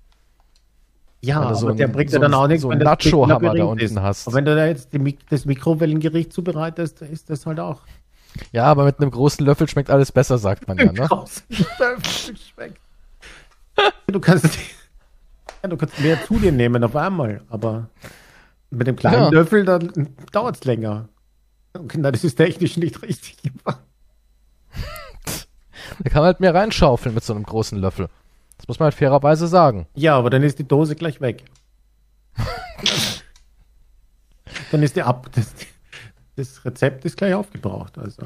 [1.24, 2.78] Ja, du aber so ein- der bringt so ja dann ein- auch nichts, so wenn
[2.82, 4.00] ein Big Nacho-Hammer da unten ist.
[4.00, 4.28] hast.
[4.28, 7.82] Aber wenn du da jetzt die, das Mikrowellengericht zubereitest, ist das halt auch.
[8.54, 10.94] Ja, aber mit einem großen Löffel schmeckt alles besser, sagt man ja, ne?
[11.08, 12.80] Draußen schmeckt.
[14.08, 14.48] Du kannst,
[15.64, 17.90] ja, du kannst mehr zu dir nehmen auf einmal, aber
[18.70, 19.30] mit dem kleinen Ja.
[19.30, 21.10] Löffel, dann dauert es länger.
[21.74, 23.80] Okay, na, das ist technisch nicht richtig gemacht.
[26.04, 28.08] Da kann man halt mehr reinschaufeln mit so einem großen Löffel.
[28.58, 29.88] Das muss man halt fairerweise sagen.
[29.94, 31.44] Ja, aber dann ist die Dose gleich weg.
[34.72, 35.30] dann ist die ab.
[35.34, 35.54] Das,
[36.36, 37.98] das Rezept ist gleich aufgebraucht.
[37.98, 38.22] Also.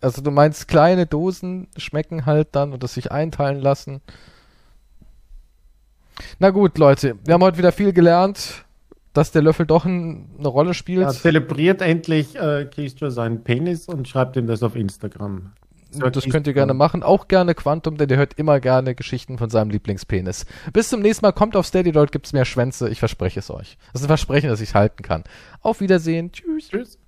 [0.00, 4.00] Also du meinst, kleine Dosen schmecken halt dann und das sich einteilen lassen.
[6.38, 8.64] Na gut, Leute, wir haben heute wieder viel gelernt,
[9.12, 11.02] dass der Löffel doch ein, eine Rolle spielt.
[11.02, 15.52] Ja, zelebriert endlich äh, Keystro seinen Penis und schreibt ihm das auf Instagram.
[15.92, 17.02] Das, das könnt ihr gerne machen.
[17.02, 20.46] Auch gerne Quantum, denn der hört immer gerne Geschichten von seinem Lieblingspenis.
[20.72, 21.32] Bis zum nächsten Mal.
[21.32, 22.88] Kommt auf Steady, dort gibt's mehr Schwänze.
[22.88, 23.76] Ich verspreche es euch.
[23.92, 25.24] Das ist ein Versprechen, das ich halten kann.
[25.62, 26.30] Auf Wiedersehen.
[26.30, 26.68] Tschüss.
[26.68, 26.99] Tschüss.